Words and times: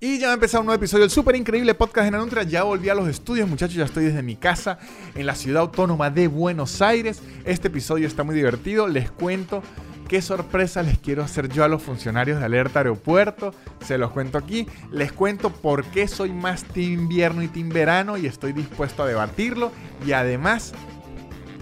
Y 0.00 0.20
ya 0.20 0.28
va 0.28 0.32
a 0.32 0.34
empezar 0.34 0.60
un 0.60 0.66
nuevo 0.66 0.78
episodio 0.78 1.02
del 1.02 1.10
súper 1.10 1.34
increíble 1.34 1.74
podcast 1.74 2.04
de 2.04 2.12
Nanutria. 2.12 2.44
Ya 2.44 2.62
volví 2.62 2.88
a 2.88 2.94
los 2.94 3.08
estudios, 3.08 3.48
muchachos. 3.48 3.74
Ya 3.74 3.84
estoy 3.84 4.04
desde 4.04 4.22
mi 4.22 4.36
casa 4.36 4.78
en 5.16 5.26
la 5.26 5.34
ciudad 5.34 5.62
autónoma 5.62 6.08
de 6.08 6.28
Buenos 6.28 6.80
Aires. 6.80 7.20
Este 7.44 7.66
episodio 7.66 8.06
está 8.06 8.22
muy 8.22 8.36
divertido. 8.36 8.86
Les 8.86 9.10
cuento 9.10 9.60
qué 10.06 10.22
sorpresa 10.22 10.84
les 10.84 11.00
quiero 11.00 11.24
hacer 11.24 11.48
yo 11.48 11.64
a 11.64 11.68
los 11.68 11.82
funcionarios 11.82 12.38
de 12.38 12.44
Alerta 12.44 12.78
Aeropuerto. 12.78 13.52
Se 13.84 13.98
los 13.98 14.12
cuento 14.12 14.38
aquí. 14.38 14.68
Les 14.92 15.10
cuento 15.10 15.50
por 15.50 15.84
qué 15.86 16.06
soy 16.06 16.32
más 16.32 16.62
team 16.62 16.92
invierno 16.92 17.42
y 17.42 17.48
team 17.48 17.68
verano 17.68 18.16
y 18.16 18.26
estoy 18.26 18.52
dispuesto 18.52 19.02
a 19.02 19.06
debatirlo. 19.06 19.72
Y 20.06 20.12
además, 20.12 20.74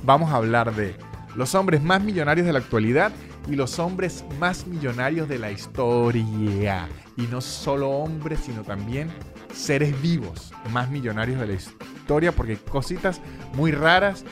vamos 0.05 0.30
a 0.30 0.37
hablar 0.37 0.75
de 0.75 0.95
los 1.37 1.55
hombres 1.55 1.82
más 1.82 2.03
millonarios 2.05 2.46
de 2.46 2.53
la 2.53 2.59
actualidad 2.59 3.12
y 3.48 3.57
los 3.57 3.79
hombres 3.79 4.27
más 4.39 4.66
millonarios 4.66 5.27
de 5.27 5.39
la 5.39 5.50
historia 5.50 6.87
y 7.17 7.23
no 7.23 7.41
solo 7.41 7.91
hombres, 7.91 8.41
sino 8.45 8.62
también 8.62 9.11
seres 9.53 10.01
vivos 10.01 10.53
más 10.71 10.90
millonarios 10.90 11.40
de 11.40 11.46
la 11.46 11.53
historia, 11.54 12.32
porque 12.32 12.53
hay 12.53 12.59
cositas 12.59 13.21
muy 13.54 13.73
raras 13.73 14.25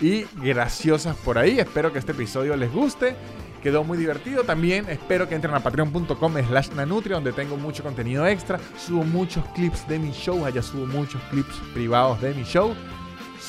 y 0.00 0.24
graciosas 0.42 1.16
por 1.16 1.38
ahí. 1.38 1.58
Espero 1.58 1.92
que 1.92 1.98
este 1.98 2.12
episodio 2.12 2.56
les 2.56 2.72
guste. 2.72 3.14
Quedó 3.62 3.84
muy 3.84 3.98
divertido. 3.98 4.44
También 4.44 4.88
espero 4.88 5.28
que 5.28 5.34
entren 5.34 5.54
a 5.54 5.60
patreon.com 5.60 6.34
slash 6.48 6.70
nanutria, 6.70 7.16
donde 7.16 7.32
tengo 7.32 7.58
mucho 7.58 7.82
contenido 7.82 8.26
extra. 8.26 8.58
Subo 8.78 9.04
muchos 9.04 9.44
clips 9.54 9.86
de 9.86 9.98
mi 9.98 10.12
show. 10.12 10.46
Allá 10.46 10.62
subo 10.62 10.86
muchos 10.86 11.20
clips 11.30 11.54
privados 11.74 12.22
de 12.22 12.32
mi 12.32 12.44
show 12.44 12.74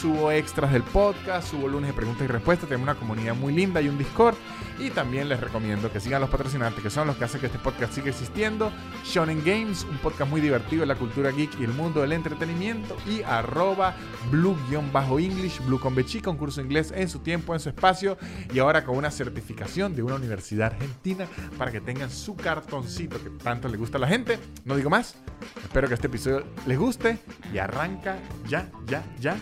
subo 0.02 0.32
extras 0.32 0.74
del 0.74 0.82
podcast, 0.82 1.52
subo 1.52 1.68
lunes 1.68 1.90
de 1.90 1.94
preguntas 1.94 2.24
y 2.24 2.28
respuestas, 2.28 2.68
tengo 2.68 2.82
una 2.82 2.96
comunidad 2.96 3.36
muy 3.36 3.54
linda 3.54 3.82
y 3.82 3.88
un 3.88 4.00
Discord. 4.00 4.36
Y 4.80 4.90
también 4.90 5.30
les 5.30 5.40
recomiendo 5.40 5.92
que 5.92 6.00
sigan 6.00 6.22
los 6.22 6.30
patrocinantes, 6.32 6.82
que 6.82 6.90
son 6.90 7.06
los 7.06 7.16
que 7.18 7.26
hacen 7.26 7.40
que 7.40 7.46
este 7.46 7.60
podcast 7.60 7.94
siga 7.94 8.10
existiendo. 8.10 8.72
Shonen 9.06 9.44
Games, 9.46 9.86
un 9.88 10.00
podcast 10.00 10.28
muy 10.32 10.42
divertido 10.42 10.82
de 10.82 10.88
la 10.88 10.96
cultura 10.96 11.30
geek 11.30 11.60
y 11.60 11.66
el 11.66 11.74
mundo 11.74 12.02
del 12.02 12.14
entretenimiento. 12.14 12.98
Y 13.08 13.22
arroba 13.22 13.96
blue-english, 14.32 15.64
blue 15.68 15.80
con 15.80 15.94
bechica, 15.94 16.32
un 16.32 16.38
curso 16.38 16.62
inglés 16.62 16.92
en 16.96 17.08
su 17.08 17.20
tiempo, 17.20 17.54
en 17.54 17.60
su 17.60 17.70
espacio. 17.70 18.18
Y 18.52 18.58
ahora 18.58 18.84
con 18.84 18.98
una 18.98 19.12
certificación 19.12 19.96
de 19.96 20.02
una 20.02 20.16
universidad 20.16 20.74
argentina 20.74 21.28
para 21.60 21.72
que 21.72 21.80
tengan 21.80 22.10
su 22.10 22.36
cartoncito 22.36 23.22
que 23.22 23.30
tanto 23.30 23.68
le 23.68 23.78
gusta 23.78 24.00
a 24.00 24.02
la 24.02 24.08
gente. 24.08 24.40
No 24.66 24.76
digo 24.76 24.90
más. 24.90 25.16
Espero 25.62 25.88
que 25.88 25.94
este 25.94 26.08
episodio 26.08 26.44
les 26.66 26.80
guste 26.80 27.20
y 27.54 27.60
arranca 27.60 28.18
ya, 28.48 28.68
ya, 28.88 29.04
ya 29.20 29.38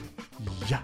ya. 0.68 0.84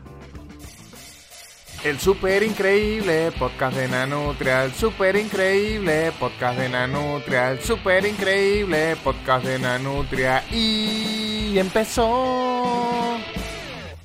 El 1.83 1.99
super 1.99 2.41
increíble 2.41 3.31
podcast 3.37 3.77
de 3.77 3.87
Nanutria, 3.87 4.63
el 4.63 4.73
super 4.73 5.15
increíble 5.15 6.11
podcast 6.19 6.57
de 6.57 6.69
Nanutria, 6.69 7.51
el 7.51 7.61
super 7.61 8.03
increíble 8.05 8.95
podcast 9.03 9.45
de 9.45 9.59
Nanutria 9.59 10.43
y 10.51 11.59
empezó. 11.59 13.19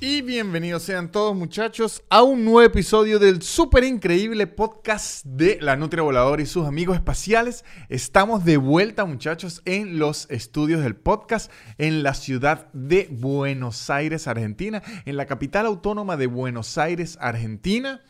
Y 0.03 0.23
bienvenidos 0.23 0.81
sean 0.81 1.11
todos 1.11 1.35
muchachos 1.35 2.03
a 2.09 2.23
un 2.23 2.43
nuevo 2.43 2.63
episodio 2.63 3.19
del 3.19 3.43
súper 3.43 3.83
increíble 3.83 4.47
podcast 4.47 5.23
de 5.23 5.59
La 5.61 5.75
Nutria 5.75 6.01
Voladora 6.01 6.41
y 6.41 6.47
sus 6.47 6.65
amigos 6.65 6.95
espaciales. 6.95 7.63
Estamos 7.87 8.43
de 8.43 8.57
vuelta 8.57 9.05
muchachos 9.05 9.61
en 9.65 9.99
los 9.99 10.27
estudios 10.31 10.81
del 10.81 10.95
podcast 10.95 11.51
en 11.77 12.01
la 12.01 12.15
ciudad 12.15 12.73
de 12.73 13.09
Buenos 13.11 13.91
Aires, 13.91 14.27
Argentina, 14.27 14.81
en 15.05 15.17
la 15.17 15.27
capital 15.27 15.67
autónoma 15.67 16.17
de 16.17 16.25
Buenos 16.25 16.79
Aires, 16.79 17.19
Argentina, 17.21 18.01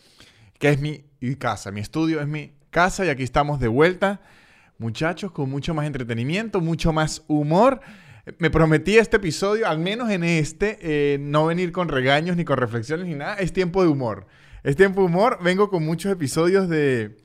que 0.60 0.70
es 0.70 0.80
mi 0.80 1.04
casa, 1.38 1.72
mi 1.72 1.82
estudio 1.82 2.22
es 2.22 2.28
mi 2.28 2.54
casa 2.70 3.06
y 3.06 3.10
aquí 3.10 3.24
estamos 3.24 3.60
de 3.60 3.68
vuelta 3.68 4.22
muchachos 4.82 5.32
con 5.32 5.50
mucho 5.50 5.74
más 5.74 5.86
entretenimiento, 5.86 6.60
mucho 6.60 6.92
más 6.92 7.24
humor 7.28 7.82
me 8.38 8.50
prometí 8.50 8.98
este 8.98 9.18
episodio, 9.18 9.68
al 9.68 9.80
menos 9.80 10.10
en 10.10 10.24
este, 10.24 10.78
eh, 10.82 11.18
no 11.20 11.48
venir 11.48 11.72
con 11.72 11.88
regaños 11.88 12.38
ni 12.38 12.46
con 12.46 12.58
reflexiones 12.58 13.08
ni 13.08 13.16
nada. 13.16 13.36
Es 13.36 13.54
tiempo 13.54 13.82
de 13.82 13.90
humor. 13.90 14.28
Es 14.64 14.76
tiempo 14.76 15.02
de 15.02 15.08
humor. 15.08 15.40
Vengo 15.42 15.70
con 15.70 15.84
muchos 15.84 16.12
episodios 16.12 16.70
de 16.70 17.18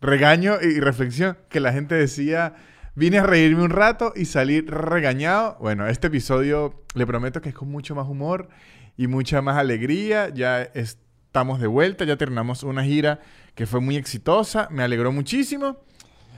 regaño 0.00 0.56
y 0.60 0.80
reflexión 0.80 1.38
que 1.48 1.60
la 1.60 1.72
gente 1.72 1.94
decía, 1.94 2.54
vine 2.94 3.18
a 3.18 3.22
reírme 3.22 3.62
un 3.62 3.70
rato 3.70 4.12
y 4.14 4.26
salir 4.26 4.70
regañado. 4.70 5.56
Bueno, 5.60 5.86
este 5.86 6.08
episodio 6.08 6.84
le 6.94 7.06
prometo 7.06 7.40
que 7.40 7.48
es 7.48 7.54
con 7.54 7.70
mucho 7.70 7.94
más 7.94 8.06
humor 8.06 8.48
y 8.96 9.06
mucha 9.06 9.40
más 9.40 9.56
alegría. 9.56 10.28
Ya 10.28 10.62
estamos 10.62 11.60
de 11.60 11.66
vuelta, 11.66 12.04
ya 12.04 12.16
terminamos 12.16 12.62
una 12.62 12.84
gira 12.84 13.20
que 13.54 13.66
fue 13.66 13.80
muy 13.80 13.96
exitosa, 13.96 14.68
me 14.70 14.82
alegró 14.82 15.12
muchísimo. 15.12 15.78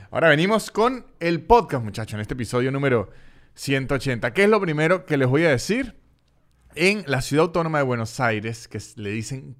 Ahora 0.09 0.29
venimos 0.29 0.71
con 0.71 1.05
el 1.19 1.41
podcast, 1.41 1.83
muchachos, 1.83 2.13
en 2.13 2.21
este 2.21 2.35
episodio 2.35 2.71
número 2.71 3.09
180. 3.55 4.33
¿Qué 4.33 4.43
es 4.43 4.49
lo 4.49 4.61
primero 4.61 5.05
que 5.05 5.17
les 5.17 5.27
voy 5.27 5.43
a 5.43 5.49
decir? 5.49 5.95
En 6.75 7.03
la 7.07 7.21
ciudad 7.21 7.45
autónoma 7.45 7.79
de 7.79 7.85
Buenos 7.85 8.19
Aires, 8.19 8.67
que 8.67 8.79
le 8.97 9.09
dicen 9.09 9.55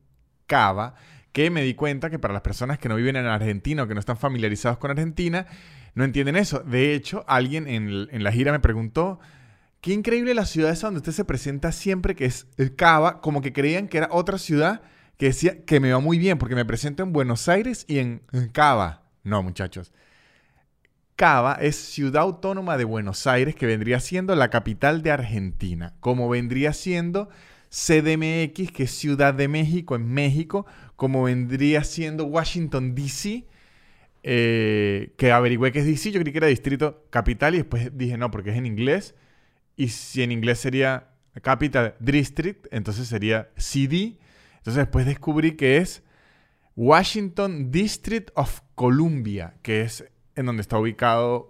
Cava, 0.47 0.95
que 1.31 1.49
me 1.49 1.63
di 1.63 1.73
cuenta 1.73 2.09
que 2.09 2.19
para 2.19 2.33
las 2.33 2.43
personas 2.43 2.77
que 2.77 2.89
no 2.89 2.95
viven 2.95 3.15
en 3.15 3.25
Argentina 3.25 3.83
o 3.83 3.87
que 3.87 3.93
no 3.93 3.99
están 3.99 4.17
familiarizados 4.17 4.77
con 4.77 4.91
Argentina, 4.91 5.47
no 5.93 6.03
entienden 6.03 6.35
eso. 6.35 6.59
De 6.59 6.93
hecho, 6.93 7.23
alguien 7.27 7.67
en, 7.67 8.23
la 8.23 8.31
gira 8.31 8.51
me 8.51 8.59
preguntó, 8.59 9.19
qué 9.81 9.93
increíble 9.93 10.33
la 10.33 10.45
ciudad 10.45 10.71
esa 10.71 10.87
donde 10.87 10.99
usted 10.99 11.13
se 11.13 11.25
presenta 11.25 11.71
siempre, 11.71 12.15
que 12.15 12.25
es 12.25 12.47
el 12.57 12.75
Cava, 12.75 13.21
como 13.21 13.41
que 13.41 13.53
creían 13.53 13.87
que 13.87 13.97
era 13.97 14.09
otra 14.11 14.37
ciudad 14.37 14.81
que 15.17 15.27
decía 15.27 15.63
que 15.63 15.79
me 15.79 15.93
va 15.93 15.99
muy 15.99 16.19
bien, 16.19 16.37
porque 16.37 16.55
me 16.55 16.65
presento 16.65 17.01
en 17.01 17.13
Buenos 17.13 17.47
Aires 17.47 17.85
y 17.87 17.99
en 17.99 18.21
Cava. 18.51 19.03
No, 19.23 19.41
muchachos. 19.41 19.93
Cava 21.15 21.53
es 21.61 21.75
ciudad 21.77 22.23
autónoma 22.23 22.77
de 22.77 22.83
Buenos 22.83 23.25
Aires, 23.25 23.55
que 23.55 23.65
vendría 23.65 23.99
siendo 23.99 24.35
la 24.35 24.49
capital 24.49 25.01
de 25.01 25.11
Argentina, 25.11 25.93
como 26.01 26.27
vendría 26.27 26.73
siendo 26.73 27.29
CDMX, 27.69 28.71
que 28.71 28.83
es 28.83 28.91
Ciudad 28.91 29.33
de 29.33 29.47
México 29.47 29.95
en 29.95 30.07
México, 30.07 30.65
como 30.95 31.23
vendría 31.23 31.83
siendo 31.83 32.25
Washington, 32.25 32.95
D.C., 32.95 33.45
eh, 34.23 35.13
que 35.17 35.31
averigüé 35.31 35.71
que 35.71 35.79
es 35.79 35.85
DC, 35.85 36.11
yo 36.11 36.19
creí 36.19 36.31
que 36.31 36.39
era 36.39 36.47
distrito 36.47 37.05
capital 37.11 37.53
y 37.53 37.57
después 37.59 37.95
dije 37.95 38.17
no, 38.17 38.31
porque 38.31 38.49
es 38.49 38.57
en 38.57 38.65
inglés. 38.65 39.13
Y 39.77 39.89
si 39.89 40.23
en 40.23 40.31
inglés 40.31 40.59
sería 40.59 41.09
Capital 41.41 41.95
District, 41.99 42.65
entonces 42.71 43.07
sería 43.07 43.49
CD. 43.55 44.17
Entonces 44.57 44.77
después 44.77 45.05
descubrí 45.05 45.51
que 45.51 45.77
es 45.77 46.01
Washington 46.75 47.71
District 47.71 48.31
of 48.33 48.61
Columbia, 48.73 49.53
que 49.61 49.81
es 49.81 50.05
en 50.35 50.45
donde 50.45 50.61
está 50.61 50.77
ubicado 50.77 51.47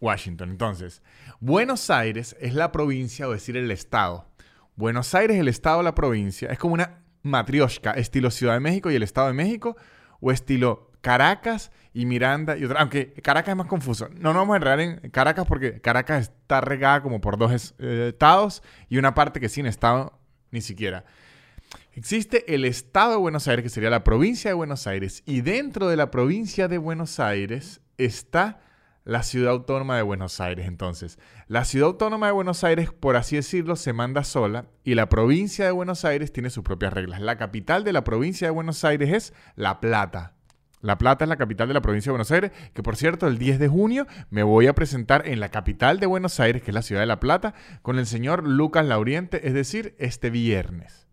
Washington. 0.00 0.50
Entonces, 0.50 1.02
Buenos 1.40 1.90
Aires 1.90 2.36
es 2.40 2.54
la 2.54 2.72
provincia, 2.72 3.28
o 3.28 3.32
decir 3.32 3.56
el 3.56 3.70
estado. 3.70 4.26
Buenos 4.76 5.14
Aires, 5.14 5.38
el 5.38 5.48
estado, 5.48 5.82
la 5.82 5.94
provincia, 5.94 6.50
es 6.50 6.58
como 6.58 6.74
una 6.74 7.02
matrioshka, 7.22 7.92
estilo 7.92 8.30
Ciudad 8.30 8.54
de 8.54 8.60
México 8.60 8.90
y 8.90 8.94
el 8.94 9.02
Estado 9.02 9.28
de 9.28 9.34
México, 9.34 9.76
o 10.20 10.30
estilo 10.30 10.90
Caracas 11.00 11.70
y 11.92 12.06
Miranda 12.06 12.56
y 12.56 12.64
otra. 12.64 12.80
Aunque 12.80 13.12
Caracas 13.14 13.50
es 13.50 13.56
más 13.56 13.66
confuso. 13.66 14.08
No 14.08 14.32
nos 14.32 14.36
vamos 14.36 14.54
a 14.54 14.56
enredar 14.56 14.80
en 14.80 15.10
Caracas 15.10 15.46
porque 15.46 15.80
Caracas 15.80 16.22
está 16.28 16.60
regada 16.60 17.02
como 17.02 17.20
por 17.20 17.38
dos 17.38 17.74
eh, 17.78 18.08
estados 18.10 18.62
y 18.88 18.98
una 18.98 19.14
parte 19.14 19.40
que 19.40 19.48
sin 19.48 19.66
estado 19.66 20.18
ni 20.50 20.60
siquiera. 20.60 21.04
Existe 21.92 22.54
el 22.54 22.64
estado 22.64 23.12
de 23.12 23.16
Buenos 23.16 23.48
Aires, 23.48 23.62
que 23.62 23.68
sería 23.68 23.90
la 23.90 24.04
provincia 24.04 24.50
de 24.50 24.54
Buenos 24.54 24.86
Aires, 24.86 25.22
y 25.26 25.40
dentro 25.40 25.88
de 25.88 25.96
la 25.96 26.10
provincia 26.10 26.68
de 26.68 26.78
Buenos 26.78 27.18
Aires 27.18 27.80
está 27.98 28.60
la 29.04 29.22
ciudad 29.22 29.52
autónoma 29.52 29.96
de 29.96 30.02
Buenos 30.02 30.40
Aires. 30.40 30.66
Entonces, 30.66 31.18
la 31.46 31.64
ciudad 31.64 31.88
autónoma 31.88 32.26
de 32.26 32.32
Buenos 32.32 32.62
Aires, 32.62 32.92
por 32.92 33.16
así 33.16 33.36
decirlo, 33.36 33.74
se 33.76 33.92
manda 33.92 34.22
sola 34.22 34.66
y 34.84 34.94
la 34.94 35.08
provincia 35.08 35.64
de 35.64 35.70
Buenos 35.70 36.04
Aires 36.04 36.32
tiene 36.32 36.50
sus 36.50 36.62
propias 36.62 36.92
reglas. 36.92 37.20
La 37.20 37.38
capital 37.38 37.84
de 37.84 37.92
la 37.92 38.04
provincia 38.04 38.46
de 38.46 38.52
Buenos 38.52 38.84
Aires 38.84 39.10
es 39.12 39.34
La 39.56 39.80
Plata. 39.80 40.34
La 40.80 40.98
Plata 40.98 41.24
es 41.24 41.28
la 41.28 41.36
capital 41.36 41.68
de 41.68 41.74
la 41.74 41.80
provincia 41.80 42.10
de 42.10 42.12
Buenos 42.12 42.30
Aires, 42.30 42.52
que 42.74 42.82
por 42.82 42.96
cierto, 42.96 43.26
el 43.26 43.38
10 43.38 43.58
de 43.58 43.68
junio 43.68 44.06
me 44.30 44.42
voy 44.42 44.66
a 44.66 44.74
presentar 44.74 45.26
en 45.26 45.40
la 45.40 45.48
capital 45.48 46.00
de 46.00 46.06
Buenos 46.06 46.38
Aires, 46.38 46.62
que 46.62 46.70
es 46.70 46.74
la 46.74 46.82
ciudad 46.82 47.00
de 47.00 47.06
La 47.06 47.18
Plata, 47.18 47.54
con 47.82 47.98
el 47.98 48.06
señor 48.06 48.46
Lucas 48.46 48.84
Lauriente, 48.84 49.48
es 49.48 49.54
decir, 49.54 49.96
este 49.98 50.30
viernes. 50.30 51.06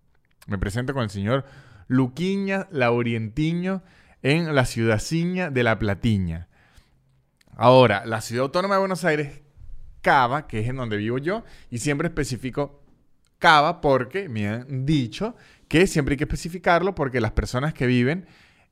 Me 0.48 0.58
presento 0.58 0.94
con 0.94 1.04
el 1.04 1.10
señor 1.10 1.46
Luquiña 1.88 2.68
Laurientiño 2.72 3.84
en 4.22 4.54
la 4.54 4.66
ciudadciña 4.66 5.50
de 5.50 5.64
La 5.64 5.80
Platiña. 5.80 6.50
Ahora, 7.56 8.06
la 8.06 8.22
ciudad 8.22 8.44
autónoma 8.44 8.76
de 8.76 8.80
Buenos 8.80 9.06
Aires, 9.06 9.42
Cava, 10.02 10.48
que 10.48 10.60
es 10.60 10.68
en 10.68 10.76
donde 10.76 10.98
vivo 10.98 11.18
yo, 11.18 11.44
y 11.70 11.80
siempre 11.80 12.10
especifico 12.10 12.84
Cava 13.40 13.82
porque 13.82 14.30
me 14.30 14.48
han 14.48 14.86
dicho 14.86 15.36
que 15.68 15.88
siempre 15.88 16.14
hay 16.14 16.18
que 16.18 16.26
especificarlo 16.26 16.96
porque 16.96 17.22
las 17.22 17.32
personas 17.32 17.74
que 17.74 17.88
viven 17.88 18.28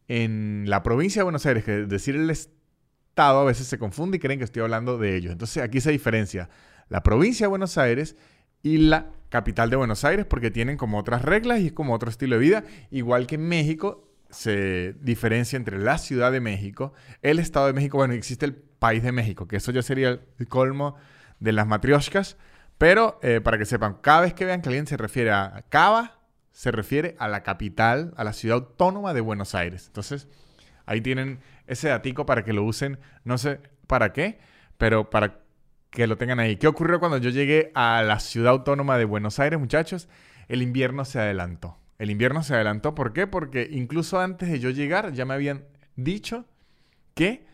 en 0.08 0.66
la 0.68 0.84
provincia 0.84 1.22
de 1.22 1.24
Buenos 1.24 1.46
Aires, 1.46 1.64
que 1.64 1.72
decir 1.72 2.16
el 2.16 2.30
estado 2.30 3.40
a 3.40 3.46
veces 3.46 3.68
se 3.68 3.78
confunde 3.78 4.18
y 4.18 4.20
creen 4.20 4.40
que 4.40 4.46
estoy 4.46 4.62
hablando 4.62 4.98
de 4.98 5.16
ellos. 5.16 5.32
Entonces 5.32 5.64
aquí 5.64 5.80
se 5.82 5.92
diferencia 5.92 6.50
la 6.90 7.04
provincia 7.04 7.46
de 7.46 7.50
Buenos 7.50 7.78
Aires 7.78 8.16
y 8.62 8.78
la 8.78 9.12
capital 9.30 9.70
de 9.70 9.76
Buenos 9.76 10.04
Aires 10.04 10.26
porque 10.26 10.52
tienen 10.52 10.78
como 10.78 11.00
otras 11.00 11.22
reglas 11.22 11.62
y 11.62 11.68
es 11.68 11.74
como 11.74 11.94
otro 11.94 12.10
estilo 12.10 12.36
de 12.36 12.42
vida, 12.42 12.64
igual 12.92 13.28
que 13.28 13.36
en 13.36 13.48
México 13.48 14.10
se 14.30 14.94
diferencia 15.02 15.58
entre 15.58 15.80
la 15.80 15.98
Ciudad 15.98 16.32
de 16.32 16.40
México, 16.40 16.94
el 17.22 17.40
Estado 17.40 17.68
de 17.68 17.74
México, 17.74 17.98
bueno, 17.98 18.14
existe 18.14 18.46
el 18.46 18.56
país 18.84 19.02
de 19.02 19.14
México, 19.14 19.48
que 19.48 19.56
eso 19.56 19.72
ya 19.72 19.82
sería 19.82 20.20
el 20.38 20.48
colmo 20.50 20.98
de 21.40 21.54
las 21.54 21.66
matrioshkas. 21.66 22.36
Pero 22.78 23.18
eh, 23.24 23.40
para 23.40 23.58
que 23.58 23.64
sepan, 23.64 23.94
cada 24.02 24.20
vez 24.20 24.34
que 24.34 24.44
vean 24.44 24.62
que 24.62 24.68
alguien 24.68 24.88
se 24.88 24.98
refiere 24.98 25.32
a 25.32 25.64
Cava, 25.70 26.20
se 26.52 26.70
refiere 26.70 27.16
a 27.18 27.30
la 27.30 27.44
capital, 27.44 28.14
a 28.18 28.26
la 28.26 28.34
ciudad 28.34 28.58
autónoma 28.58 29.14
de 29.14 29.22
Buenos 29.22 29.56
Aires. 29.56 29.86
Entonces, 29.88 30.28
ahí 30.86 31.00
tienen 31.00 31.40
ese 31.66 31.88
datico 31.88 32.26
para 32.26 32.44
que 32.44 32.52
lo 32.52 32.66
usen, 32.66 33.00
no 33.24 33.38
sé 33.38 33.62
para 33.88 34.12
qué, 34.12 34.40
pero 34.78 35.10
para 35.10 35.40
que 35.90 36.06
lo 36.06 36.18
tengan 36.18 36.42
ahí. 36.42 36.58
¿Qué 36.58 36.68
ocurrió 36.68 37.00
cuando 37.00 37.20
yo 37.20 37.30
llegué 37.30 37.72
a 37.76 38.04
la 38.04 38.20
ciudad 38.20 38.52
autónoma 38.52 38.98
de 38.98 39.06
Buenos 39.06 39.40
Aires, 39.40 39.58
muchachos? 39.62 40.10
El 40.50 40.62
invierno 40.62 41.06
se 41.06 41.22
adelantó. 41.22 41.78
El 42.00 42.12
invierno 42.12 42.44
se 42.44 42.54
adelantó, 42.54 42.96
¿por 42.96 43.14
qué? 43.14 43.28
Porque 43.28 43.66
incluso 43.72 44.20
antes 44.20 44.50
de 44.50 44.60
yo 44.60 44.72
llegar 44.72 45.14
ya 45.14 45.24
me 45.24 45.36
habían 45.36 45.64
dicho 45.96 46.44
que 47.16 47.53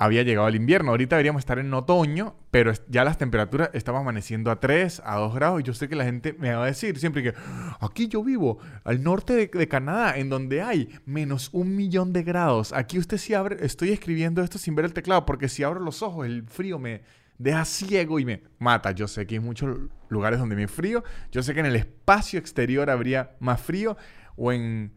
había 0.00 0.22
llegado 0.22 0.48
el 0.48 0.54
invierno. 0.54 0.92
Ahorita 0.92 1.16
deberíamos 1.16 1.40
estar 1.40 1.58
en 1.58 1.74
otoño, 1.74 2.34
pero 2.50 2.72
ya 2.88 3.04
las 3.04 3.18
temperaturas 3.18 3.68
estaban 3.74 4.00
amaneciendo 4.00 4.50
a 4.50 4.58
3, 4.58 5.02
a 5.04 5.16
2 5.16 5.34
grados. 5.34 5.60
Y 5.60 5.64
yo 5.64 5.74
sé 5.74 5.90
que 5.90 5.94
la 5.94 6.06
gente 6.06 6.32
me 6.38 6.54
va 6.54 6.62
a 6.62 6.66
decir 6.66 6.98
siempre 6.98 7.22
que 7.22 7.34
aquí 7.80 8.08
yo 8.08 8.24
vivo, 8.24 8.58
al 8.84 9.02
norte 9.02 9.34
de, 9.34 9.68
Canadá, 9.68 10.16
en 10.16 10.30
donde 10.30 10.62
hay 10.62 10.88
menos 11.04 11.50
un 11.52 11.76
millón 11.76 12.14
de 12.14 12.22
grados. 12.22 12.72
Aquí 12.72 12.98
usted 12.98 13.18
sí 13.18 13.34
abre, 13.34 13.58
estoy 13.60 13.90
escribiendo 13.90 14.42
esto 14.42 14.56
sin 14.56 14.74
ver 14.74 14.86
el 14.86 14.94
teclado, 14.94 15.26
porque 15.26 15.50
si 15.50 15.64
abro 15.64 15.80
los 15.80 16.00
ojos, 16.00 16.24
el 16.24 16.44
frío 16.44 16.78
me 16.78 17.02
deja 17.36 17.66
ciego 17.66 18.18
y 18.18 18.24
me 18.24 18.42
mata. 18.58 18.92
Yo 18.92 19.06
sé 19.06 19.26
que 19.26 19.34
hay 19.34 19.40
muchos 19.40 19.76
lugares 20.08 20.38
donde 20.38 20.56
me 20.56 20.66
frío. 20.66 21.04
Yo 21.30 21.42
sé 21.42 21.52
que 21.52 21.60
en 21.60 21.66
el 21.66 21.76
espacio 21.76 22.38
exterior 22.38 22.88
habría 22.88 23.32
más 23.38 23.60
frío, 23.60 23.98
o 24.36 24.50
en 24.50 24.94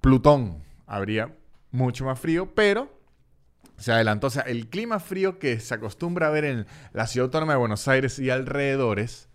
Plutón 0.00 0.62
habría 0.86 1.34
mucho 1.72 2.04
más 2.04 2.20
frío, 2.20 2.54
pero 2.54 2.99
se 3.80 3.92
adelantó. 3.92 4.28
O 4.28 4.30
sea, 4.30 4.42
el 4.42 4.68
clima 4.68 5.00
frío 5.00 5.38
que 5.38 5.58
se 5.58 5.74
acostumbra 5.74 6.28
a 6.28 6.30
ver 6.30 6.44
en 6.44 6.66
la 6.92 7.06
ciudad 7.06 7.24
autónoma 7.26 7.54
de 7.54 7.58
Buenos 7.58 7.88
Aires 7.88 8.18
y 8.18 8.30
alrededores 8.30 9.28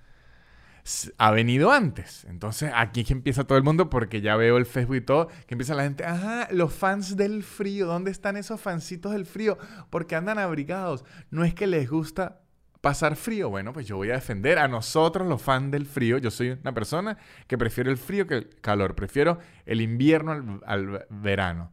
ha 1.18 1.32
venido 1.32 1.72
antes. 1.72 2.26
Entonces, 2.26 2.72
aquí 2.76 3.04
que 3.04 3.14
empieza 3.14 3.44
todo 3.44 3.58
el 3.58 3.64
mundo 3.64 3.90
porque 3.90 4.22
ya 4.22 4.36
veo 4.36 4.58
el 4.58 4.68
Facebook 4.68 4.98
y 4.98 5.02
todo, 5.02 5.28
que 5.48 5.56
empieza 5.56 5.74
la 5.74 5.84
gente, 5.84 6.06
ajá, 6.06 6.48
los 6.52 6.74
fans 6.74 7.18
del 7.18 7.44
frío, 7.44 7.88
¿dónde 7.88 8.12
están 8.12 8.38
esos 8.38 8.62
fancitos 8.62 9.12
del 9.12 9.26
frío? 9.26 9.58
Porque 9.90 10.16
andan 10.16 10.38
abrigados. 10.38 11.04
No 11.32 11.44
es 11.44 11.56
que 11.56 11.66
les 11.66 11.90
gusta 11.90 12.42
pasar 12.82 13.16
frío. 13.16 13.50
Bueno, 13.50 13.74
pues 13.74 13.88
yo 13.88 13.98
voy 13.98 14.12
a 14.12 14.14
defender 14.14 14.60
a 14.60 14.68
nosotros 14.68 15.28
los 15.28 15.42
fans 15.42 15.72
del 15.72 15.88
frío. 15.88 16.20
Yo 16.20 16.30
soy 16.30 16.52
una 16.52 16.74
persona 16.74 17.18
que 17.48 17.58
prefiero 17.58 17.90
el 17.90 17.98
frío 17.98 18.28
que 18.28 18.36
el 18.36 18.50
calor. 18.62 18.94
Prefiero 18.94 19.40
el 19.66 19.82
invierno 19.82 20.62
al 20.68 21.08
verano. 21.10 21.72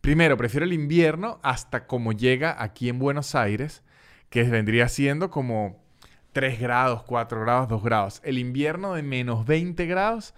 Primero, 0.00 0.36
prefiero 0.36 0.64
el 0.64 0.72
invierno 0.72 1.40
hasta 1.42 1.86
como 1.86 2.12
llega 2.12 2.62
aquí 2.62 2.88
en 2.88 2.98
Buenos 2.98 3.34
Aires, 3.34 3.82
que 4.30 4.44
vendría 4.44 4.88
siendo 4.88 5.30
como 5.30 5.82
3 6.32 6.60
grados, 6.60 7.02
4 7.02 7.40
grados, 7.40 7.68
2 7.68 7.82
grados. 7.82 8.20
El 8.24 8.38
invierno 8.38 8.94
de 8.94 9.02
menos 9.02 9.46
20 9.46 9.86
grados, 9.86 10.34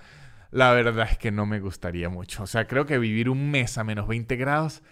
la 0.50 0.72
verdad 0.72 1.08
es 1.10 1.18
que 1.18 1.30
no 1.30 1.46
me 1.46 1.60
gustaría 1.60 2.08
mucho. 2.08 2.42
O 2.42 2.46
sea, 2.46 2.66
creo 2.66 2.86
que 2.86 2.98
vivir 2.98 3.28
un 3.28 3.50
mes 3.50 3.76
a 3.78 3.84
menos 3.84 4.08
20 4.08 4.36
grados, 4.36 4.82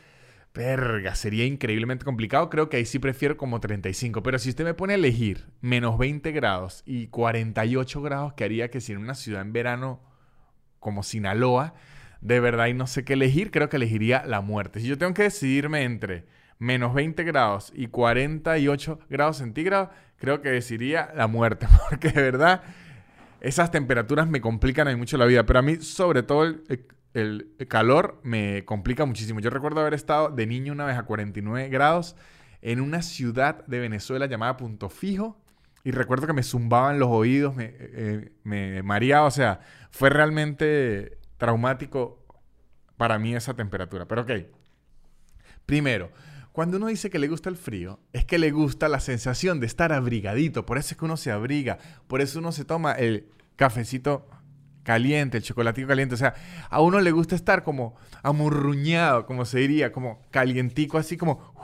verga, 0.55 1.15
sería 1.15 1.45
increíblemente 1.45 2.05
complicado. 2.05 2.51
Creo 2.51 2.69
que 2.69 2.77
ahí 2.77 2.85
sí 2.85 2.99
prefiero 2.99 3.37
como 3.37 3.61
35. 3.61 4.23
Pero 4.23 4.39
si 4.39 4.51
usted 4.51 4.65
me 4.65 4.75
pone 4.75 4.95
a 4.95 4.97
elegir 4.97 5.47
menos 5.61 5.99
20 5.99 6.31
grados 6.33 6.83
y 6.85 7.07
48 7.09 8.03
grados, 8.03 8.33
que 8.35 8.45
haría 8.45 8.71
que 8.71 8.81
si 8.81 8.93
en 8.93 8.99
una 8.99 9.15
ciudad 9.15 9.43
en 9.43 9.53
verano 9.53 10.01
como 10.81 11.03
Sinaloa, 11.03 11.75
de 12.21 12.41
verdad 12.41 12.67
y 12.67 12.75
no 12.75 12.87
sé 12.87 13.05
qué 13.05 13.15
elegir, 13.15 13.51
creo 13.51 13.69
que 13.69 13.77
elegiría 13.77 14.25
la 14.27 14.41
muerte. 14.41 14.81
Si 14.81 14.87
yo 14.87 14.99
tengo 14.99 15.15
que 15.15 15.25
decidirme 15.25 15.85
entre 15.85 16.27
menos 16.59 16.95
20 16.95 17.23
grados 17.25 17.73
y 17.75 17.89
48 17.89 18.99
grados 19.09 19.39
centígrados, 19.39 19.91
creo 20.17 20.41
que 20.41 20.51
decidiría 20.51 21.11
la 21.15 21.27
muerte, 21.27 21.67
porque 21.89 22.11
de 22.11 22.23
verdad 22.23 22.63
esas 23.41 23.71
temperaturas 23.71 24.29
me 24.29 24.41
complican 24.41 24.89
a 24.89 24.97
mucho 24.97 25.17
la 25.17 25.27
vida, 25.27 25.47
pero 25.47 25.61
a 25.61 25.63
mí 25.63 25.77
sobre 25.77 26.23
todo 26.23 26.45
el, 26.45 27.57
calor 27.69 28.21
me 28.23 28.65
complica 28.65 29.05
muchísimo. 29.05 29.41
Yo 29.41 29.51
recuerdo 29.51 29.81
haber 29.81 29.95
estado 29.95 30.29
de 30.31 30.47
niño 30.47 30.73
una 30.73 30.85
vez 30.85 30.97
a 30.97 31.05
49 31.05 31.69
grados 31.69 32.17
en 32.63 32.81
una 32.81 33.03
ciudad 33.03 33.65
de 33.67 33.81
Venezuela 33.81 34.27
llamada 34.27 34.57
Punto 34.57 34.89
Fijo. 34.89 35.37
Y 35.85 35.93
recuerdo 35.93 36.27
que 36.27 36.33
me 36.33 36.43
zumbaban 36.43 36.99
los 36.99 37.09
oídos, 37.09 37.57
me, 37.57 37.73
eh, 37.79 38.33
me 38.45 38.83
mareaba, 38.83 39.27
o 39.27 39.31
sea, 39.31 39.61
fue 39.91 40.11
realmente 40.11 41.18
traumático 41.39 42.25
para 42.97 43.19
mí 43.19 43.35
esa 43.35 43.55
temperatura. 43.55 44.07
Pero 44.07 44.23
ok. 44.23 44.31
Primero, 45.65 46.11
cuando 46.53 46.77
uno 46.77 46.89
dice 46.89 47.09
que 47.09 47.19
le 47.19 47.29
gusta 47.29 47.49
el 47.49 47.57
frío, 47.57 48.01
es 48.13 48.25
que 48.25 48.39
le 48.39 48.51
gusta 48.51 48.89
la 48.89 49.01
sensación 49.01 49.61
de 49.61 49.67
estar 49.67 49.93
abrigadito. 49.93 50.67
Por 50.67 50.77
eso 50.77 50.93
es 50.93 50.99
que 50.99 51.05
uno 51.05 51.17
se 51.17 51.31
abriga. 51.31 51.79
Por 52.07 52.21
eso 52.21 52.41
uno 52.41 52.53
se 52.53 52.65
toma 52.65 52.93
el 52.93 53.29
cafecito 53.57 54.29
caliente, 54.83 55.39
el 55.39 55.43
chocolatito 55.45 55.87
caliente. 55.87 56.15
O 56.15 56.19
sea, 56.19 56.35
a 56.69 56.81
uno 56.81 57.01
le 57.01 57.13
gusta 57.13 57.35
estar 57.35 57.63
como 57.63 57.97
amurruñado, 58.23 59.27
como 59.27 59.45
se 59.45 59.61
diría, 59.61 59.93
como 59.93 60.23
calientico, 60.31 60.99
así 60.99 61.17
como... 61.17 61.55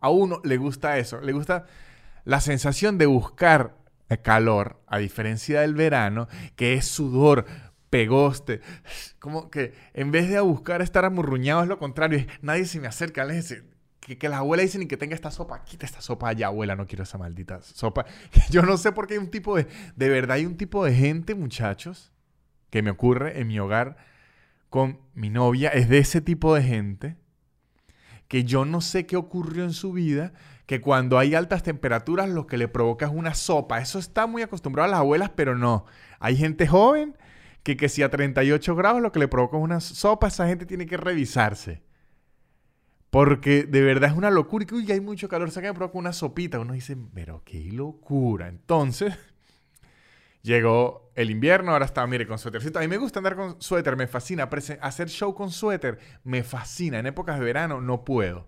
A 0.00 0.10
uno 0.10 0.40
le 0.44 0.56
gusta 0.56 0.98
eso. 0.98 1.20
Le 1.20 1.32
gusta 1.32 1.66
la 2.24 2.40
sensación 2.40 2.98
de 2.98 3.06
buscar 3.06 3.76
calor, 4.16 4.80
a 4.86 4.98
diferencia 4.98 5.60
del 5.60 5.74
verano, 5.74 6.28
que 6.56 6.74
es 6.74 6.86
sudor, 6.86 7.44
pegoste. 7.90 8.60
Como 9.18 9.50
que 9.50 9.74
en 9.94 10.10
vez 10.10 10.28
de 10.28 10.40
buscar 10.40 10.82
estar 10.82 11.04
amurruñado 11.04 11.62
es 11.62 11.68
lo 11.68 11.78
contrario. 11.78 12.26
Nadie 12.42 12.66
se 12.66 12.80
me 12.80 12.86
acerca. 12.86 13.26
Que, 14.00 14.16
que 14.16 14.28
las 14.28 14.38
abuelas 14.38 14.66
dicen 14.66 14.88
que 14.88 14.96
tenga 14.96 15.14
esta 15.14 15.30
sopa. 15.30 15.64
Quita 15.64 15.86
esta 15.86 16.00
sopa 16.00 16.28
allá, 16.28 16.48
abuela. 16.48 16.76
No 16.76 16.86
quiero 16.86 17.04
esa 17.04 17.18
maldita 17.18 17.60
sopa. 17.62 18.06
Yo 18.50 18.62
no 18.62 18.76
sé 18.76 18.92
por 18.92 19.06
qué 19.06 19.14
hay 19.14 19.20
un 19.20 19.30
tipo 19.30 19.56
de... 19.56 19.66
De 19.96 20.08
verdad 20.08 20.36
hay 20.36 20.46
un 20.46 20.56
tipo 20.56 20.84
de 20.84 20.94
gente, 20.94 21.34
muchachos, 21.34 22.12
que 22.70 22.82
me 22.82 22.90
ocurre 22.90 23.40
en 23.40 23.48
mi 23.48 23.58
hogar 23.58 23.96
con 24.70 25.00
mi 25.14 25.30
novia. 25.30 25.70
Es 25.70 25.88
de 25.88 25.98
ese 25.98 26.20
tipo 26.20 26.54
de 26.54 26.62
gente 26.62 27.16
que 28.28 28.44
yo 28.44 28.64
no 28.64 28.80
sé 28.80 29.06
qué 29.06 29.16
ocurrió 29.16 29.64
en 29.64 29.72
su 29.72 29.92
vida, 29.92 30.34
que 30.66 30.82
cuando 30.82 31.18
hay 31.18 31.34
altas 31.34 31.62
temperaturas 31.62 32.28
lo 32.28 32.46
que 32.46 32.58
le 32.58 32.68
provoca 32.68 33.06
es 33.06 33.12
una 33.12 33.34
sopa. 33.34 33.80
Eso 33.80 33.98
está 33.98 34.26
muy 34.26 34.42
acostumbrado 34.42 34.86
a 34.86 34.90
las 34.90 35.00
abuelas, 35.00 35.30
pero 35.34 35.56
no. 35.56 35.86
Hay 36.20 36.36
gente 36.36 36.66
joven 36.66 37.16
que, 37.76 37.88
si 37.88 38.02
a 38.02 38.10
38 38.10 38.74
grados 38.74 39.02
lo 39.02 39.12
que 39.12 39.18
le 39.18 39.28
provoca 39.28 39.56
es 39.56 39.62
una 39.62 39.80
sopa, 39.80 40.28
esa 40.28 40.46
gente 40.46 40.66
tiene 40.66 40.86
que 40.86 40.96
revisarse. 40.96 41.82
Porque 43.10 43.64
de 43.64 43.82
verdad 43.82 44.10
es 44.10 44.16
una 44.16 44.30
locura. 44.30 44.64
Y 44.64 44.66
que 44.66 44.74
uy, 44.74 44.92
hay 44.92 45.00
mucho 45.00 45.28
calor, 45.28 45.50
se 45.50 45.60
me 45.60 45.72
provoca 45.74 45.98
una 45.98 46.12
sopita. 46.12 46.58
Uno 46.58 46.74
dice, 46.74 46.96
pero 47.14 47.42
qué 47.44 47.64
locura. 47.72 48.48
Entonces, 48.48 49.14
llegó 50.42 51.10
el 51.14 51.30
invierno, 51.30 51.72
ahora 51.72 51.86
estaba, 51.86 52.06
mire, 52.06 52.26
con 52.26 52.38
suétercito. 52.38 52.78
A 52.78 52.82
mí 52.82 52.88
me 52.88 52.98
gusta 52.98 53.20
andar 53.20 53.36
con 53.36 53.60
suéter, 53.60 53.96
me 53.96 54.06
fascina. 54.06 54.48
Hacer 54.80 55.08
show 55.08 55.34
con 55.34 55.50
suéter 55.50 55.98
me 56.24 56.42
fascina. 56.42 56.98
En 56.98 57.06
épocas 57.06 57.38
de 57.38 57.44
verano 57.44 57.80
no 57.80 58.04
puedo. 58.04 58.46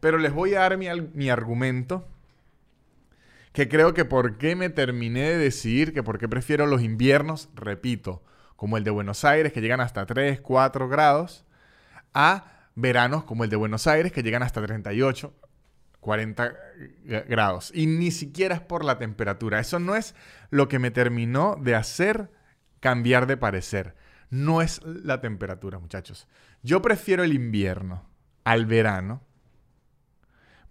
Pero 0.00 0.18
les 0.18 0.32
voy 0.32 0.54
a 0.54 0.60
dar 0.60 0.76
mi, 0.76 0.86
mi 1.14 1.30
argumento 1.30 2.06
que 3.54 3.68
creo 3.68 3.94
que 3.94 4.04
por 4.04 4.36
qué 4.36 4.56
me 4.56 4.68
terminé 4.68 5.30
de 5.30 5.38
decidir 5.38 5.94
que 5.94 6.02
por 6.02 6.18
qué 6.18 6.28
prefiero 6.28 6.66
los 6.66 6.82
inviernos, 6.82 7.50
repito, 7.54 8.20
como 8.56 8.76
el 8.76 8.84
de 8.84 8.90
Buenos 8.90 9.24
Aires, 9.24 9.52
que 9.52 9.60
llegan 9.60 9.80
hasta 9.80 10.06
3, 10.06 10.40
4 10.40 10.88
grados, 10.88 11.44
a 12.12 12.68
veranos 12.74 13.24
como 13.24 13.44
el 13.44 13.50
de 13.50 13.56
Buenos 13.56 13.86
Aires, 13.86 14.12
que 14.12 14.22
llegan 14.22 14.42
hasta 14.42 14.62
38, 14.62 15.34
40 16.00 16.54
grados. 17.28 17.72
Y 17.74 17.86
ni 17.86 18.10
siquiera 18.10 18.54
es 18.54 18.60
por 18.60 18.84
la 18.84 18.98
temperatura. 18.98 19.60
Eso 19.60 19.78
no 19.78 19.96
es 19.96 20.14
lo 20.50 20.68
que 20.68 20.78
me 20.78 20.90
terminó 20.90 21.56
de 21.60 21.74
hacer 21.74 22.30
cambiar 22.80 23.26
de 23.26 23.36
parecer. 23.36 23.94
No 24.30 24.60
es 24.60 24.82
la 24.84 25.20
temperatura, 25.20 25.78
muchachos. 25.78 26.28
Yo 26.62 26.82
prefiero 26.82 27.22
el 27.24 27.32
invierno 27.32 28.06
al 28.44 28.66
verano, 28.66 29.22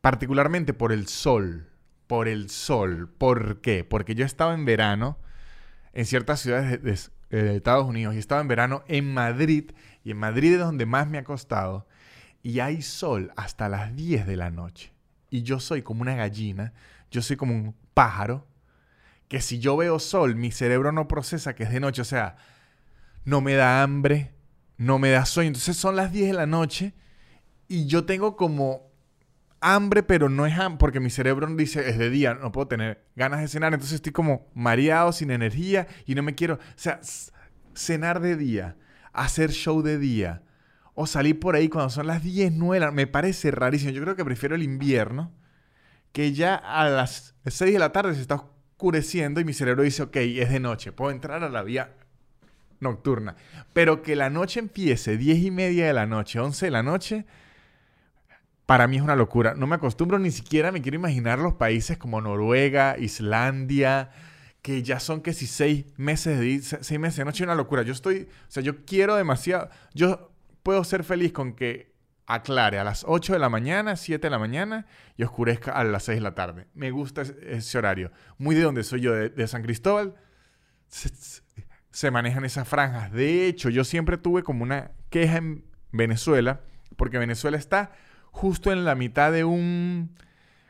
particularmente 0.02 0.74
por 0.74 0.92
el 0.92 1.08
sol. 1.08 1.70
Por 2.08 2.28
el 2.28 2.50
sol. 2.50 3.10
¿Por 3.18 3.62
qué? 3.62 3.84
Porque 3.84 4.14
yo 4.14 4.26
estaba 4.26 4.54
en 4.54 4.66
verano 4.66 5.18
en 5.94 6.06
ciertas 6.06 6.42
ciudades 6.42 6.84
de, 6.84 6.92
eh, 6.92 6.98
de 7.38 7.56
Estados 7.56 7.88
Unidos 7.88 8.16
y 8.16 8.20
estaba 8.20 8.42
en 8.42 8.48
verano 8.48 8.84
en 8.88 9.14
Madrid 9.14 9.72
y 10.04 10.12
en 10.12 10.18
Madrid 10.18 10.54
es 10.54 10.60
donde 10.60 10.86
más 10.86 11.08
me 11.08 11.18
ha 11.18 11.24
costado 11.24 11.88
y 12.42 12.60
hay 12.60 12.82
sol 12.82 13.32
hasta 13.36 13.70
las 13.70 13.96
10 13.96 14.28
de 14.28 14.36
la 14.36 14.50
noche 14.52 14.94
y 15.30 15.42
yo 15.42 15.60
soy 15.60 15.82
como 15.82 16.02
una 16.02 16.16
gallina, 16.16 16.74
yo 17.10 17.22
soy 17.22 17.38
como 17.38 17.54
un 17.54 17.76
pájaro 17.94 18.46
que 19.28 19.42
si 19.42 19.60
yo 19.60 19.76
veo 19.76 19.98
sol 19.98 20.36
mi 20.36 20.52
cerebro 20.52 20.92
no 20.92 21.08
procesa 21.08 21.56
que 21.56 21.64
es 21.64 21.72
de 21.72 21.80
noche, 21.80 22.04
o 22.04 22.06
sea, 22.06 22.36
no 23.26 23.42
me 23.42 23.54
da 23.54 23.82
hambre, 23.82 24.36
no 24.78 25.00
me 25.00 25.10
da 25.10 25.26
sueño, 25.26 25.48
entonces 25.48 25.76
son 25.76 25.96
las 25.96 26.12
10 26.12 26.28
de 26.28 26.34
la 26.34 26.46
noche 26.46 26.94
y 27.68 27.88
yo 27.88 28.06
tengo 28.06 28.36
como 28.36 28.93
hambre, 29.64 30.04
pero 30.04 30.30
no 30.30 30.46
es 30.46 30.60
hambre, 30.60 30.78
porque 30.78 31.00
mi 31.00 31.10
cerebro 31.10 31.48
dice, 31.56 31.90
es 31.90 31.98
de 31.98 32.10
día, 32.10 32.34
no 32.36 32.52
puedo 32.52 32.68
tener 32.68 33.06
ganas 33.16 33.42
de 33.42 33.48
cenar, 33.48 33.74
entonces 33.74 33.96
estoy 33.96 34.12
como 34.12 34.52
mareado, 34.54 35.12
sin 35.12 35.32
energía, 35.32 35.88
y 36.06 36.16
no 36.16 36.22
me 36.22 36.36
quiero, 36.36 36.56
o 36.56 36.60
sea, 36.76 37.00
cenar 37.74 38.20
de 38.20 38.36
día, 38.36 38.76
hacer 39.14 39.52
show 39.52 39.82
de 39.82 39.98
día, 39.98 40.44
o 40.96 41.08
salir 41.08 41.40
por 41.40 41.56
ahí 41.56 41.70
cuando 41.70 41.90
son 41.90 42.08
las 42.08 42.22
10, 42.22 42.54
9, 42.54 42.92
me 42.92 43.08
parece 43.08 43.50
rarísimo. 43.52 43.92
Yo 43.92 44.04
creo 44.04 44.16
que 44.16 44.26
prefiero 44.26 44.56
el 44.56 44.64
invierno, 44.64 45.32
que 46.12 46.34
ya 46.34 46.56
a 46.56 46.88
las 46.90 47.36
6 47.46 47.74
de 47.74 47.80
la 47.80 47.92
tarde 47.92 48.14
se 48.14 48.22
está 48.22 48.36
oscureciendo 48.36 49.40
y 49.40 49.46
mi 49.46 49.54
cerebro 49.54 49.84
dice, 49.84 50.04
ok, 50.04 50.18
es 50.18 50.52
de 50.52 50.60
noche, 50.60 50.92
puedo 50.92 51.12
entrar 51.12 51.44
a 51.44 51.50
la 51.50 51.64
vía 51.64 51.96
nocturna. 52.80 53.36
Pero 53.74 54.04
que 54.04 54.16
la 54.16 54.30
noche 54.30 54.60
empiece 54.60 55.18
10 55.18 55.40
y 55.40 55.52
media 55.52 55.88
de 55.88 55.94
la 55.94 56.06
noche, 56.06 56.40
11 56.40 56.66
de 56.66 56.72
la 56.72 56.84
noche, 56.84 57.26
para 58.66 58.88
mí 58.88 58.98
es 58.98 59.04
una 59.04 59.16
locura. 59.16 59.54
No 59.56 59.68
me 59.68 59.76
acostumbro 59.76 60.20
ni 60.20 60.32
siquiera, 60.32 60.72
me 60.72 60.82
quiero 60.82 60.96
imaginar 60.96 61.40
los 61.40 61.54
países 61.54 61.98
como 61.98 62.22
Noruega, 62.22 62.98
Islandia, 62.98 64.12
que 64.62 64.84
ya 64.84 65.00
son 65.00 65.22
que 65.22 65.34
si 65.34 65.48
seis 65.48 65.86
meses 65.98 66.40
de 66.40 66.62
seis 66.62 67.00
meses 67.00 67.18
de 67.18 67.26
noche, 67.26 67.44
una 67.44 67.56
locura. 67.56 67.84
Yo 67.84 67.94
estoy, 67.94 68.30
o 68.48 68.52
sea, 68.52 68.64
yo 68.64 68.86
quiero 68.86 69.16
demasiado, 69.16 69.70
yo 69.94 70.32
puedo 70.64 70.84
ser 70.84 71.04
feliz 71.04 71.34
con 71.34 71.54
que 71.54 71.94
aclare 72.26 72.80
a 72.80 72.84
las 72.86 73.04
8 73.06 73.34
de 73.34 73.40
la 73.40 73.50
mañana, 73.50 73.98
7 73.98 74.26
de 74.26 74.32
la 74.32 74.40
mañana 74.40 74.86
y 75.18 75.24
oscurezca 75.24 75.72
a 75.74 75.84
las 75.84 76.04
6 76.04 76.18
de 76.18 76.22
la 76.22 76.36
tarde. 76.36 76.68
Me 76.74 76.92
gusta 76.92 77.22
ese, 77.22 77.78
horario. 77.78 78.12
Muy 78.38 78.56
de 78.56 78.62
donde 78.62 78.84
soy 78.84 79.02
yo, 79.02 79.14
de, 79.14 79.48
San 79.48 79.62
Cristóbal, 79.62 80.16
se, 80.88 81.10
se, 81.92 82.12
manejan 82.12 82.46
esas 82.46 82.68
franjas. 82.68 83.12
De 83.12 83.48
hecho, 83.48 83.70
yo 83.70 83.84
siempre 83.84 84.18
tuve 84.18 84.44
como 84.44 84.64
una 84.64 84.92
queja 85.10 85.38
en 85.38 85.66
Venezuela, 85.92 86.62
porque 86.96 87.18
Venezuela 87.18 87.58
está 87.58 87.92
justo 88.34 88.74
en 88.74 88.84
la 88.84 88.96
mitad 88.96 89.32
de 89.32 89.46
un, 89.46 90.18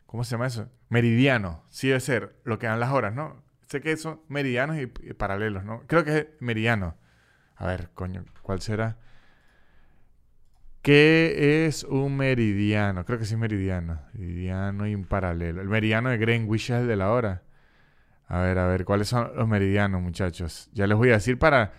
¿cómo 0.06 0.24
se 0.24 0.32
llama 0.32 0.48
eso? 0.48 0.70
Meridiano. 0.90 1.64
Sí 1.70 1.88
debe 1.88 2.02
ser 2.02 2.36
lo 2.44 2.60
que 2.60 2.68
dan 2.68 2.80
las 2.80 2.92
horas, 2.92 3.16
¿no? 3.16 3.42
Sé 3.68 3.82
que 3.82 3.98
son 3.98 4.22
meridianos 4.28 4.78
y, 4.78 4.86
paralelos, 4.86 5.64
¿no? 5.64 5.82
Creo 5.88 6.04
que 6.04 6.18
es 6.18 6.28
meridiano. 6.40 6.96
A 7.56 7.66
ver, 7.66 7.90
coño, 7.96 8.26
¿cuál 8.44 8.62
será? 8.62 8.98
¿Qué 10.82 11.66
es 11.66 11.86
un 11.86 12.18
meridiano? 12.18 13.06
Creo 13.06 13.18
que 13.18 13.26
sí 13.26 13.34
es 13.34 13.40
meridiano. 13.40 14.02
Meridiano 14.14 14.86
y 14.86 14.94
un 14.94 15.06
paralelo. 15.06 15.62
El 15.62 15.70
meridiano 15.70 16.10
de 16.10 16.18
Greenwich 16.18 16.70
es 16.70 16.82
el 16.82 16.88
de 16.88 16.98
la 16.98 17.12
hora. 17.12 17.44
A 18.28 18.40
ver, 18.42 18.60
a 18.60 18.68
ver, 18.68 18.84
¿cuáles 18.84 19.08
son 19.08 19.32
los 19.36 19.48
meridianos, 19.48 20.02
muchachos? 20.02 20.70
Ya 20.74 20.86
les 20.86 20.98
voy 20.98 21.10
a 21.10 21.14
decir 21.14 21.40
para... 21.40 21.74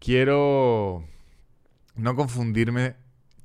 Quiero 0.00 1.04
no 1.94 2.14
confundirme 2.14 2.96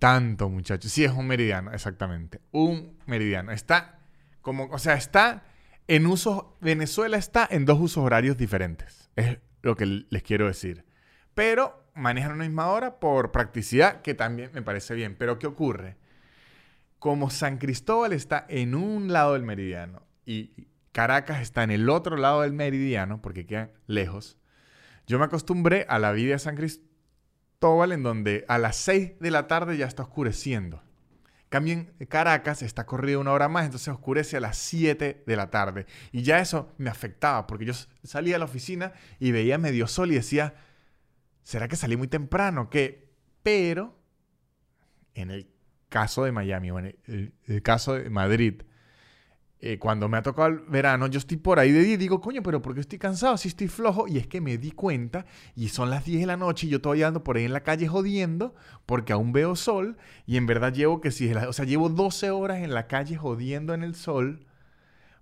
tanto, 0.04 0.50
muchachos. 0.50 0.92
Sí, 0.92 1.06
es 1.06 1.14
un 1.14 1.26
meridiano, 1.28 1.72
exactamente. 1.72 2.42
Un 2.52 2.98
meridiano. 3.06 3.54
Está 3.54 4.00
como, 4.42 4.66
o 4.66 4.78
sea, 4.78 4.96
está 4.96 5.46
en 5.88 6.08
usos, 6.08 6.44
Venezuela 6.60 7.16
está 7.16 7.48
en 7.50 7.64
dos 7.64 7.80
usos 7.80 8.04
horarios 8.04 8.36
diferentes. 8.36 9.10
Es 9.16 9.38
lo 9.62 9.78
que 9.78 9.86
les 9.86 10.22
quiero 10.22 10.48
decir. 10.48 10.84
Pero 11.34 11.88
manejan 11.96 12.34
una 12.34 12.44
misma 12.44 12.68
hora 12.68 13.00
por 13.00 13.32
practicidad, 13.32 14.02
que 14.02 14.14
también 14.14 14.52
me 14.54 14.62
parece 14.62 14.94
bien. 14.94 15.16
Pero 15.18 15.40
¿qué 15.40 15.48
ocurre? 15.48 15.96
Como 17.00 17.30
San 17.30 17.58
Cristóbal 17.58 18.12
está 18.12 18.46
en 18.50 18.76
un 18.76 19.14
lado 19.14 19.36
del 19.36 19.44
meridiano 19.44 20.06
y 20.26 20.68
Caracas 20.92 21.42
está 21.42 21.64
en 21.64 21.72
el 21.72 21.90
otro 21.90 22.18
lado 22.18 22.42
del 22.42 22.52
meridiano, 22.52 23.22
porque 23.22 23.46
queda 23.46 23.70
lejos, 23.88 24.38
yo 25.08 25.18
me 25.18 25.24
acostumbré 25.24 25.86
a 25.88 25.98
la 25.98 26.12
vida 26.12 26.34
de 26.34 26.40
San 26.40 26.58
Cristóbal 26.58 26.93
en 27.92 28.04
donde 28.04 28.44
a 28.50 28.58
las 28.58 28.76
6 28.76 29.20
de 29.20 29.32
la 29.32 29.48
tarde 29.48 29.78
ya 29.78 29.86
está 29.86 30.04
oscureciendo. 30.04 30.84
Cambio 31.48 31.86
Caracas 32.10 32.62
está 32.62 32.86
corrido 32.86 33.22
una 33.22 33.32
hora 33.32 33.48
más, 33.48 33.66
entonces 33.66 33.88
oscurece 33.88 34.36
a 34.36 34.40
las 34.42 34.58
7 34.58 35.24
de 35.26 35.36
la 35.36 35.50
tarde. 35.50 35.86
Y 36.12 36.24
ya 36.24 36.40
eso 36.40 36.74
me 36.78 36.90
afectaba, 36.90 37.48
porque 37.48 37.66
yo 37.66 37.74
salía 38.04 38.36
a 38.36 38.40
la 38.40 38.46
oficina 38.46 38.92
y 39.20 39.32
veía 39.32 39.58
medio 39.58 39.88
sol 39.88 40.12
y 40.12 40.16
decía, 40.16 40.56
¿será 41.44 41.68
que 41.68 41.76
salí 41.76 41.96
muy 41.96 42.08
temprano? 42.08 42.70
¿Qué? 42.70 43.14
Pero, 43.44 43.98
en 45.14 45.32
el 45.32 45.48
caso 45.88 46.26
de 46.26 46.32
Miami 46.34 46.72
o 46.72 46.80
en 46.80 46.98
el 47.48 47.62
caso 47.62 47.94
de 47.94 48.10
Madrid, 48.10 48.64
eh, 49.66 49.80
cuando 49.80 50.10
me 50.10 50.18
ha 50.18 50.22
tocado 50.22 50.50
el 50.50 50.60
verano, 50.60 51.08
yo 51.08 51.20
estoy 51.20 51.38
por 51.38 51.58
ahí 51.58 51.72
de 51.72 51.84
día 51.84 51.94
y 51.94 51.98
digo, 51.98 52.20
coño, 52.20 52.44
pero 52.44 52.62
¿por 52.62 52.74
qué 52.74 52.82
estoy 52.82 53.00
cansado? 53.00 53.38
Si 53.38 53.48
estoy 53.48 53.70
flojo. 53.70 54.10
Y 54.10 54.18
es 54.18 54.28
que 54.28 54.42
me 54.42 54.58
di 54.58 54.72
cuenta 54.72 55.26
y 55.56 55.70
son 55.70 55.90
las 55.90 56.04
10 56.04 56.20
de 56.20 56.26
la 56.26 56.36
noche 56.36 56.68
y 56.68 56.70
yo 56.70 56.82
todavía 56.82 57.08
ando 57.08 57.24
por 57.24 57.38
ahí 57.38 57.46
en 57.46 57.54
la 57.54 57.64
calle 57.64 57.88
jodiendo 57.88 58.56
porque 58.86 59.14
aún 59.14 59.32
veo 59.32 59.56
sol 59.56 59.96
y 60.26 60.36
en 60.36 60.48
verdad 60.48 60.74
llevo 60.74 61.00
que 61.00 61.12
si, 61.12 61.32
o 61.34 61.54
sea, 61.54 61.64
llevo 61.64 61.88
12 61.88 62.30
horas 62.32 62.58
en 62.58 62.74
la 62.74 62.88
calle 62.88 63.16
jodiendo 63.16 63.74
en 63.74 63.84
el 63.84 63.96
sol, 63.96 64.46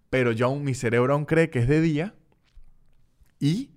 pero 0.10 0.32
yo 0.32 0.48
aún, 0.48 0.64
mi 0.64 0.74
cerebro 0.74 1.14
aún 1.14 1.26
cree 1.26 1.52
que 1.52 1.60
es 1.60 1.68
de 1.68 1.80
día 1.80 2.16
y 3.40 3.76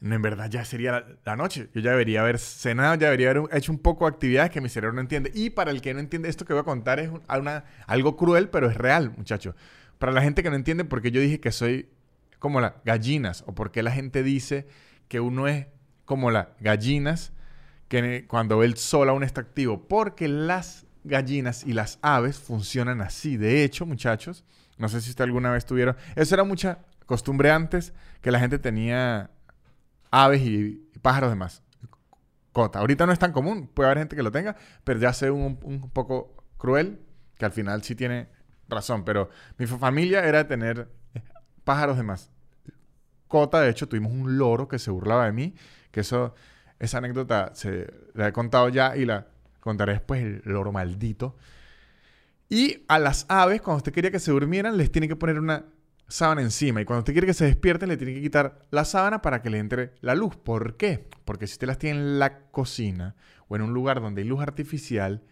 en 0.00 0.22
verdad 0.22 0.48
ya 0.48 0.64
sería 0.64 1.04
la, 1.24 1.34
noche. 1.34 1.68
Yo 1.74 1.80
ya 1.80 1.90
debería 1.90 2.20
haber 2.20 2.38
cenado, 2.38 2.94
ya 2.94 3.06
debería 3.06 3.30
haber 3.30 3.56
hecho 3.56 3.72
un 3.72 3.80
poco 3.80 4.04
de 4.04 4.10
actividades 4.10 4.52
que 4.52 4.60
mi 4.60 4.68
cerebro 4.68 4.94
no 4.94 5.00
entiende. 5.00 5.32
Y 5.34 5.50
para 5.50 5.72
el 5.72 5.80
que 5.82 5.92
no 5.94 5.98
entiende, 5.98 6.28
esto 6.28 6.44
que 6.44 6.52
voy 6.52 6.60
a 6.60 6.64
contar 6.64 7.00
es 7.00 7.10
algo 7.86 8.16
cruel, 8.16 8.50
pero 8.50 8.70
es 8.70 8.76
real, 8.76 9.12
muchachos. 9.16 9.56
Para 10.00 10.12
la 10.12 10.22
gente 10.22 10.42
que 10.42 10.48
no 10.48 10.56
entiende 10.56 10.86
por 10.86 11.02
qué 11.02 11.10
yo 11.10 11.20
dije 11.20 11.40
que 11.40 11.52
soy 11.52 11.90
como 12.38 12.62
las 12.62 12.72
gallinas 12.86 13.44
o 13.46 13.54
por 13.54 13.70
qué 13.70 13.82
la 13.82 13.92
gente 13.92 14.22
dice 14.22 14.66
que 15.08 15.20
uno 15.20 15.46
es 15.46 15.66
como 16.06 16.30
las 16.30 16.48
gallinas 16.58 17.34
que 17.88 18.26
cuando 18.26 18.56
ve 18.56 18.64
el 18.64 18.78
sol 18.78 19.10
aún 19.10 19.24
está 19.24 19.42
activo. 19.42 19.86
Porque 19.88 20.26
las 20.26 20.86
gallinas 21.04 21.64
y 21.64 21.74
las 21.74 21.98
aves 22.00 22.38
funcionan 22.38 23.02
así. 23.02 23.36
De 23.36 23.62
hecho, 23.62 23.84
muchachos, 23.84 24.42
no 24.78 24.88
sé 24.88 25.02
si 25.02 25.10
usted 25.10 25.24
alguna 25.24 25.52
vez 25.52 25.66
tuvieron... 25.66 25.98
Eso 26.16 26.34
era 26.34 26.44
mucha 26.44 26.78
costumbre 27.04 27.50
antes 27.50 27.92
que 28.22 28.30
la 28.30 28.40
gente 28.40 28.58
tenía 28.58 29.30
aves 30.10 30.40
y, 30.40 30.88
pájaros 31.02 31.28
de 31.28 31.36
mascota. 31.36 32.78
Ahorita 32.78 33.04
no 33.04 33.12
es 33.12 33.18
tan 33.18 33.32
común, 33.32 33.68
puede 33.68 33.88
haber 33.88 33.98
gente 33.98 34.16
que 34.16 34.22
lo 34.22 34.32
tenga, 34.32 34.56
pero 34.82 34.98
ya 34.98 35.12
sé 35.12 35.30
un, 35.30 35.60
un 35.62 35.90
poco 35.90 36.42
cruel, 36.56 37.00
que 37.36 37.44
al 37.44 37.52
final 37.52 37.82
sí 37.82 37.94
tiene 37.94 38.39
razón, 38.70 39.04
pero 39.04 39.30
mi 39.58 39.66
familia 39.66 40.24
era 40.24 40.46
tener 40.46 40.88
eh, 41.14 41.22
pájaros 41.64 41.96
de 41.96 42.02
mascota. 42.02 43.60
De 43.60 43.70
hecho, 43.70 43.88
tuvimos 43.88 44.12
un 44.12 44.38
loro 44.38 44.68
que 44.68 44.78
se 44.78 44.90
burlaba 44.90 45.26
de 45.26 45.32
mí, 45.32 45.54
que 45.90 46.00
eso, 46.00 46.34
esa 46.78 46.98
anécdota 46.98 47.50
se 47.54 47.92
la 48.14 48.28
he 48.28 48.32
contado 48.32 48.68
ya 48.68 48.96
y 48.96 49.04
la 49.04 49.26
contaré 49.60 49.92
después, 49.94 50.22
el 50.22 50.42
loro 50.44 50.72
maldito. 50.72 51.36
Y 52.48 52.84
a 52.88 52.98
las 52.98 53.26
aves, 53.28 53.62
cuando 53.62 53.78
usted 53.78 53.92
quería 53.92 54.10
que 54.10 54.18
se 54.18 54.32
durmieran, 54.32 54.76
les 54.76 54.90
tiene 54.90 55.06
que 55.06 55.16
poner 55.16 55.38
una 55.38 55.66
sábana 56.08 56.42
encima. 56.42 56.80
Y 56.80 56.84
cuando 56.84 57.00
usted 57.00 57.12
quiere 57.12 57.26
que 57.26 57.34
se 57.34 57.44
despierten, 57.44 57.88
le 57.88 57.96
tiene 57.96 58.14
que 58.14 58.20
quitar 58.20 58.66
la 58.70 58.84
sábana 58.84 59.22
para 59.22 59.40
que 59.40 59.50
le 59.50 59.58
entre 59.58 59.94
la 60.00 60.14
luz. 60.14 60.36
¿Por 60.36 60.76
qué? 60.76 61.08
Porque 61.24 61.46
si 61.46 61.52
usted 61.52 61.68
las 61.68 61.78
tiene 61.78 62.00
en 62.00 62.18
la 62.18 62.50
cocina 62.50 63.14
o 63.48 63.56
en 63.56 63.62
un 63.62 63.72
lugar 63.72 64.00
donde 64.00 64.22
hay 64.22 64.28
luz 64.28 64.40
artificial, 64.40 65.22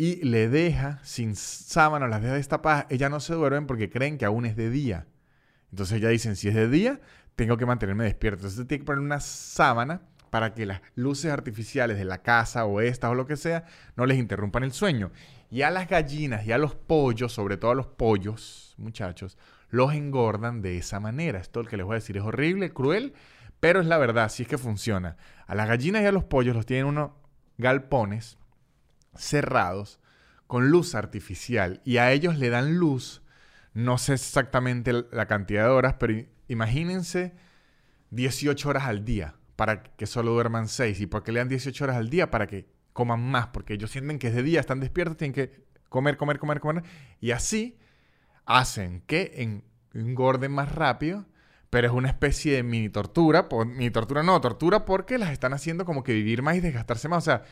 y 0.00 0.24
le 0.24 0.48
deja 0.48 1.00
sin 1.02 1.34
sábana, 1.34 2.06
las 2.06 2.22
deja 2.22 2.34
destapadas, 2.34 2.86
ellas 2.88 3.10
no 3.10 3.18
se 3.18 3.34
duermen 3.34 3.66
porque 3.66 3.90
creen 3.90 4.16
que 4.16 4.24
aún 4.24 4.46
es 4.46 4.54
de 4.54 4.70
día. 4.70 5.08
Entonces 5.72 6.00
ya 6.00 6.08
dicen, 6.08 6.36
si 6.36 6.48
es 6.48 6.54
de 6.54 6.68
día, 6.68 7.00
tengo 7.34 7.56
que 7.56 7.66
mantenerme 7.66 8.04
despierto. 8.04 8.38
Entonces 8.38 8.64
tiene 8.68 8.80
que 8.80 8.86
poner 8.86 9.00
una 9.00 9.18
sábana 9.18 10.02
para 10.30 10.54
que 10.54 10.66
las 10.66 10.82
luces 10.94 11.32
artificiales 11.32 11.98
de 11.98 12.04
la 12.04 12.22
casa 12.22 12.64
o 12.64 12.80
estas 12.80 13.10
o 13.10 13.14
lo 13.14 13.26
que 13.26 13.36
sea 13.36 13.64
no 13.96 14.06
les 14.06 14.18
interrumpan 14.18 14.62
el 14.62 14.72
sueño. 14.72 15.10
Y 15.50 15.62
a 15.62 15.70
las 15.70 15.88
gallinas 15.88 16.46
y 16.46 16.52
a 16.52 16.58
los 16.58 16.76
pollos, 16.76 17.32
sobre 17.32 17.56
todo 17.56 17.72
a 17.72 17.74
los 17.74 17.88
pollos, 17.88 18.76
muchachos, 18.78 19.36
los 19.68 19.92
engordan 19.94 20.62
de 20.62 20.78
esa 20.78 21.00
manera. 21.00 21.40
Esto 21.40 21.64
lo 21.64 21.68
que 21.68 21.76
les 21.76 21.84
voy 21.84 21.94
a 21.94 21.96
decir 21.96 22.16
es 22.16 22.22
horrible, 22.22 22.70
cruel, 22.70 23.14
pero 23.58 23.80
es 23.80 23.86
la 23.86 23.98
verdad, 23.98 24.28
si 24.28 24.44
es 24.44 24.48
que 24.48 24.58
funciona. 24.58 25.16
A 25.48 25.56
las 25.56 25.66
gallinas 25.66 26.02
y 26.02 26.06
a 26.06 26.12
los 26.12 26.22
pollos 26.22 26.54
los 26.54 26.66
tienen 26.66 26.86
unos 26.86 27.10
galpones 27.56 28.37
cerrados 29.14 30.00
con 30.46 30.70
luz 30.70 30.94
artificial 30.94 31.80
y 31.84 31.98
a 31.98 32.12
ellos 32.12 32.38
le 32.38 32.50
dan 32.50 32.78
luz, 32.78 33.22
no 33.74 33.98
sé 33.98 34.14
exactamente 34.14 34.92
la 35.12 35.26
cantidad 35.26 35.64
de 35.64 35.70
horas, 35.70 35.96
pero 35.98 36.14
imagínense 36.48 37.34
18 38.10 38.68
horas 38.68 38.84
al 38.84 39.04
día 39.04 39.34
para 39.56 39.82
que 39.82 40.06
solo 40.06 40.32
duerman 40.32 40.68
6. 40.68 41.00
¿Y 41.00 41.06
por 41.06 41.22
qué 41.22 41.32
le 41.32 41.40
dan 41.40 41.48
18 41.48 41.84
horas 41.84 41.96
al 41.96 42.10
día? 42.10 42.30
Para 42.30 42.46
que 42.46 42.68
coman 42.92 43.20
más, 43.20 43.48
porque 43.48 43.74
ellos 43.74 43.90
sienten 43.90 44.18
que 44.18 44.28
es 44.28 44.34
de 44.34 44.42
día, 44.42 44.60
están 44.60 44.80
despiertos, 44.80 45.16
tienen 45.16 45.34
que 45.34 45.64
comer, 45.88 46.16
comer, 46.16 46.38
comer, 46.38 46.60
comer. 46.60 46.84
Y 47.20 47.32
así 47.32 47.76
hacen 48.46 49.02
que 49.06 49.62
engorden 49.92 50.52
más 50.52 50.72
rápido, 50.74 51.26
pero 51.70 51.88
es 51.88 51.92
una 51.92 52.08
especie 52.08 52.54
de 52.54 52.62
mini 52.62 52.88
tortura. 52.88 53.48
mini 53.66 53.90
tortura 53.90 54.22
no, 54.22 54.40
tortura 54.40 54.84
porque 54.84 55.18
las 55.18 55.30
están 55.30 55.52
haciendo 55.52 55.84
como 55.84 56.02
que 56.02 56.12
vivir 56.12 56.42
más 56.42 56.56
y 56.56 56.60
desgastarse 56.60 57.08
más. 57.08 57.18
O 57.18 57.24
sea, 57.24 57.42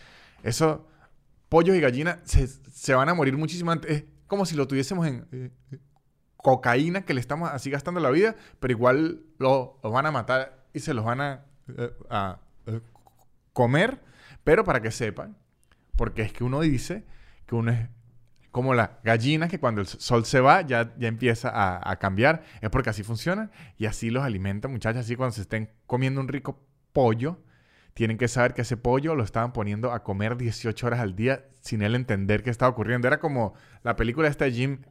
eso 0.43 0.89
pollos 1.49 1.77
y 1.77 1.81
gallinas 1.81 2.19
se, 2.25 2.95
van 2.95 3.09
a 3.09 3.15
morir 3.15 3.37
muchísimo 3.37 3.71
antes. 3.71 3.91
Es 3.91 4.05
como 4.27 4.47
si 4.47 4.57
lo 4.57 4.67
tuviésemos 4.67 5.07
en 5.07 5.27
eh, 5.33 5.51
cocaína, 6.37 7.03
que 7.03 7.15
le 7.15 7.21
estamos 7.21 7.51
así 7.51 7.71
gastando 7.71 8.01
la 8.01 8.11
vida, 8.11 8.37
pero 8.61 8.73
igual 8.73 9.23
lo, 9.39 9.79
van 9.83 10.07
a 10.07 10.11
matar 10.11 10.67
y 10.73 10.81
se 10.81 10.95
los 10.95 11.05
van 11.05 11.21
a, 11.21 11.45
eh, 11.69 11.91
eh, 12.67 12.81
comer. 13.53 14.03
Pero 14.45 14.65
para 14.65 14.81
que 14.81 14.91
sepan, 14.91 15.37
porque 15.97 16.23
es 16.23 16.33
que 16.33 16.45
uno 16.45 16.61
dice 16.61 17.05
que 17.47 17.55
uno 17.55 17.73
es 17.73 17.89
como 18.51 18.75
la 18.75 19.01
gallina 19.05 19.49
que 19.49 19.61
cuando 19.61 19.81
el 19.83 19.87
sol 19.87 20.25
se 20.25 20.41
va 20.41 20.63
ya, 20.63 20.95
ya 20.97 21.09
empieza 21.09 21.51
a, 21.51 21.91
a 21.91 21.97
cambiar. 21.97 22.43
Es 22.61 22.71
porque 22.71 22.91
así 22.91 23.03
funciona 23.03 23.51
y 23.77 23.87
así 23.87 24.11
los 24.11 24.25
alimenta, 24.25 24.69
muchachos. 24.69 25.01
Así 25.01 25.17
cuando 25.17 25.35
se 25.35 25.43
estén 25.43 25.71
comiendo 25.87 26.21
un 26.21 26.29
rico 26.29 26.65
pollo, 26.93 27.39
tienen 27.97 28.19
que 28.19 28.29
saber 28.29 28.53
que 28.53 28.61
ese 28.61 28.77
pollo 28.77 29.15
lo 29.15 29.25
estaban 29.25 29.55
poniendo 29.55 29.91
a 29.91 30.03
comer 30.03 30.37
18 30.37 30.87
horas 30.87 31.01
al 31.01 31.17
día 31.17 31.47
sin 31.63 31.81
él 31.81 31.95
entender 31.95 32.43
qué 32.43 32.51
estaba 32.51 32.69
ocurriendo. 32.69 33.09
Era 33.09 33.21
como 33.21 33.55
la 33.83 33.97
película 33.97 34.29
esta 34.29 34.45
de 34.45 34.53
Jim 34.53 34.83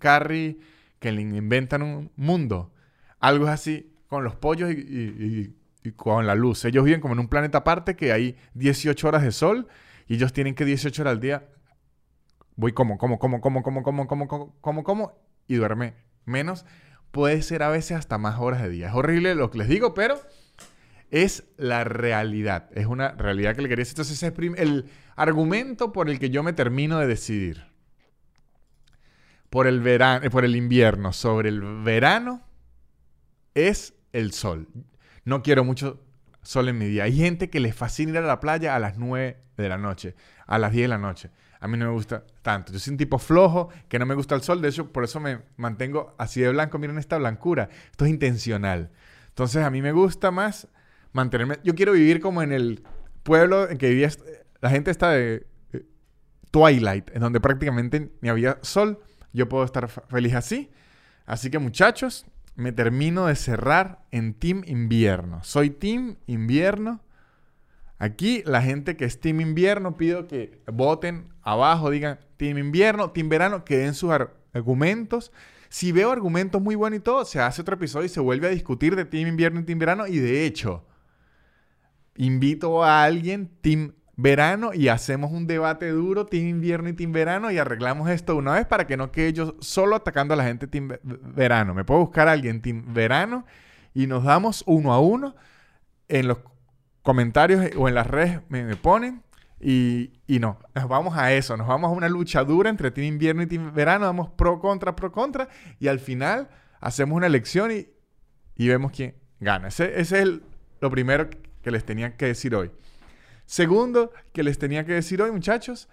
Carrey 0.00 0.58
que 0.98 1.12
le 1.12 1.22
inventan 1.22 1.82
un 1.82 2.10
mundo. 2.16 2.72
Algo 3.20 3.46
así 3.46 3.94
con 4.08 4.24
los 4.24 4.34
pollos 4.34 4.72
y, 4.72 5.54
con 5.94 6.26
la 6.26 6.34
luz. 6.34 6.64
Ellos 6.64 6.84
viven 6.84 7.00
como 7.00 7.14
en 7.14 7.20
un 7.20 7.28
planeta 7.28 7.58
aparte 7.58 7.94
que 7.94 8.10
hay 8.10 8.36
18 8.54 9.06
horas 9.06 9.22
de 9.22 9.30
sol 9.30 9.68
y 10.08 10.14
ellos 10.14 10.32
tienen 10.32 10.56
que 10.56 10.64
18 10.64 11.00
horas 11.02 11.12
al 11.12 11.20
día. 11.20 11.48
Voy 12.56 12.72
como, 12.72 12.98
como, 12.98 13.20
como, 13.20 13.40
como, 13.40 13.62
como, 13.62 13.84
como, 13.84 14.08
como, 14.08 14.26
como, 14.26 14.56
como, 14.60 14.82
como 14.82 15.12
y 15.46 15.54
duerme 15.54 15.94
menos. 16.24 16.66
Puede 17.12 17.40
ser 17.42 17.62
a 17.62 17.68
veces 17.68 17.98
hasta 17.98 18.18
más 18.18 18.40
horas 18.40 18.62
de 18.62 18.68
día. 18.68 18.88
Es 18.88 18.94
horrible 18.94 19.36
lo 19.36 19.48
que 19.52 19.58
les 19.58 19.68
digo, 19.68 19.94
pero 19.94 20.20
es 21.10 21.44
la 21.56 21.84
realidad. 21.84 22.70
Es 22.74 22.86
una 22.86 23.12
realidad 23.12 23.54
que 23.54 23.62
le 23.62 23.68
quería 23.68 23.82
decir. 23.82 23.94
Entonces, 23.94 24.22
es 24.22 24.58
el 24.58 24.84
argumento 25.16 25.92
por 25.92 26.08
el 26.08 26.18
que 26.18 26.30
yo 26.30 26.42
me 26.42 26.52
termino 26.52 26.98
de 26.98 27.06
decidir 27.06 27.68
por 29.50 29.66
el, 29.66 29.80
verano, 29.80 30.24
eh, 30.24 30.30
por 30.30 30.44
el 30.44 30.56
invierno 30.56 31.12
sobre 31.12 31.48
el 31.48 31.60
verano 31.82 32.42
es 33.54 33.94
el 34.12 34.32
sol. 34.32 34.68
No 35.24 35.42
quiero 35.42 35.64
mucho 35.64 36.00
sol 36.42 36.68
en 36.68 36.78
mi 36.78 36.86
día. 36.86 37.04
Hay 37.04 37.16
gente 37.16 37.50
que 37.50 37.60
les 37.60 37.74
fascina 37.74 38.12
ir 38.12 38.18
a 38.18 38.20
la 38.22 38.40
playa 38.40 38.74
a 38.74 38.78
las 38.78 38.96
9 38.98 39.36
de 39.56 39.68
la 39.68 39.78
noche, 39.78 40.14
a 40.46 40.58
las 40.58 40.72
10 40.72 40.84
de 40.84 40.88
la 40.88 40.98
noche. 40.98 41.30
A 41.60 41.66
mí 41.66 41.76
no 41.76 41.86
me 41.86 41.92
gusta 41.92 42.24
tanto. 42.42 42.72
Yo 42.72 42.78
soy 42.78 42.92
un 42.92 42.98
tipo 42.98 43.18
flojo, 43.18 43.68
que 43.88 43.98
no 43.98 44.06
me 44.06 44.14
gusta 44.14 44.34
el 44.34 44.42
sol. 44.42 44.62
De 44.62 44.68
hecho, 44.68 44.92
por 44.92 45.02
eso 45.02 45.18
me 45.18 45.40
mantengo 45.56 46.14
así 46.16 46.40
de 46.40 46.50
blanco. 46.50 46.78
Miren 46.78 46.98
esta 46.98 47.18
blancura. 47.18 47.68
Esto 47.90 48.04
es 48.04 48.10
intencional. 48.10 48.90
Entonces, 49.28 49.64
a 49.64 49.70
mí 49.70 49.82
me 49.82 49.92
gusta 49.92 50.30
más 50.30 50.68
mantenerme. 51.18 51.58
Yo 51.64 51.74
quiero 51.74 51.92
vivir 51.92 52.20
como 52.20 52.42
en 52.42 52.52
el 52.52 52.82
pueblo 53.22 53.68
en 53.68 53.78
que 53.78 53.88
vivía. 53.88 54.10
La 54.60 54.70
gente 54.70 54.90
está 54.90 55.10
de 55.10 55.46
Twilight, 56.50 57.10
en 57.14 57.20
donde 57.20 57.40
prácticamente 57.40 58.10
ni 58.20 58.28
había 58.28 58.58
sol. 58.62 59.00
Yo 59.32 59.48
puedo 59.48 59.64
estar 59.64 59.88
feliz 59.88 60.34
así. 60.34 60.70
Así 61.26 61.50
que, 61.50 61.58
muchachos, 61.58 62.24
me 62.56 62.72
termino 62.72 63.26
de 63.26 63.36
cerrar 63.36 64.00
en 64.10 64.34
Team 64.34 64.62
Invierno. 64.66 65.44
Soy 65.44 65.70
Team 65.70 66.16
Invierno. 66.26 67.02
Aquí 67.98 68.42
la 68.46 68.62
gente 68.62 68.96
que 68.96 69.04
es 69.04 69.20
Team 69.20 69.40
Invierno 69.40 69.96
pido 69.96 70.26
que 70.26 70.62
voten 70.72 71.28
abajo, 71.42 71.90
digan 71.90 72.18
Team 72.36 72.58
Invierno, 72.58 73.10
Team 73.10 73.28
Verano, 73.28 73.64
que 73.64 73.78
den 73.78 73.94
sus 73.94 74.10
argumentos. 74.52 75.32
Si 75.68 75.92
veo 75.92 76.10
argumentos 76.10 76.62
muy 76.62 76.74
buenos 76.74 76.98
y 76.98 77.02
todo, 77.02 77.24
se 77.24 77.40
hace 77.40 77.60
otro 77.60 77.74
episodio 77.74 78.06
y 78.06 78.08
se 78.08 78.20
vuelve 78.20 78.46
a 78.46 78.50
discutir 78.50 78.96
de 78.96 79.04
Team 79.04 79.28
Invierno 79.28 79.60
y 79.60 79.64
Team 79.64 79.78
Verano. 79.78 80.06
Y 80.06 80.18
de 80.18 80.46
hecho, 80.46 80.86
invito 82.18 82.84
a 82.84 83.04
alguien, 83.04 83.50
Team 83.62 83.94
Verano, 84.16 84.74
y 84.74 84.88
hacemos 84.88 85.30
un 85.30 85.46
debate 85.46 85.88
duro, 85.90 86.26
Team 86.26 86.48
Invierno 86.48 86.88
y 86.88 86.92
Team 86.92 87.12
Verano, 87.12 87.50
y 87.52 87.58
arreglamos 87.58 88.10
esto 88.10 88.36
una 88.36 88.54
vez 88.54 88.66
para 88.66 88.86
que 88.86 88.96
no 88.96 89.12
quede 89.12 89.32
yo 89.32 89.54
solo 89.60 89.94
atacando 89.94 90.34
a 90.34 90.36
la 90.36 90.44
gente 90.44 90.66
Team 90.66 90.90
Verano. 91.02 91.72
Me 91.72 91.84
puedo 91.84 92.00
buscar 92.00 92.28
a 92.28 92.32
alguien 92.32 92.60
Team 92.60 92.92
Verano 92.92 93.46
y 93.94 94.08
nos 94.08 94.24
damos 94.24 94.64
uno 94.66 94.92
a 94.92 95.00
uno 95.00 95.36
en 96.08 96.26
los 96.26 96.38
comentarios 97.02 97.64
o 97.76 97.88
en 97.88 97.94
las 97.94 98.08
redes 98.08 98.40
me, 98.48 98.74
ponen. 98.74 99.22
Y, 99.60 100.20
y, 100.26 100.40
no, 100.40 100.58
nos 100.74 100.88
vamos 100.88 101.16
a 101.16 101.32
eso, 101.32 101.56
nos 101.56 101.68
vamos 101.68 101.88
a 101.88 101.94
una 101.94 102.08
lucha 102.08 102.42
dura 102.42 102.70
entre 102.70 102.90
Team 102.90 103.06
Invierno 103.06 103.42
y 103.42 103.46
Team 103.46 103.72
Verano, 103.72 104.04
damos 104.06 104.30
pro, 104.30 104.58
contra, 104.58 104.96
pro, 104.96 105.12
contra, 105.12 105.48
y 105.78 105.86
al 105.86 106.00
final 106.00 106.48
hacemos 106.80 107.16
una 107.16 107.28
elección 107.28 107.70
y, 107.70 107.86
y 108.56 108.66
vemos 108.66 108.90
quién 108.90 109.14
gana. 109.38 109.68
Ese, 109.68 110.00
ese 110.00 110.22
es 110.22 110.28
lo 110.80 110.90
primero 110.90 111.28
que 111.62 111.70
les 111.70 111.84
tenía 111.84 112.16
que 112.16 112.26
decir 112.26 112.54
hoy. 112.54 112.70
Segundo, 113.46 114.12
que 114.32 114.42
les 114.42 114.58
tenía 114.58 114.84
que 114.84 114.92
decir 114.92 115.22
hoy, 115.22 115.32
muchachos, 115.32 115.88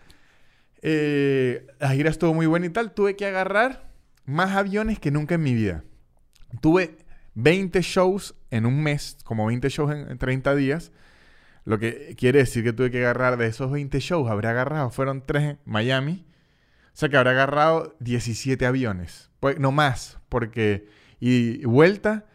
eh, 0.82 1.68
la 1.80 1.90
gira 1.90 2.10
estuvo 2.10 2.34
muy 2.34 2.46
buena 2.46 2.66
y 2.66 2.70
tal, 2.70 2.94
tuve 2.94 3.16
que 3.16 3.26
agarrar 3.26 3.90
más 4.26 4.56
aviones 4.56 5.00
que 5.00 5.12
nunca 5.12 5.36
en 5.36 5.44
mi 5.44 5.54
vida. 5.54 5.84
Tuve 6.62 6.98
20 7.36 7.82
shows 7.82 8.36
en 8.52 8.66
un 8.66 8.82
mes, 8.84 9.18
como 9.24 9.46
20 9.46 9.70
shows 9.70 9.92
en, 9.92 10.18
30 10.18 10.56
días. 10.56 10.92
Lo 11.64 11.80
que 11.80 12.16
quiere 12.18 12.40
decir 12.40 12.64
que 12.64 12.74
tuve 12.74 12.92
que 12.92 13.00
agarrar 13.00 13.38
de 13.38 13.48
esos 13.48 13.72
20 13.72 14.00
shows, 14.00 14.30
habré 14.30 14.50
agarrado, 14.50 14.90
fueron 14.92 15.26
3 15.26 15.44
en 15.44 15.60
Miami. 15.66 16.26
O 16.88 16.98
sea 16.98 17.10
que 17.10 17.18
habré 17.18 17.32
agarrado 17.32 17.96
17 18.00 18.66
aviones. 18.66 19.32
Pues, 19.40 19.60
no 19.60 19.72
más, 19.72 20.18
porque 20.30 20.88
y 21.20 21.66
vuelta 21.66 22.26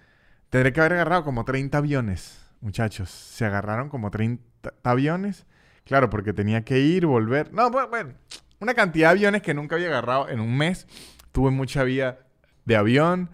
tendré 0.48 0.72
que 0.72 0.80
haber 0.80 0.94
agarrado 0.94 1.24
como 1.24 1.44
30 1.44 1.78
aviones, 1.78 2.39
muchachos. 2.60 3.10
Se 3.10 3.44
agarraron 3.44 3.88
como 3.88 4.10
30 4.10 4.74
aviones. 4.82 5.46
Claro, 5.84 6.10
porque 6.10 6.32
tenía 6.32 6.64
que 6.64 6.80
ir, 6.80 7.06
volver. 7.06 7.52
No, 7.52 7.70
bueno, 7.70 8.14
una 8.60 8.74
cantidad 8.74 9.08
de 9.08 9.18
aviones 9.18 9.42
que 9.42 9.54
nunca 9.54 9.76
había 9.76 9.88
agarrado 9.88 10.28
en 10.28 10.40
un 10.40 10.56
mes. 10.56 10.86
Tuve 11.32 11.50
mucha 11.50 11.84
vida 11.84 12.20
de 12.64 12.76
avión. 12.76 13.30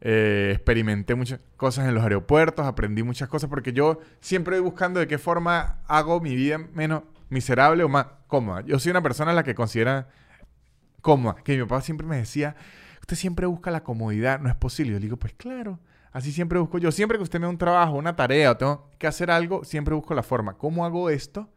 Eh, 0.00 0.52
experimenté 0.54 1.16
muchas 1.16 1.40
cosas 1.56 1.88
en 1.88 1.94
los 1.94 2.04
aeropuertos, 2.04 2.64
aprendí 2.64 3.02
muchas 3.02 3.28
cosas 3.28 3.50
porque 3.50 3.72
yo 3.72 3.98
siempre 4.20 4.60
voy 4.60 4.70
buscando 4.70 5.00
de 5.00 5.08
qué 5.08 5.18
forma 5.18 5.80
hago 5.88 6.20
mi 6.20 6.36
vida 6.36 6.58
menos 6.58 7.02
miserable 7.30 7.82
o 7.82 7.88
más 7.88 8.06
cómoda. 8.28 8.60
Yo 8.64 8.78
soy 8.78 8.90
una 8.90 9.02
persona 9.02 9.32
la 9.32 9.42
que 9.42 9.56
considera 9.56 10.08
cómoda, 11.00 11.36
que 11.42 11.56
mi 11.56 11.62
papá 11.64 11.80
siempre 11.80 12.06
me 12.06 12.16
decía, 12.16 12.54
usted 13.00 13.16
siempre 13.16 13.46
busca 13.46 13.72
la 13.72 13.82
comodidad, 13.82 14.38
no 14.38 14.48
es 14.48 14.54
posible. 14.54 14.92
Yo 14.92 14.98
le 14.98 15.04
digo, 15.04 15.16
pues 15.16 15.34
claro, 15.34 15.80
así 16.12 16.32
siempre 16.32 16.58
busco 16.58 16.78
yo. 16.78 16.92
Siempre 16.92 17.18
que 17.18 17.24
usted 17.24 17.38
me 17.40 17.46
da 17.46 17.50
un 17.50 17.58
trabajo, 17.58 17.94
una 17.94 18.16
tarea 18.16 18.52
o 18.52 18.56
tengo 18.56 18.90
que 18.98 19.06
hacer 19.06 19.30
algo, 19.30 19.64
siempre 19.64 19.94
busco 19.94 20.14
la 20.14 20.22
forma. 20.22 20.54
¿Cómo 20.56 20.84
hago 20.84 21.10
esto 21.10 21.48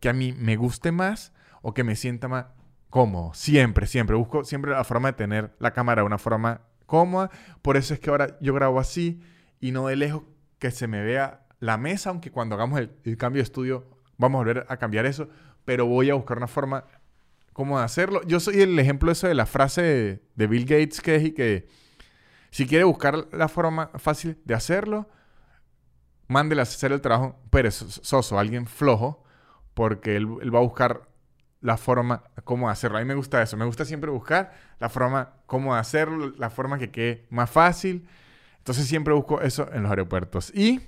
que 0.00 0.08
a 0.08 0.12
mí 0.12 0.32
me 0.32 0.56
guste 0.56 0.92
más 0.92 1.32
o 1.62 1.74
que 1.74 1.84
me 1.84 1.96
sienta 1.96 2.28
más 2.28 2.46
cómodo? 2.90 3.32
Siempre, 3.34 3.86
siempre. 3.86 4.16
Busco 4.16 4.44
siempre 4.44 4.70
la 4.70 4.84
forma 4.84 5.08
de 5.08 5.14
tener 5.14 5.54
la 5.58 5.72
cámara, 5.72 6.04
una 6.04 6.18
forma 6.18 6.62
cómoda. 6.86 7.30
Por 7.62 7.76
eso 7.76 7.94
es 7.94 8.00
que 8.00 8.10
ahora 8.10 8.38
yo 8.40 8.54
grabo 8.54 8.80
así 8.80 9.20
y 9.60 9.72
no 9.72 9.88
de 9.88 9.96
lejos 9.96 10.22
que 10.58 10.70
se 10.70 10.86
me 10.88 11.02
vea 11.02 11.46
la 11.60 11.76
mesa, 11.76 12.10
aunque 12.10 12.30
cuando 12.30 12.54
hagamos 12.54 12.80
el, 12.80 13.16
cambio 13.16 13.40
de 13.40 13.44
estudio 13.44 13.86
vamos 14.16 14.40
a 14.40 14.44
volver 14.44 14.66
a 14.68 14.76
cambiar 14.76 15.06
eso, 15.06 15.28
pero 15.64 15.86
voy 15.86 16.10
a 16.10 16.14
buscar 16.14 16.36
una 16.36 16.46
forma 16.46 16.84
cómo 17.52 17.78
hacerlo. 17.78 18.22
Yo 18.26 18.40
soy 18.40 18.62
el 18.62 18.78
ejemplo 18.78 19.10
eso 19.10 19.28
de 19.28 19.34
la 19.34 19.46
frase 19.46 20.20
de, 20.34 20.46
Bill 20.46 20.64
Gates 20.64 21.00
que 21.00 21.16
es 21.16 21.32
que 21.34 21.68
si 22.50 22.66
quiere 22.66 22.84
buscar 22.84 23.26
la 23.32 23.48
forma 23.48 23.90
fácil 23.96 24.40
de 24.44 24.54
hacerlo, 24.54 25.08
mándele 26.28 26.60
a 26.60 26.64
hacer 26.64 26.92
el 26.92 27.00
trabajo 27.00 27.38
perezoso, 27.50 28.38
alguien 28.38 28.66
flojo, 28.66 29.24
porque 29.74 30.16
él, 30.16 30.28
él 30.42 30.54
va 30.54 30.58
a 30.58 30.62
buscar 30.62 31.08
la 31.60 31.76
forma 31.76 32.22
cómo 32.44 32.70
hacerlo. 32.70 32.98
A 32.98 33.00
mí 33.00 33.06
me 33.06 33.14
gusta 33.14 33.42
eso. 33.42 33.56
Me 33.56 33.64
gusta 33.64 33.84
siempre 33.84 34.10
buscar 34.10 34.52
la 34.78 34.88
forma 34.88 35.34
cómo 35.46 35.74
hacerlo, 35.74 36.32
la 36.36 36.50
forma 36.50 36.78
que 36.78 36.90
quede 36.90 37.26
más 37.30 37.50
fácil. 37.50 38.08
Entonces 38.58 38.86
siempre 38.86 39.14
busco 39.14 39.40
eso 39.40 39.68
en 39.72 39.82
los 39.82 39.90
aeropuertos. 39.90 40.54
Y 40.54 40.80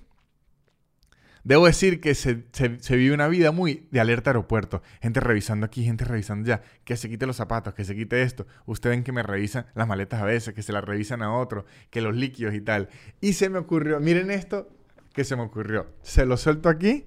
debo 1.44 1.66
decir 1.66 2.00
que 2.00 2.14
se, 2.14 2.44
vive 2.90 3.14
una 3.14 3.29
vida 3.29 3.53
muy 3.53 3.88
de 3.90 4.00
alerta 4.00 4.31
aeropuerto. 4.31 4.83
Gente 5.00 5.20
revisando 5.20 5.66
aquí, 5.66 5.85
gente 5.85 6.05
revisando 6.05 6.46
ya. 6.46 6.62
Que 6.85 6.96
se 6.96 7.09
quite 7.09 7.26
los 7.26 7.37
zapatos, 7.37 7.74
que 7.74 7.85
se 7.85 7.94
quite 7.94 8.22
esto. 8.22 8.46
Ustedes 8.66 8.96
ven 8.96 9.05
que 9.05 9.12
me 9.12 9.22
revisan 9.22 9.66
las 9.74 9.87
maletas 9.87 10.20
a 10.20 10.24
veces, 10.24 10.55
que 10.55 10.62
se 10.62 10.72
las 10.72 10.85
revisan 10.85 11.22
a 11.22 11.33
otro, 11.33 11.64
que 11.90 12.00
los 12.00 12.14
líquidos 12.14 12.55
y 12.55 12.61
tal. 12.61 12.88
Y 13.20 13.35
se 13.35 13.48
me 13.48 13.59
ocurrió, 13.59 14.00
miren 14.00 14.31
esto 14.31 14.68
que 15.12 15.24
se 15.24 15.37
me 15.37 15.42
ocurrió. 15.42 15.87
Se 16.03 16.26
lo 16.26 16.37
suelto 16.37 16.68
aquí 16.68 17.07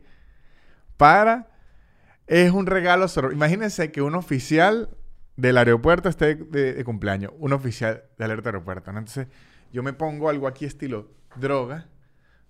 para 0.98 1.50
es 2.28 2.52
un 2.52 2.66
regalo. 2.66 3.08
Imagínense 3.32 3.92
que 3.92 4.02
un 4.02 4.16
oficial 4.16 4.90
del 5.36 5.58
aeropuerto 5.58 6.10
esté 6.10 6.36
de, 6.36 6.84
cumpleaños. 6.84 7.32
Un 7.38 7.54
oficial 7.54 8.04
de 8.18 8.26
alerta 8.26 8.50
aeropuerto. 8.50 8.90
Entonces, 8.92 9.28
yo 9.72 9.84
me 9.84 9.94
pongo 9.94 10.30
algo 10.30 10.48
aquí 10.48 10.66
estilo 10.66 11.12
droga. 11.36 11.88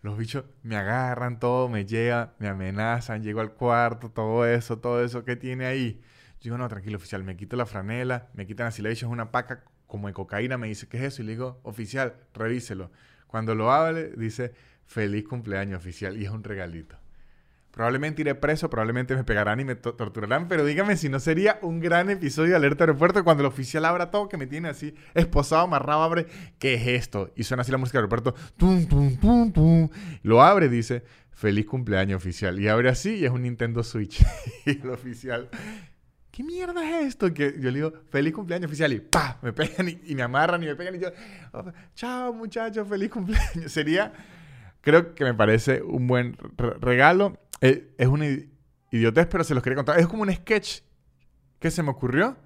Los 0.03 0.17
bichos 0.17 0.43
me 0.63 0.75
agarran 0.75 1.39
todo, 1.39 1.69
me 1.69 1.85
llegan, 1.85 2.33
me 2.37 2.49
amenazan, 2.49 3.23
llego 3.23 3.39
al 3.39 3.53
cuarto, 3.53 4.11
todo 4.11 4.45
eso, 4.45 4.77
todo 4.79 5.01
eso 5.01 5.23
que 5.23 5.37
tiene 5.37 5.65
ahí. 5.65 6.01
Yo 6.41 6.49
digo, 6.49 6.57
no, 6.57 6.67
tranquilo, 6.67 6.97
oficial, 6.97 7.23
me 7.23 7.37
quito 7.37 7.55
la 7.55 7.65
franela, 7.65 8.27
me 8.33 8.45
quitan 8.45 8.67
así, 8.67 8.81
le 8.81 8.91
es 8.91 9.01
una 9.03 9.31
paca 9.31 9.63
como 9.87 10.07
de 10.07 10.13
cocaína, 10.13 10.57
me 10.57 10.67
dice, 10.67 10.89
¿qué 10.89 10.97
es 10.97 11.03
eso? 11.03 11.21
Y 11.21 11.25
le 11.25 11.31
digo, 11.31 11.61
oficial, 11.63 12.15
revíselo. 12.33 12.91
Cuando 13.27 13.55
lo 13.55 13.71
hable, 13.71 14.11
dice, 14.17 14.53
feliz 14.85 15.25
cumpleaños, 15.25 15.79
oficial, 15.79 16.17
y 16.17 16.25
es 16.25 16.31
un 16.31 16.43
regalito. 16.43 16.97
Probablemente 17.73 18.21
iré 18.21 18.35
preso, 18.35 18.69
probablemente 18.69 19.15
me 19.15 19.23
pegarán 19.23 19.59
y 19.59 19.65
me 19.65 19.73
torturarán, 19.73 20.47
pero 20.47 20.63
dígame 20.63 20.95
si 20.95 21.09
no 21.09 21.19
sería 21.19 21.57
un 21.63 21.79
gran 21.79 22.11
episodio 22.11 22.51
de 22.51 22.57
Alerta 22.57 22.83
Aeropuerto 22.83 23.23
cuando 23.23 23.41
el 23.41 23.47
oficial 23.47 23.83
abra 23.85 24.11
todo, 24.11 24.29
que 24.29 24.37
me 24.37 24.45
tiene 24.45 24.69
así 24.69 24.93
esposado, 25.15 25.63
amarrado, 25.63 26.03
abre, 26.03 26.27
¿qué 26.59 26.75
es 26.75 26.85
esto? 26.85 27.31
Y 27.35 27.45
suena 27.45 27.61
así 27.61 27.71
la 27.71 27.79
música 27.79 27.97
del 27.97 28.03
aeropuerto, 28.03 28.35
tum, 28.57 28.85
tum, 28.87 29.17
tum, 29.17 29.51
tum. 29.51 29.89
Lo 30.21 30.43
abre, 30.43 30.69
dice, 30.69 31.03
feliz 31.31 31.65
cumpleaños 31.65 32.17
oficial. 32.17 32.59
Y 32.59 32.67
abre 32.67 32.89
así 32.89 33.15
y 33.15 33.25
es 33.25 33.31
un 33.31 33.41
Nintendo 33.41 33.81
Switch. 33.81 34.23
y 34.67 34.79
el 34.79 34.91
oficial, 34.91 35.49
¿qué 36.29 36.43
mierda 36.43 36.99
es 36.99 37.07
esto? 37.07 37.33
Que 37.33 37.55
yo 37.59 37.71
le 37.71 37.77
digo, 37.77 37.93
feliz 38.11 38.33
cumpleaños 38.33 38.67
oficial 38.67 38.93
y 38.93 38.99
¡pa! 38.99 39.39
Me 39.41 39.51
pegan 39.51 39.89
y, 39.89 40.13
me 40.13 40.21
amarran 40.21 40.61
y 40.61 40.67
me 40.67 40.75
pegan 40.75 40.93
y 40.93 40.99
yo, 40.99 41.07
oh, 41.53 41.71
chao 41.95 42.33
muchachos, 42.33 42.87
feliz 42.87 43.09
cumpleaños. 43.09 43.71
Sería, 43.71 44.13
creo 44.81 45.15
que 45.15 45.23
me 45.23 45.33
parece 45.33 45.81
un 45.81 46.05
buen 46.05 46.37
regalo 46.79 47.39
es, 47.63 48.07
una 48.07 48.25
idiotez, 48.91 49.27
pero 49.27 49.43
se 49.43 49.53
los 49.53 49.63
quería 49.63 49.77
contar. 49.77 49.99
Es 49.99 50.07
como 50.07 50.23
un 50.23 50.33
sketch 50.33 50.81
que 51.59 51.71
se 51.71 51.81
me 51.81 51.91
ocurrió, 51.91 52.37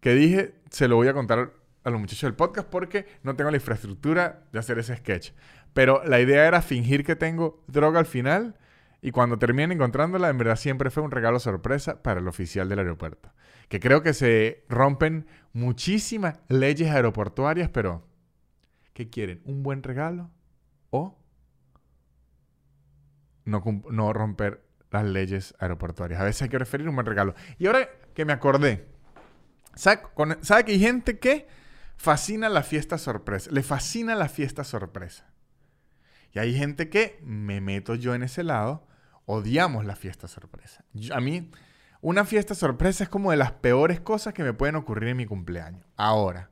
que 0.00 0.14
dije, 0.14 0.54
se 0.70 0.88
lo 0.88 0.96
voy 0.96 1.08
a 1.08 1.12
contar 1.12 1.52
a 1.84 1.90
los 1.90 2.00
muchachos 2.00 2.22
del 2.22 2.34
podcast 2.34 2.68
porque 2.68 3.06
no 3.22 3.36
tengo 3.36 3.50
la 3.50 3.58
infraestructura 3.58 4.46
de 4.52 4.58
hacer 4.58 4.78
ese 4.78 4.96
sketch. 4.96 5.32
Pero 5.74 6.02
la 6.04 6.20
idea 6.20 6.46
era 6.46 6.62
fingir 6.62 7.04
que 7.04 7.16
tengo 7.16 7.62
droga 7.66 8.00
al 8.00 8.06
final 8.06 8.56
y 9.02 9.10
cuando 9.10 9.38
termine 9.38 9.74
encontrándola, 9.74 10.30
en 10.30 10.38
verdad 10.38 10.56
siempre 10.56 10.90
fue 10.90 11.02
un 11.02 11.10
regalo 11.10 11.38
sorpresa 11.38 12.02
para 12.02 12.20
el 12.20 12.28
oficial 12.28 12.68
del 12.68 12.78
aeropuerto. 12.78 13.30
Que 13.68 13.78
creo 13.78 14.02
que 14.02 14.14
se 14.14 14.64
rompen 14.68 15.26
muchísimas 15.52 16.38
leyes 16.48 16.90
aeroportuarias, 16.90 17.68
pero 17.68 18.06
¿qué 18.94 19.10
quieren? 19.10 19.42
¿Un 19.44 19.62
buen 19.62 19.82
regalo 19.82 20.30
o 20.90 21.18
no, 23.46 24.12
romper 24.12 24.62
las 24.90 25.04
leyes 25.04 25.54
aeroportuarias? 25.58 26.20
A 26.20 26.24
veces 26.24 26.42
hay 26.42 26.48
que 26.48 26.58
referir 26.58 26.88
un 26.88 26.94
buen 26.94 27.06
regalo. 27.06 27.34
Y 27.58 27.66
ahora 27.66 27.88
que 28.14 28.24
me 28.24 28.32
acordé, 28.32 28.86
¿sabe, 29.74 30.02
¿sabe 30.42 30.64
que 30.64 30.72
hay 30.72 30.80
gente 30.80 31.18
que 31.18 31.48
fascina 31.96 32.48
la 32.48 32.62
fiesta 32.62 32.98
sorpresa? 32.98 33.50
Le 33.50 33.62
fascina 33.62 34.14
la 34.14 34.28
fiesta 34.28 34.64
sorpresa. 34.64 35.32
Y 36.32 36.38
hay 36.38 36.54
gente 36.54 36.90
que 36.90 37.18
me 37.22 37.62
meto 37.62 37.94
yo 37.94 38.14
en 38.14 38.22
ese 38.22 38.42
lado, 38.42 38.86
odiamos 39.24 39.86
la 39.86 39.96
fiesta 39.96 40.28
sorpresa. 40.28 40.84
a 41.14 41.20
mí, 41.20 41.50
una 42.02 42.24
fiesta 42.24 42.54
sorpresa 42.54 43.04
es 43.04 43.10
como 43.10 43.30
de 43.30 43.38
las 43.38 43.52
peores 43.52 44.00
cosas 44.00 44.34
que 44.34 44.44
me 44.44 44.52
pueden 44.52 44.76
ocurrir 44.76 45.08
en 45.08 45.16
mi 45.16 45.26
cumpleaños. 45.26 45.86
Ahora, 45.96 46.50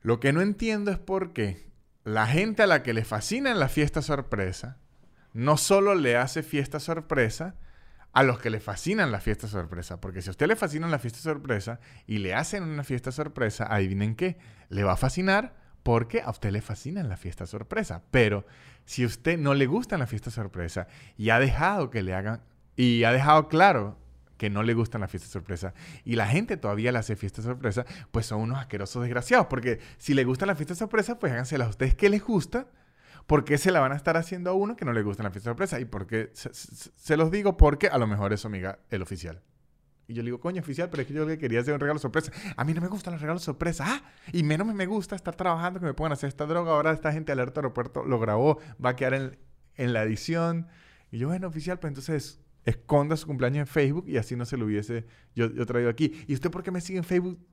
lo 0.00 0.18
que 0.18 0.32
no 0.32 0.40
entiendo 0.40 0.90
es 0.90 0.98
por 0.98 1.32
qué 1.32 1.70
la 2.04 2.26
gente 2.26 2.62
a 2.62 2.66
la 2.66 2.82
que 2.82 2.94
le 2.94 3.04
fascina 3.04 3.52
la 3.54 3.68
fiesta 3.68 4.00
sorpresa, 4.00 4.78
no 5.36 5.58
solo 5.58 5.94
le 5.94 6.16
hace 6.16 6.42
fiesta 6.42 6.80
sorpresa 6.80 7.56
a 8.12 8.22
los 8.22 8.38
que 8.38 8.48
le 8.48 8.58
fascinan 8.58 9.12
la 9.12 9.20
fiesta 9.20 9.46
sorpresa. 9.46 10.00
Porque 10.00 10.22
si 10.22 10.28
a 10.28 10.30
usted 10.30 10.46
le 10.46 10.56
fascina 10.56 10.88
la 10.88 10.98
fiesta 10.98 11.18
sorpresa 11.18 11.78
y 12.06 12.18
le 12.18 12.34
hacen 12.34 12.62
una 12.62 12.84
fiesta 12.84 13.12
sorpresa, 13.12 13.66
adivinen 13.68 14.16
qué, 14.16 14.38
le 14.70 14.82
va 14.82 14.92
a 14.92 14.96
fascinar 14.96 15.54
porque 15.82 16.22
a 16.22 16.30
usted 16.30 16.50
le 16.52 16.62
fascina 16.62 17.02
la 17.02 17.18
fiesta 17.18 17.44
sorpresa. 17.46 18.02
Pero 18.10 18.46
si 18.86 19.02
a 19.02 19.06
usted 19.06 19.38
no 19.38 19.52
le 19.52 19.66
gusta 19.66 19.98
la 19.98 20.06
fiesta 20.06 20.30
sorpresa 20.30 20.88
y 21.18 21.28
ha 21.28 21.38
dejado 21.38 21.90
que 21.90 22.02
le 22.02 22.14
hagan, 22.14 22.42
y 22.74 23.04
ha 23.04 23.12
dejado 23.12 23.48
claro 23.48 23.98
que 24.38 24.48
no 24.48 24.62
le 24.62 24.72
gustan 24.72 25.02
la 25.02 25.08
fiesta 25.08 25.28
sorpresa 25.28 25.74
y 26.04 26.16
la 26.16 26.28
gente 26.28 26.56
todavía 26.56 26.92
le 26.92 26.98
hace 26.98 27.14
fiesta 27.14 27.42
sorpresa, 27.42 27.84
pues 28.10 28.24
son 28.24 28.40
unos 28.40 28.58
asquerosos 28.58 29.02
desgraciados. 29.02 29.48
Porque 29.48 29.80
si 29.98 30.14
le 30.14 30.24
gusta 30.24 30.46
la 30.46 30.56
fiesta 30.56 30.74
sorpresa, 30.74 31.18
pues 31.18 31.30
hágansela 31.32 31.66
a 31.66 31.68
ustedes 31.68 31.94
que 31.94 32.08
les 32.08 32.24
gusta. 32.24 32.68
Porque 33.26 33.58
se 33.58 33.70
la 33.70 33.80
van 33.80 33.92
a 33.92 33.96
estar 33.96 34.16
haciendo 34.16 34.50
a 34.50 34.54
uno 34.54 34.76
que 34.76 34.84
no 34.84 34.92
le 34.92 35.02
gusta 35.02 35.22
la 35.22 35.30
fiesta 35.30 35.50
sorpresa? 35.50 35.80
Y 35.80 35.84
porque 35.84 36.30
se, 36.32 36.50
se 36.52 37.16
los 37.16 37.30
digo 37.30 37.56
porque 37.56 37.88
a 37.88 37.98
lo 37.98 38.06
mejor 38.06 38.32
es 38.32 38.40
su 38.40 38.46
amiga 38.46 38.78
el 38.90 39.02
oficial. 39.02 39.42
Y 40.08 40.14
yo 40.14 40.22
le 40.22 40.26
digo, 40.26 40.40
coño, 40.40 40.60
oficial, 40.60 40.88
pero 40.88 41.02
es 41.02 41.08
que 41.08 41.14
yo 41.14 41.26
le 41.26 41.36
quería 41.36 41.60
hacer 41.60 41.74
un 41.74 41.80
regalo 41.80 41.98
sorpresa. 41.98 42.30
A 42.56 42.64
mí 42.64 42.72
no 42.74 42.80
me 42.80 42.88
gustan 42.88 43.12
los 43.12 43.20
regalos 43.20 43.42
sorpresa. 43.42 43.84
Ah, 43.86 44.02
y 44.32 44.42
menos 44.44 44.66
me 44.72 44.86
gusta 44.86 45.16
estar 45.16 45.34
trabajando 45.34 45.80
que 45.80 45.86
me 45.86 45.94
puedan 45.94 46.12
hacer 46.12 46.28
esta 46.28 46.46
droga. 46.46 46.72
Ahora 46.72 46.92
esta 46.92 47.12
gente 47.12 47.32
alerta 47.32 47.60
aeropuerto 47.60 48.04
lo 48.04 48.20
grabó, 48.20 48.60
va 48.82 48.90
a 48.90 48.96
quedar 48.96 49.14
en, 49.14 49.38
en 49.74 49.92
la 49.92 50.04
edición. 50.04 50.68
Y 51.10 51.18
yo, 51.18 51.28
bueno, 51.28 51.48
oficial, 51.48 51.80
pues 51.80 51.90
entonces 51.90 52.40
esconda 52.64 53.16
su 53.16 53.26
cumpleaños 53.26 53.60
en 53.60 53.66
Facebook 53.66 54.08
y 54.08 54.16
así 54.16 54.36
no 54.36 54.44
se 54.44 54.56
lo 54.56 54.66
hubiese 54.66 55.06
yo, 55.34 55.50
yo 55.52 55.66
traído 55.66 55.90
aquí. 55.90 56.24
¿Y 56.28 56.34
usted 56.34 56.50
por 56.50 56.62
qué 56.62 56.70
me 56.70 56.80
sigue 56.80 56.98
en 56.98 57.04
Facebook 57.04 57.44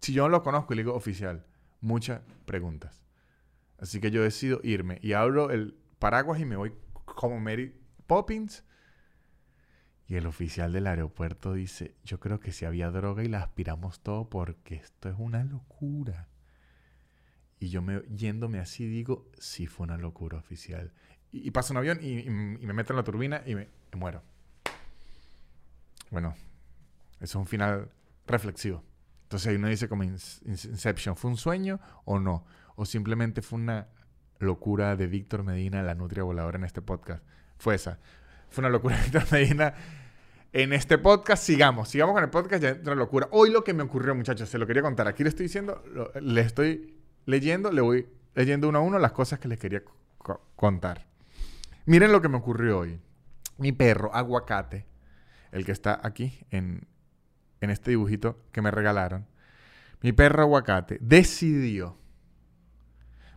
si 0.00 0.12
yo 0.12 0.24
no 0.24 0.28
lo 0.28 0.42
conozco? 0.42 0.74
Y 0.74 0.76
le 0.76 0.82
digo, 0.82 0.94
oficial, 0.94 1.46
muchas 1.80 2.20
preguntas. 2.44 3.07
Así 3.78 4.00
que 4.00 4.10
yo 4.10 4.22
decido 4.22 4.60
irme 4.62 4.98
y 5.02 5.12
abro 5.12 5.50
el 5.50 5.76
paraguas 5.98 6.40
y 6.40 6.44
me 6.44 6.56
voy 6.56 6.72
como 7.04 7.38
Mary 7.40 7.74
Poppins 8.06 8.64
y 10.08 10.16
el 10.16 10.26
oficial 10.26 10.72
del 10.72 10.86
aeropuerto 10.86 11.52
dice, 11.52 11.94
yo 12.02 12.18
creo 12.18 12.40
que 12.40 12.50
si 12.50 12.64
había 12.64 12.90
droga 12.90 13.22
y 13.22 13.28
la 13.28 13.42
aspiramos 13.42 14.00
todo 14.00 14.30
porque 14.30 14.76
esto 14.76 15.10
es 15.10 15.14
una 15.18 15.44
locura. 15.44 16.28
Y 17.60 17.68
yo 17.68 17.82
me, 17.82 18.00
yéndome 18.08 18.58
así 18.58 18.86
digo, 18.86 19.30
sí 19.38 19.66
fue 19.66 19.84
una 19.84 19.98
locura 19.98 20.38
oficial. 20.38 20.92
Y, 21.30 21.50
paso 21.50 21.74
un 21.74 21.76
avión 21.76 21.98
y, 22.00 22.24
me 22.30 22.72
meto 22.72 22.94
en 22.94 22.96
la 22.96 23.04
turbina 23.04 23.42
y 23.44 23.54
me, 23.54 23.68
muero. 23.92 24.22
Bueno, 26.10 26.34
eso 27.16 27.24
es 27.24 27.34
un 27.34 27.46
final 27.46 27.90
reflexivo. 28.26 28.82
Entonces 29.24 29.48
ahí 29.48 29.56
uno 29.56 29.68
dice 29.68 29.90
como 29.90 30.04
Inception, 30.04 31.16
¿fue 31.16 31.30
un 31.30 31.36
sueño 31.36 31.80
o 32.06 32.18
no? 32.18 32.46
O 32.80 32.86
simplemente 32.86 33.42
fue 33.42 33.58
una 33.58 33.88
locura 34.38 34.94
de 34.94 35.08
Víctor 35.08 35.42
Medina, 35.42 35.82
la 35.82 35.96
nutria 35.96 36.22
voladora 36.22 36.58
en 36.58 36.64
este 36.64 36.80
podcast. 36.80 37.24
Fue 37.58 37.74
esa. 37.74 37.98
Fue 38.50 38.62
una 38.62 38.68
locura 38.68 38.96
de 38.96 39.02
Víctor 39.02 39.24
Medina 39.32 39.74
en 40.52 40.72
este 40.72 40.96
podcast. 40.96 41.42
Sigamos, 41.42 41.88
sigamos 41.88 42.14
con 42.14 42.22
el 42.22 42.30
podcast, 42.30 42.62
ya 42.62 42.68
entra 42.68 42.94
locura. 42.94 43.26
Hoy 43.32 43.50
lo 43.50 43.64
que 43.64 43.74
me 43.74 43.82
ocurrió, 43.82 44.14
muchachos, 44.14 44.48
se 44.48 44.58
lo 44.58 44.66
quería 44.68 44.82
contar. 44.82 45.08
Aquí 45.08 45.24
le 45.24 45.30
estoy 45.30 45.46
diciendo, 45.46 45.82
le 46.20 46.40
estoy 46.40 46.96
leyendo, 47.26 47.72
le 47.72 47.80
voy 47.80 48.06
leyendo 48.36 48.68
uno 48.68 48.78
a 48.78 48.82
uno 48.82 49.00
las 49.00 49.10
cosas 49.10 49.40
que 49.40 49.48
les 49.48 49.58
quería 49.58 49.82
contar. 50.54 51.04
Miren 51.84 52.12
lo 52.12 52.22
que 52.22 52.28
me 52.28 52.36
ocurrió 52.36 52.78
hoy. 52.78 53.00
Mi 53.56 53.72
perro, 53.72 54.14
aguacate, 54.14 54.86
el 55.50 55.64
que 55.64 55.72
está 55.72 55.98
aquí 56.00 56.46
en, 56.52 56.86
en 57.60 57.70
este 57.70 57.90
dibujito 57.90 58.38
que 58.52 58.62
me 58.62 58.70
regalaron. 58.70 59.26
Mi 60.00 60.12
perro 60.12 60.42
aguacate 60.42 60.98
decidió 61.00 61.98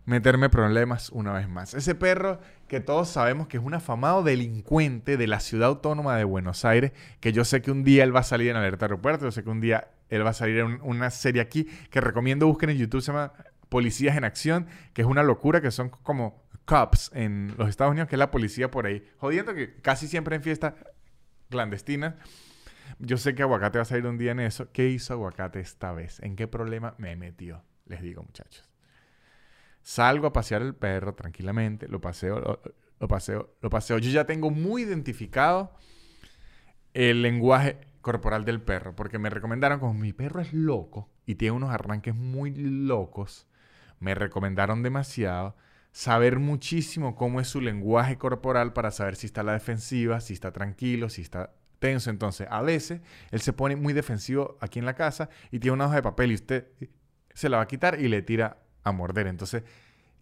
meterme 0.04 0.48
problemas 0.48 1.10
una 1.10 1.32
vez 1.32 1.48
más. 1.48 1.74
Ese 1.74 1.94
perro 1.94 2.40
que 2.68 2.80
todos 2.80 3.08
sabemos 3.08 3.46
que 3.46 3.56
es 3.56 3.62
un 3.62 3.74
afamado 3.74 4.22
delincuente 4.22 5.16
de 5.16 5.26
la 5.26 5.40
ciudad 5.40 5.68
autónoma 5.68 6.16
de 6.16 6.24
Buenos 6.24 6.64
Aires, 6.64 6.92
que 7.20 7.32
yo 7.32 7.44
sé 7.44 7.62
que 7.62 7.70
un 7.70 7.84
día 7.84 8.04
él 8.04 8.14
va 8.14 8.20
a 8.20 8.24
salir 8.24 8.50
en 8.50 8.56
Alerta 8.56 8.86
Aeropuerto, 8.86 9.24
yo 9.24 9.30
sé 9.30 9.44
que 9.44 9.50
un 9.50 9.60
día 9.60 9.88
él 10.08 10.24
va 10.24 10.30
a 10.30 10.34
salir 10.34 10.58
en 10.58 10.80
una 10.82 11.10
serie 11.10 11.40
aquí 11.40 11.64
que 11.90 12.00
recomiendo 12.00 12.46
busquen 12.46 12.70
en 12.70 12.78
YouTube, 12.78 13.00
se 13.00 13.12
llama 13.12 13.32
Policías 13.68 14.16
en 14.16 14.24
Acción, 14.24 14.66
que 14.92 15.02
es 15.02 15.08
una 15.08 15.22
locura, 15.22 15.60
que 15.60 15.70
son 15.70 15.88
como 15.88 16.42
cops 16.64 17.10
en 17.14 17.54
los 17.56 17.68
Estados 17.68 17.92
Unidos, 17.92 18.08
que 18.08 18.16
es 18.16 18.18
la 18.18 18.30
policía 18.30 18.70
por 18.70 18.86
ahí, 18.86 19.04
jodiendo 19.18 19.54
que 19.54 19.74
casi 19.76 20.08
siempre 20.08 20.36
en 20.36 20.42
fiestas 20.42 20.74
clandestinas. 21.48 22.14
Yo 22.98 23.16
sé 23.16 23.34
que 23.34 23.42
Aguacate 23.42 23.78
va 23.78 23.82
a 23.82 23.86
salir 23.86 24.06
un 24.06 24.18
día 24.18 24.32
en 24.32 24.40
eso. 24.40 24.70
¿Qué 24.72 24.88
hizo 24.88 25.14
Aguacate 25.14 25.60
esta 25.60 25.92
vez? 25.92 26.20
¿En 26.20 26.36
qué 26.36 26.46
problema 26.46 26.94
me 26.98 27.16
metió? 27.16 27.64
Les 27.86 28.02
digo, 28.02 28.22
muchachos. 28.22 28.71
Salgo 29.82 30.28
a 30.28 30.32
pasear 30.32 30.62
el 30.62 30.74
perro 30.74 31.14
tranquilamente, 31.14 31.88
lo 31.88 32.00
paseo, 32.00 32.60
lo, 33.00 33.08
paseo, 33.08 33.54
lo 33.60 33.70
paseo. 33.70 33.98
Yo 33.98 34.10
ya 34.10 34.24
tengo 34.26 34.50
muy 34.50 34.82
identificado 34.82 35.74
el 36.94 37.22
lenguaje 37.22 37.78
corporal 38.00 38.44
del 38.44 38.60
perro, 38.60 38.94
porque 38.94 39.18
me 39.18 39.30
recomendaron, 39.30 39.80
como 39.80 39.94
mi 39.94 40.12
perro 40.12 40.40
es 40.40 40.52
loco 40.52 41.08
y 41.26 41.36
tiene 41.36 41.56
unos 41.56 41.70
arranques 41.70 42.14
muy 42.14 42.54
locos, 42.54 43.46
me 44.00 44.14
recomendaron 44.14 44.82
demasiado 44.82 45.56
saber 45.92 46.38
muchísimo 46.38 47.14
cómo 47.14 47.40
es 47.40 47.48
su 47.48 47.60
lenguaje 47.60 48.18
corporal 48.18 48.72
para 48.72 48.90
saber 48.90 49.14
si 49.16 49.26
está 49.26 49.42
a 49.42 49.44
la 49.44 49.52
defensiva, 49.52 50.20
si 50.20 50.32
está 50.32 50.52
tranquilo, 50.52 51.08
si 51.08 51.22
está 51.22 51.54
tenso. 51.78 52.10
Entonces, 52.10 52.48
a 52.50 52.62
veces 52.62 53.00
él 53.30 53.40
se 53.40 53.52
pone 53.52 53.76
muy 53.76 53.92
defensivo 53.92 54.56
aquí 54.60 54.78
en 54.78 54.86
la 54.86 54.94
casa 54.94 55.28
y 55.50 55.58
tiene 55.58 55.74
una 55.74 55.86
hoja 55.86 55.96
de 55.96 56.02
papel 56.02 56.32
y 56.32 56.34
usted 56.34 56.68
se 57.34 57.48
la 57.48 57.58
va 57.58 57.64
a 57.64 57.68
quitar 57.68 58.00
y 58.00 58.08
le 58.08 58.22
tira 58.22 58.58
a 58.84 58.92
morder. 58.92 59.26
Entonces, 59.26 59.62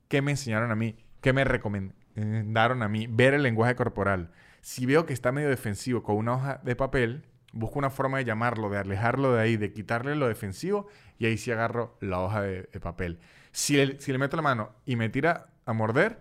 ¿qué 0.08 0.22
me 0.22 0.32
enseñaron 0.32 0.70
a 0.70 0.76
mí? 0.76 0.96
¿Qué 1.20 1.32
me 1.32 1.44
recomendaron 1.44 2.82
a 2.82 2.88
mí? 2.88 3.06
Ver 3.06 3.34
el 3.34 3.42
lenguaje 3.42 3.74
corporal. 3.74 4.30
Si 4.60 4.86
veo 4.86 5.06
que 5.06 5.12
está 5.12 5.32
medio 5.32 5.48
defensivo 5.48 6.02
con 6.02 6.16
una 6.16 6.34
hoja 6.34 6.60
de 6.62 6.76
papel, 6.76 7.24
busco 7.52 7.78
una 7.78 7.90
forma 7.90 8.18
de 8.18 8.24
llamarlo, 8.24 8.70
de 8.70 8.78
alejarlo 8.78 9.34
de 9.34 9.42
ahí, 9.42 9.56
de 9.56 9.72
quitarle 9.72 10.14
lo 10.14 10.28
defensivo 10.28 10.88
y 11.18 11.26
ahí 11.26 11.38
sí 11.38 11.50
agarro 11.50 11.96
la 12.00 12.20
hoja 12.20 12.42
de, 12.42 12.64
papel. 12.80 13.18
Si, 13.52 13.76
si 13.98 14.12
le 14.12 14.18
meto 14.18 14.36
la 14.36 14.42
mano 14.42 14.70
y 14.86 14.96
me 14.96 15.08
tira 15.08 15.48
a 15.66 15.72
morder, 15.72 16.20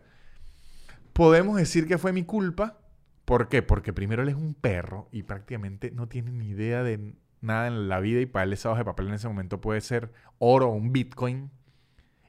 podemos 1.13 1.57
decir 1.57 1.87
que 1.87 1.97
fue 1.97 2.13
mi 2.13 2.23
culpa. 2.23 2.77
¿Por 3.25 3.47
qué? 3.47 3.61
Porque 3.61 3.93
primero 3.93 4.23
él 4.23 4.29
es 4.29 4.35
un 4.35 4.55
perro 4.55 5.07
y 5.11 5.23
prácticamente 5.23 5.91
no 5.91 6.07
tiene 6.07 6.31
ni 6.31 6.49
idea 6.49 6.81
de 6.81 7.13
nada 7.41 7.67
en 7.67 7.87
la 7.87 7.99
vida 7.99 8.21
y 8.21 8.25
para 8.25 8.43
él 8.43 8.53
esa 8.53 8.69
hoja 8.71 8.79
de 8.79 8.85
papel 8.85 9.07
en 9.07 9.13
ese 9.13 9.27
momento 9.27 9.61
puede 9.61 9.81
ser 9.81 10.11
oro 10.39 10.69
o 10.69 10.73
un 10.73 10.91
bitcoin 10.91 11.51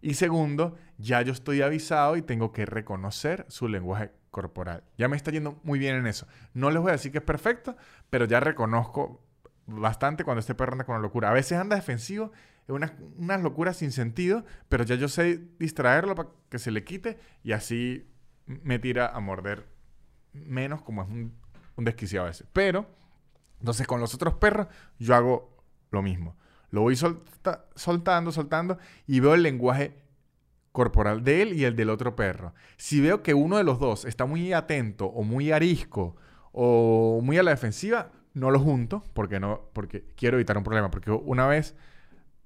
y 0.03 0.15
segundo, 0.15 0.77
ya 0.99 1.23
yo 1.23 1.33
estoy 1.33 1.63
avisado 1.63 2.17
y 2.17 2.23
tengo 2.23 2.53
que 2.53 2.67
reconocer 2.67 3.45
su 3.49 3.69
lenguaje 3.69 4.13
corporal. 4.31 4.85
Ya 4.97 5.09
me 5.09 5.17
está 5.17 5.31
yendo 5.31 5.61
muy 5.63 5.79
bien 5.79 5.97
en 5.97 6.07
eso. 6.07 6.27
No 6.55 6.71
les 6.71 6.81
voy 6.81 6.91
a 6.91 6.93
decir 6.93 7.13
que 7.13 7.19
es 7.19 7.25
perfecto, 7.25 7.77
pero 8.09 8.25
ya 8.25 8.41
reconozco 8.41 9.23
bastante 9.67 10.25
cuando 10.25 10.41
este 10.41 10.55
perro 10.55 10.73
anda 10.73 10.85
con 10.85 10.95
una 10.95 11.03
locura. 11.03 11.31
A 11.31 11.33
veces 11.33 11.59
anda 11.59 11.77
defensivo, 11.77 12.33
es 12.67 12.71
unas 12.71 12.93
una 13.19 13.37
locuras 13.39 13.77
sin 13.77 13.93
sentido, 13.93 14.45
pero 14.69 14.85
ya 14.85 14.95
yo 14.95 15.09
sé 15.09 15.41
distraerlo 15.59 16.15
para 16.15 16.31
que 16.49 16.59
se 16.59 16.71
le 16.71 16.85
quite 16.85 17.19
y 17.43 17.53
así 17.53 18.09
me 18.47 18.79
tira 18.79 19.09
a 19.09 19.21
morder 19.21 19.67
menos 20.33 20.83
como 20.83 21.03
es 21.03 21.09
un, 21.09 21.35
desquiciado 21.77 22.27
a 22.27 22.29
veces. 22.29 22.47
Pero, 22.53 22.87
entonces 23.59 23.87
con 23.87 24.01
los 24.01 24.15
otros 24.15 24.35
perros 24.35 24.67
yo 24.99 25.15
hago 25.15 25.57
lo 25.91 26.03
mismo. 26.03 26.37
Lo 26.71 26.83
voy 26.83 26.97
soltando, 26.97 28.33
soltando 28.33 28.79
y 29.07 29.21
veo 29.21 29.35
el 29.35 29.43
lenguaje 29.43 29.97
corporal 30.73 31.25
de 31.25 31.43
él 31.43 31.53
y 31.55 31.65
el 31.65 31.77
del 31.77 31.91
otro 31.91 32.15
perro. 32.15 32.55
Si 32.77 33.01
veo 33.01 33.23
que 33.23 33.35
uno 33.35 33.57
de 33.57 33.65
los 33.65 33.79
dos 33.79 34.05
está 34.05 34.27
muy 34.27 34.53
atento 34.53 35.07
o 35.07 35.23
muy 35.23 35.51
arisco 35.53 36.17
o 36.53 37.21
muy 37.23 37.39
a 37.39 37.43
la 37.43 37.51
defensiva, 37.51 38.11
no 38.35 38.51
lo 38.51 38.61
junto 38.61 39.03
porque 39.13 39.41
no 39.41 39.69
porque 39.73 40.05
quiero 40.17 40.37
evitar 40.37 40.57
un 40.57 40.65
problema, 40.65 40.91
porque 40.91 41.11
una 41.11 41.47
vez 41.47 41.75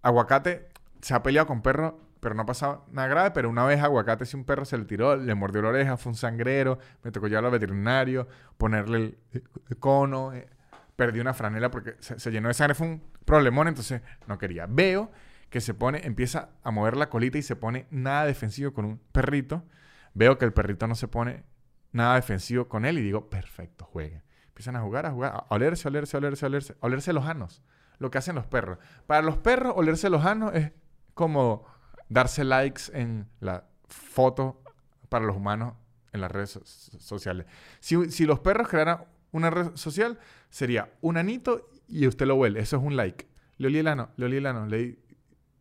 aguacate 0.02 0.68
se 1.04 1.12
ha 1.12 1.22
peleado 1.22 1.46
con 1.46 1.60
perros, 1.60 1.94
pero 2.20 2.34
no 2.34 2.42
ha 2.42 2.46
pasado 2.46 2.86
nada 2.90 3.08
grave. 3.08 3.30
Pero 3.32 3.50
una 3.50 3.64
vez 3.66 3.82
aguacate, 3.82 4.24
si 4.24 4.36
un 4.36 4.44
perro 4.44 4.64
se 4.64 4.78
le 4.78 4.86
tiró, 4.86 5.16
le 5.16 5.34
mordió 5.34 5.60
la 5.60 5.68
oreja, 5.68 5.98
fue 5.98 6.10
un 6.12 6.16
sangrero, 6.16 6.78
me 7.02 7.10
tocó 7.10 7.28
llevarlo 7.28 7.48
al 7.48 7.52
veterinario, 7.52 8.26
ponerle 8.56 9.18
el, 9.32 9.78
cono, 9.78 10.32
eh, 10.32 10.48
perdí 10.96 11.20
una 11.20 11.34
franela 11.34 11.70
porque 11.70 11.96
se, 12.00 12.18
se, 12.18 12.30
llenó 12.30 12.48
de 12.48 12.54
sangre, 12.54 12.74
fue 12.74 12.86
un 12.86 13.02
problemón, 13.24 13.68
entonces 13.68 14.02
no 14.26 14.38
quería. 14.38 14.66
Veo 14.68 15.10
que 15.50 15.60
se 15.60 15.74
pone, 15.74 16.00
empieza 16.04 16.50
a 16.62 16.70
mover 16.70 16.96
la 16.96 17.08
colita 17.08 17.38
y 17.38 17.42
se 17.42 17.56
pone 17.56 17.86
nada 17.90 18.24
defensivo 18.26 18.72
con 18.72 18.84
un 18.84 18.98
perrito. 19.12 19.64
Veo 20.12 20.38
que 20.38 20.44
el 20.44 20.52
perrito 20.52 20.86
no 20.86 20.94
se 20.94 21.08
pone 21.08 21.44
nada 21.92 22.16
defensivo 22.16 22.68
con 22.68 22.84
él 22.84 22.98
y 22.98 23.02
digo, 23.02 23.30
perfecto, 23.30 23.84
juegue. 23.84 24.22
Empiezan 24.48 24.76
a 24.76 24.80
jugar, 24.80 25.06
a 25.06 25.10
jugar, 25.10 25.32
a 25.32 25.54
olerse, 25.54 25.88
olerse, 25.88 26.16
olerse, 26.16 26.46
olerse, 26.46 26.76
olerse 26.80 27.12
los 27.12 27.24
anos. 27.26 27.62
Lo 27.98 28.10
que 28.10 28.18
hacen 28.18 28.34
los 28.34 28.46
perros. 28.46 28.78
Para 29.06 29.22
los 29.22 29.38
perros, 29.38 29.74
olerse 29.76 30.10
los 30.10 30.24
anos 30.24 30.52
es 30.54 30.72
como 31.14 31.64
darse 32.08 32.44
likes 32.44 32.82
en 32.92 33.28
la 33.40 33.64
foto 33.86 34.62
para 35.08 35.24
los 35.24 35.36
humanos 35.36 35.74
en 36.12 36.20
las 36.20 36.30
redes 36.30 36.58
sociales. 36.98 37.46
Si, 37.80 38.10
si, 38.10 38.24
los 38.26 38.40
perros 38.40 38.68
crearan 38.68 39.04
una 39.34 39.50
red 39.50 39.74
social, 39.74 40.18
sería 40.48 40.92
un 41.00 41.16
anito 41.16 41.68
y 41.88 42.06
usted 42.06 42.26
lo 42.26 42.36
huele. 42.36 42.60
Eso 42.60 42.76
es 42.76 42.82
un 42.82 42.96
like. 42.96 43.26
Le 43.58 43.66
olí 43.66 43.78
el 43.78 43.88
ano, 43.88 44.10
le 44.16 44.26
olí 44.26 44.36
el 44.36 44.46
ano, 44.46 44.66
le 44.66 44.78
di 44.78 44.98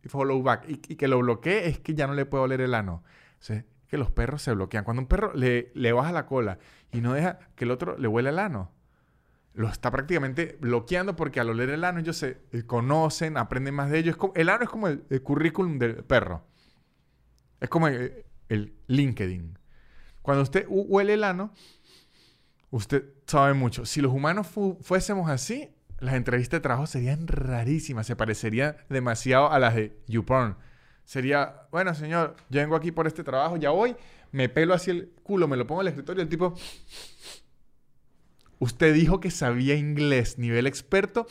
follow 0.08 0.42
back. 0.42 0.64
Y, 0.68 0.76
que 0.76 1.08
lo 1.08 1.18
bloquee 1.18 1.68
es 1.68 1.80
que 1.80 1.94
ya 1.94 2.06
no 2.06 2.14
le 2.14 2.26
puede 2.26 2.44
oler 2.44 2.60
el 2.60 2.74
ano. 2.74 3.02
Sea, 3.38 3.64
que 3.88 3.98
los 3.98 4.10
perros 4.10 4.42
se 4.42 4.52
bloquean. 4.52 4.84
Cuando 4.84 5.02
un 5.02 5.08
perro 5.08 5.32
le, 5.34 5.92
baja 5.92 6.12
la 6.12 6.26
cola 6.26 6.58
y 6.92 7.00
no 7.00 7.12
deja 7.12 7.38
que 7.54 7.64
el 7.64 7.70
otro 7.70 7.98
le 7.98 8.08
huele 8.08 8.30
el 8.30 8.38
ano, 8.38 8.72
lo 9.52 9.68
está 9.68 9.90
prácticamente 9.90 10.56
bloqueando 10.60 11.14
porque 11.14 11.40
al 11.40 11.50
oler 11.50 11.70
el 11.70 11.84
ano 11.84 12.00
ellos 12.00 12.16
se 12.16 12.40
eh, 12.52 12.64
conocen, 12.64 13.36
aprenden 13.36 13.74
más 13.74 13.90
de 13.90 13.98
ellos. 13.98 14.16
el 14.34 14.48
ano 14.48 14.64
es 14.64 14.70
como 14.70 14.88
el, 14.88 15.22
currículum 15.22 15.78
del 15.78 16.04
perro. 16.04 16.46
Es 17.60 17.68
como 17.68 17.88
el, 17.88 18.24
LinkedIn. 18.86 19.58
Cuando 20.22 20.42
usted 20.42 20.66
huele 20.68 21.14
el 21.14 21.24
ano, 21.24 21.52
usted 22.70 23.13
sabe 23.26 23.54
mucho. 23.54 23.86
Si 23.86 24.00
los 24.00 24.12
humanos 24.12 24.46
fuésemos 24.80 25.30
así, 25.30 25.70
las 25.98 26.14
entrevistas 26.14 26.58
de 26.58 26.62
trabajo 26.62 26.86
serían 26.86 27.26
rarísimas. 27.26 28.06
Se 28.06 28.16
parecerían 28.16 28.76
demasiado 28.88 29.50
a 29.50 29.58
las 29.58 29.74
de 29.74 29.98
YouPorn. 30.06 30.56
Sería, 31.04 31.66
bueno, 31.70 31.94
señor, 31.94 32.36
yo 32.48 32.60
vengo 32.60 32.76
aquí 32.76 32.90
por 32.90 33.06
este 33.06 33.22
trabajo, 33.22 33.56
ya 33.58 33.70
voy, 33.70 33.94
me 34.32 34.48
pelo 34.48 34.72
así 34.72 34.90
el 34.90 35.12
culo, 35.22 35.46
me 35.46 35.56
lo 35.56 35.66
pongo 35.66 35.82
en 35.82 35.88
el 35.88 35.92
escritorio, 35.92 36.22
el 36.22 36.30
tipo 36.30 36.54
Usted 38.58 38.94
dijo 38.94 39.20
que 39.20 39.30
sabía 39.30 39.74
inglés 39.74 40.38
nivel 40.38 40.66
experto 40.66 41.26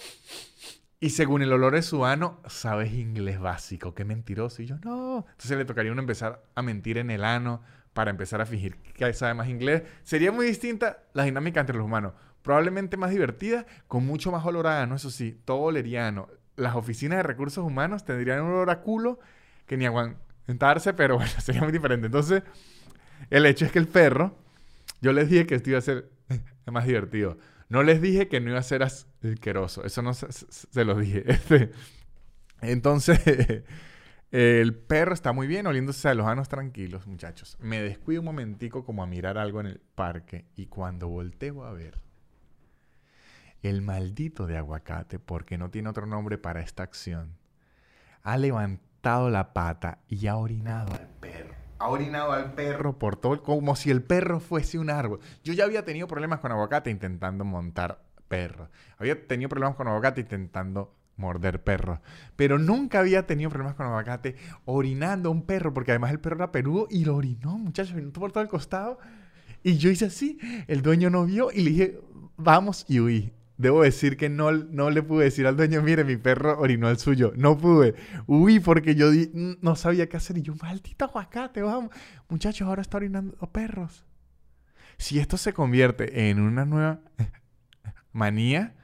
y 1.00 1.10
según 1.10 1.42
el 1.42 1.52
olor 1.52 1.74
de 1.74 1.82
su 1.82 2.06
ano, 2.06 2.40
sabes 2.48 2.94
inglés 2.94 3.40
básico. 3.40 3.94
Qué 3.94 4.06
mentiroso. 4.06 4.62
Y 4.62 4.68
yo, 4.68 4.78
no. 4.86 5.26
Entonces 5.32 5.58
le 5.58 5.66
tocaría 5.66 5.92
uno 5.92 6.02
empezar 6.02 6.44
a 6.56 6.62
mentir 6.62 6.98
en 6.98 7.10
el 7.10 7.24
ano 7.26 7.62
para 7.94 8.12
empezar 8.12 8.42
a 8.42 8.46
fingir 8.46 8.76
que 8.76 9.14
sabe 9.14 9.34
más 9.34 9.48
inglés. 9.48 9.84
Sería 10.04 10.32
muy 10.32 10.46
distinta 10.46 11.04
la 11.14 11.24
dinámica 11.24 11.60
entre 11.60 11.78
los 11.78 11.86
humanos. 11.86 12.14
Probablemente 12.42 12.98
más 12.98 13.12
divertida, 13.12 13.66
con 13.88 14.06
mucho 14.06 14.32
más 14.32 14.46
olor 14.46 14.68
a 14.68 14.82
ano, 14.82 14.96
eso 14.96 15.10
sí, 15.10 15.40
todo 15.46 15.60
oleriano. 15.60 16.28
Las 16.56 16.76
oficinas 16.76 17.18
de 17.18 17.24
recursos 17.24 17.64
humanos 17.64 18.04
tendrían 18.04 18.42
un 18.42 18.52
olor 18.52 18.70
a 18.70 18.82
culo 18.82 19.20
que 19.66 19.78
ni 19.78 19.86
aguantarse, 19.86 20.94
pero 20.94 21.16
bueno, 21.18 21.32
sería 21.40 21.62
muy 21.62 21.72
diferente. 21.72 22.08
Entonces, 22.08 22.44
el 23.30 23.46
hecho 23.46 23.66
es 23.66 23.72
que 23.72 23.80
el 23.80 23.88
perro, 23.88 24.36
yo 25.02 25.14
les 25.14 25.30
dije 25.30 25.46
que 25.46 25.56
esto 25.56 25.70
iba 25.70 25.80
a 25.80 25.84
ser 25.84 26.10
más 26.66 26.86
divertido. 26.86 27.38
No 27.70 27.82
les 27.84 28.02
dije 28.02 28.28
que 28.28 28.40
no 28.40 28.50
iba 28.50 28.60
a 28.60 28.64
ser 28.64 28.84
asqueroso. 28.84 29.84
Eso 29.86 30.02
no 30.02 30.14
se, 30.14 30.28
se, 30.32 30.86
los 30.86 31.00
dije. 31.00 31.24
Este, 31.28 31.72
entonces, 32.62 33.64
el 34.34 34.74
perro 34.74 35.14
está 35.14 35.32
muy 35.32 35.46
bien, 35.46 35.68
oliéndose 35.68 36.10
a 36.10 36.16
los 36.16 36.26
anos 36.26 36.50
tranquilos, 36.50 37.06
muchachos. 37.06 37.56
Me 37.60 37.80
descuido 37.82 38.22
un 38.22 38.26
momentico 38.26 38.84
como 38.84 39.04
a 39.04 39.06
mirar 39.08 39.38
algo 39.38 39.60
en 39.60 39.68
el 39.68 39.80
parque 39.80 40.46
y 40.56 40.66
cuando 40.66 41.08
volteo 41.08 41.64
a 41.64 41.72
ver 41.72 42.02
el 43.62 43.84
maldito 43.84 44.48
de 44.48 44.58
aguacate, 44.58 45.20
porque 45.20 45.60
no 45.60 45.70
tiene 45.70 45.90
otro 45.90 46.08
nombre 46.08 46.40
para 46.40 46.62
esta 46.62 46.82
acción, 46.82 47.38
ha 48.24 48.38
levantado 48.38 49.30
la 49.30 49.54
pata 49.54 50.00
y 50.08 50.26
ha 50.26 50.36
orinado 50.36 50.92
al 50.94 51.08
perro 51.22 51.54
ha 51.78 51.90
orinado 51.90 52.32
al 52.32 52.54
perro 52.54 52.98
por 52.98 53.18
todo, 53.18 53.44
como 53.44 53.76
si 53.76 53.92
el 53.92 54.02
perro 54.02 54.40
fuese 54.40 54.80
un 54.80 54.90
árbol. 54.90 55.20
Yo 55.44 55.52
ya 55.52 55.66
había 55.66 55.84
tenido 55.84 56.08
problemas 56.08 56.40
con 56.40 56.52
aguacate 56.52 56.90
intentando 56.90 57.44
montar 57.44 58.02
perro. 58.30 58.70
Había 58.98 59.28
tenido 59.28 59.50
problemas 59.50 59.76
con 59.76 59.90
aguacate 59.90 60.22
intentando 60.22 60.96
morder 61.18 61.64
perro. 61.64 62.02
Pero 62.36 62.60
nunca 62.60 63.00
había 63.00 63.26
tenido 63.26 63.50
problemas 63.50 63.76
con 63.76 63.86
aguacate 63.86 64.36
orinando 64.66 65.30
a 65.30 65.32
un 65.32 65.44
perro, 65.46 65.74
porque 65.74 65.92
además 65.92 66.12
el 66.12 66.20
perro 66.20 66.38
era 66.38 66.52
perudo 66.52 66.88
y 66.90 67.06
lo 67.06 67.16
orinó, 67.16 67.58
muchachos, 67.58 67.94
orinó 67.94 68.12
por 68.12 68.32
todo 68.32 68.44
el 68.44 68.50
costado. 68.50 69.00
Y 69.64 69.78
yo 69.78 69.90
hice 69.90 70.06
así, 70.06 70.40
el 70.68 70.82
dueño 70.82 71.10
no 71.10 71.26
vio 71.26 71.52
y 71.52 71.62
le 71.62 71.70
dije, 71.70 72.00
vamos 72.38 72.86
y 72.88 73.00
huí. 73.00 73.34
Debo 73.58 73.84
decir 73.84 74.18
que 74.18 74.30
no, 74.30 74.52
no 74.52 74.90
le 74.90 75.04
pude 75.04 75.26
decir 75.26 75.46
al 75.46 75.56
dueño, 75.56 75.82
mire, 75.82 76.04
mi 76.04 76.18
perro 76.18 76.60
orinó 76.60 76.90
el 76.90 76.98
suyo. 76.98 77.34
No 77.36 77.58
pude. 77.58 77.94
Uy, 78.26 78.60
porque 78.60 78.96
yo 78.96 79.10
no 79.62 79.76
sabía 79.76 80.10
qué 80.10 80.18
hacer. 80.18 80.38
Y 80.38 80.42
yo, 80.42 80.56
maldito 80.56 81.06
aguacate, 81.06 81.62
vamos. 81.62 81.92
Muchachos, 82.30 82.68
ahora 82.68 82.82
está 82.82 82.98
orinando 82.98 83.36
perros. 83.52 84.06
Si 84.98 85.20
esto 85.20 85.38
se 85.38 85.54
convierte 85.54 86.30
en 86.30 86.40
una 86.40 86.66
nueva 86.66 87.02
manía, 88.12 88.76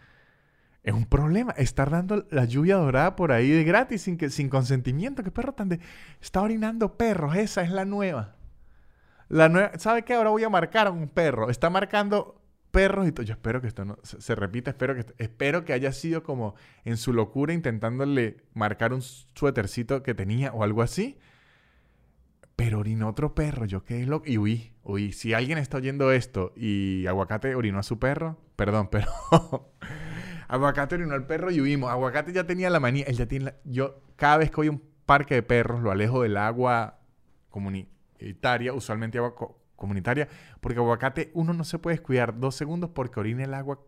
es 0.89 0.95
un 0.95 1.05
problema. 1.05 1.51
Estar 1.53 1.89
dando 1.89 2.25
la 2.29 2.45
lluvia 2.45 2.75
dorada 2.75 3.15
por 3.15 3.31
ahí 3.31 3.49
de 3.49 3.63
gratis, 3.63 4.01
sin, 4.01 4.17
que, 4.17 4.29
sin 4.29 4.49
consentimiento. 4.49 5.23
¿Qué 5.23 5.31
perro 5.31 5.53
tan 5.53 5.69
de... 5.69 5.79
Está 6.21 6.41
orinando 6.41 6.97
perros. 6.97 7.35
Esa 7.35 7.61
es 7.61 7.71
la 7.71 7.85
nueva. 7.85 8.35
La 9.29 9.49
nueva... 9.49 9.71
¿Sabe 9.77 10.03
qué? 10.03 10.13
Ahora 10.13 10.29
voy 10.31 10.43
a 10.43 10.49
marcar 10.49 10.87
a 10.87 10.91
un 10.91 11.07
perro. 11.07 11.49
Está 11.49 11.69
marcando 11.69 12.41
perros 12.71 13.07
y 13.07 13.11
todo. 13.11 13.25
Yo 13.25 13.33
espero 13.33 13.61
que 13.61 13.67
esto 13.67 13.85
no 13.85 13.97
se, 14.03 14.35
repita, 14.35 14.71
espero 14.71 14.95
que, 14.95 15.05
espero 15.17 15.65
que 15.65 15.73
haya 15.73 15.91
sido 15.91 16.23
como 16.23 16.55
en 16.85 16.97
su 16.97 17.13
locura 17.13 17.53
intentándole 17.53 18.37
marcar 18.53 18.93
un 18.93 19.01
suétercito 19.01 20.03
que 20.03 20.13
tenía 20.13 20.51
o 20.51 20.63
algo 20.63 20.81
así. 20.81 21.17
Pero 22.55 22.79
orinó 22.79 23.07
otro 23.07 23.35
perro, 23.35 23.65
yo 23.65 23.85
qué 23.85 24.01
es 24.01 24.07
lo 24.07 24.21
y 24.25 24.37
huí. 24.37 24.73
Si 25.13 25.33
alguien 25.33 25.57
está 25.57 25.77
oyendo 25.77 26.11
esto 26.11 26.51
y 26.57 27.05
Aguacate 27.07 27.55
orinó 27.55 27.79
a 27.79 27.83
su 27.83 27.99
perro, 27.99 28.37
perdón, 28.55 28.89
pero 28.91 29.07
Aguacate 30.49 30.95
orinó 30.95 31.13
al 31.13 31.27
perro 31.27 31.51
y 31.51 31.61
huimos. 31.61 31.91
Aguacate 31.91 32.33
ya 32.33 32.43
tenía 32.43 32.69
la 32.69 32.79
manía, 32.79 33.05
él 33.05 33.15
ya 33.15 33.27
tiene 33.27 33.53
yo 33.63 34.01
cada 34.15 34.37
vez 34.37 34.49
que 34.49 34.57
voy 34.57 34.67
a 34.67 34.71
un 34.71 34.83
parque 35.05 35.35
de 35.35 35.43
perros 35.43 35.81
lo 35.81 35.91
alejo 35.91 36.23
del 36.23 36.37
agua 36.37 36.99
comunitaria, 37.49 38.73
usualmente 38.73 39.19
agua 39.19 39.35
comunitaria, 39.75 40.27
porque 40.59 40.79
aguacate 40.79 41.31
uno 41.33 41.53
no 41.53 41.63
se 41.63 41.79
puede 41.79 41.97
descuidar 41.97 42.39
dos 42.39 42.55
segundos 42.55 42.89
porque 42.89 43.19
orina 43.19 43.43
el 43.43 43.53
agua 43.53 43.79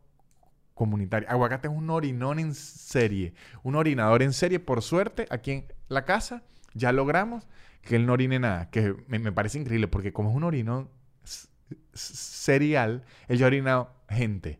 comunitaria. 0.75 1.27
Aguacate 1.29 1.67
es 1.67 1.73
un 1.73 1.89
orinón 1.89 2.37
en 2.37 2.53
serie, 2.53 3.33
un 3.63 3.75
orinador 3.75 4.21
en 4.21 4.31
serie. 4.31 4.59
Por 4.59 4.83
suerte, 4.83 5.25
aquí 5.31 5.51
en 5.51 5.65
la 5.89 6.05
casa 6.05 6.43
ya 6.75 6.91
logramos 6.91 7.47
que 7.81 7.95
él 7.95 8.05
no 8.05 8.13
orine 8.13 8.37
nada, 8.37 8.69
que 8.69 8.95
me, 9.07 9.31
parece 9.31 9.59
increíble 9.59 9.87
porque 9.87 10.13
como 10.13 10.29
es 10.29 10.35
un 10.35 10.43
orinón 10.43 10.89
serial, 11.93 13.03
él 13.27 13.37
ya 13.39 13.45
ha 13.45 13.47
orinado 13.47 13.95
gente, 14.07 14.59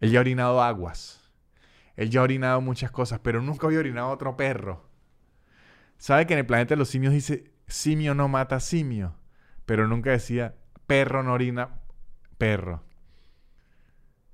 él 0.00 0.10
ya 0.10 0.18
ha 0.18 0.22
orinado 0.22 0.62
aguas, 0.62 1.30
él 1.96 2.10
ya 2.10 2.20
ha 2.20 2.24
orinado 2.24 2.60
muchas 2.60 2.90
cosas, 2.90 3.20
pero 3.20 3.42
nunca 3.42 3.66
había 3.66 3.80
orinado 3.80 4.08
otro 4.08 4.36
perro. 4.36 4.88
¿Sabe 5.96 6.26
que 6.26 6.34
en 6.34 6.40
el 6.40 6.46
planeta 6.46 6.74
de 6.74 6.78
los 6.78 6.88
simios 6.88 7.12
dice 7.12 7.52
simio 7.66 8.14
no 8.14 8.28
mata 8.28 8.60
simio? 8.60 9.18
pero 9.68 9.86
nunca 9.86 10.12
decía 10.12 10.54
perro 10.86 11.22
no 11.22 11.34
orina 11.34 11.82
perro. 12.38 12.82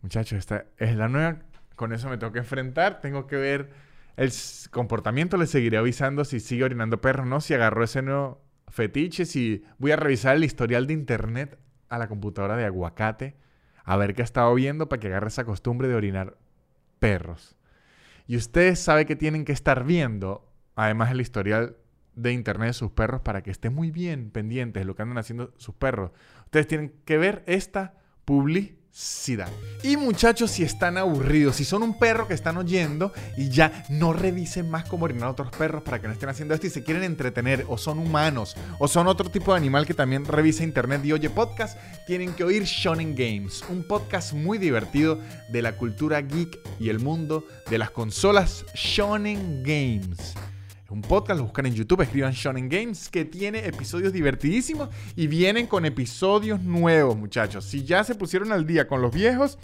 Muchachos, 0.01 0.39
esta 0.39 0.67
es 0.79 0.95
la 0.95 1.09
nueva. 1.09 1.41
Con 1.75 1.93
eso 1.93 2.09
me 2.09 2.19
tengo 2.19 2.33
que 2.33 2.39
enfrentar. 2.39 3.01
Tengo 3.01 3.27
que 3.27 3.35
ver 3.35 3.71
el 4.17 4.31
comportamiento. 4.71 5.37
Le 5.37 5.49
seguiré 5.49 5.77
avisando 5.77 6.25
si 6.25 6.39
sigue 6.39 6.63
orinando 6.63 7.01
perro 7.01 7.25
no. 7.25 7.41
Si 7.41 7.53
agarró 7.53 7.83
ese 7.83 8.01
nuevo 8.03 8.45
fetiche. 8.69 9.27
Si 9.27 9.65
voy 9.79 9.91
a 9.91 9.97
revisar 9.97 10.37
el 10.37 10.45
historial 10.45 10.87
de 10.87 10.93
internet 10.93 11.59
a 11.89 11.99
la 11.99 12.07
computadora 12.07 12.57
de 12.57 12.67
aguacate. 12.67 13.37
A 13.85 13.97
ver 13.97 14.15
qué 14.15 14.23
ha 14.23 14.25
estado 14.25 14.53
viendo 14.55 14.89
para 14.89 15.01
que 15.01 15.09
agarre 15.09 15.29
esa 15.29 15.45
costumbre 15.45 15.89
de 15.89 15.95
orinar 15.95 16.37
perros. 16.99 17.57
Y 18.27 18.37
ustedes 18.37 18.81
saben 18.81 19.07
que 19.07 19.17
tienen 19.17 19.45
que 19.45 19.53
estar 19.53 19.85
viendo, 19.85 20.51
además 20.75 21.11
el 21.11 21.21
historial 21.21 21.77
de 22.15 22.33
internet 22.33 22.69
de 22.69 22.73
sus 22.75 22.91
perros 22.91 23.21
para 23.21 23.43
que 23.43 23.51
estén 23.51 23.75
muy 23.75 23.91
bien 23.91 24.31
pendientes 24.31 24.81
de 24.81 24.85
lo 24.85 24.95
que 24.95 25.03
andan 25.03 25.19
haciendo 25.19 25.53
sus 25.57 25.75
perros. 25.75 26.13
Ustedes 26.45 26.67
tienen 26.67 26.95
que 27.05 27.19
ver 27.19 27.43
esta 27.47 27.95
Y 29.83 29.97
muchachos, 29.97 30.53
si 30.53 30.63
están 30.63 30.97
aburridos, 30.99 31.57
si 31.57 31.65
son 31.65 31.83
un 31.83 31.99
perro 31.99 32.29
que 32.29 32.35
están 32.35 32.57
oyendo 32.57 33.13
y 33.37 33.49
ya 33.49 33.85
no 33.89 34.13
revisen 34.13 34.71
más 34.71 34.85
cómo 34.85 35.07
orinar 35.07 35.25
a 35.25 35.31
otros 35.33 35.51
perros 35.51 35.83
para 35.83 36.01
que 36.01 36.07
no 36.07 36.13
estén 36.13 36.29
haciendo 36.29 36.55
esto 36.55 36.69
y 36.69 36.71
se 36.71 36.85
quieren 36.85 37.03
entretener, 37.03 37.67
o 37.69 37.77
son 37.77 37.99
humanos, 37.99 38.57
o 38.79 38.87
son 38.87 39.09
otro 39.09 39.29
tipo 39.31 39.53
de 39.53 39.59
animal 39.59 39.85
que 39.85 39.95
también 39.95 40.25
revisa 40.25 40.63
internet 40.63 41.05
y 41.05 41.13
oye 41.13 41.29
podcast, 41.29 41.77
tienen 42.07 42.35
que 42.35 42.45
oír 42.45 42.63
Shonen 42.63 43.17
Games, 43.17 43.65
un 43.69 43.83
podcast 43.83 44.33
muy 44.33 44.59
divertido 44.59 45.19
de 45.49 45.63
la 45.63 45.77
cultura 45.77 46.21
geek 46.21 46.61
y 46.79 46.89
el 46.89 47.01
mundo 47.01 47.45
de 47.69 47.79
las 47.79 47.91
consolas 47.91 48.65
Shonen 48.77 49.65
Games 49.65 50.35
un 50.95 51.03
podcast, 51.03 51.39
lo 51.39 51.45
buscan 51.45 51.67
en 51.67 51.75
YouTube, 51.75 52.03
escriban 52.03 52.33
Shonen 52.33 52.69
Games, 52.69 53.09
que 53.09 53.25
tiene 53.25 53.67
episodios 53.67 54.13
divertidísimos 54.13 54.89
y 55.17 55.27
vienen 55.27 55.67
con 55.67 55.85
episodios 55.85 56.63
nuevos, 56.63 57.17
muchachos. 57.17 57.65
Si 57.65 57.85
ya 57.85 58.05
se 58.05 58.15
pusieron 58.15 58.53
al 58.53 58.65
día 58.65 58.87
con 58.87 59.03
los 59.03 59.13
viejos, 59.13 59.59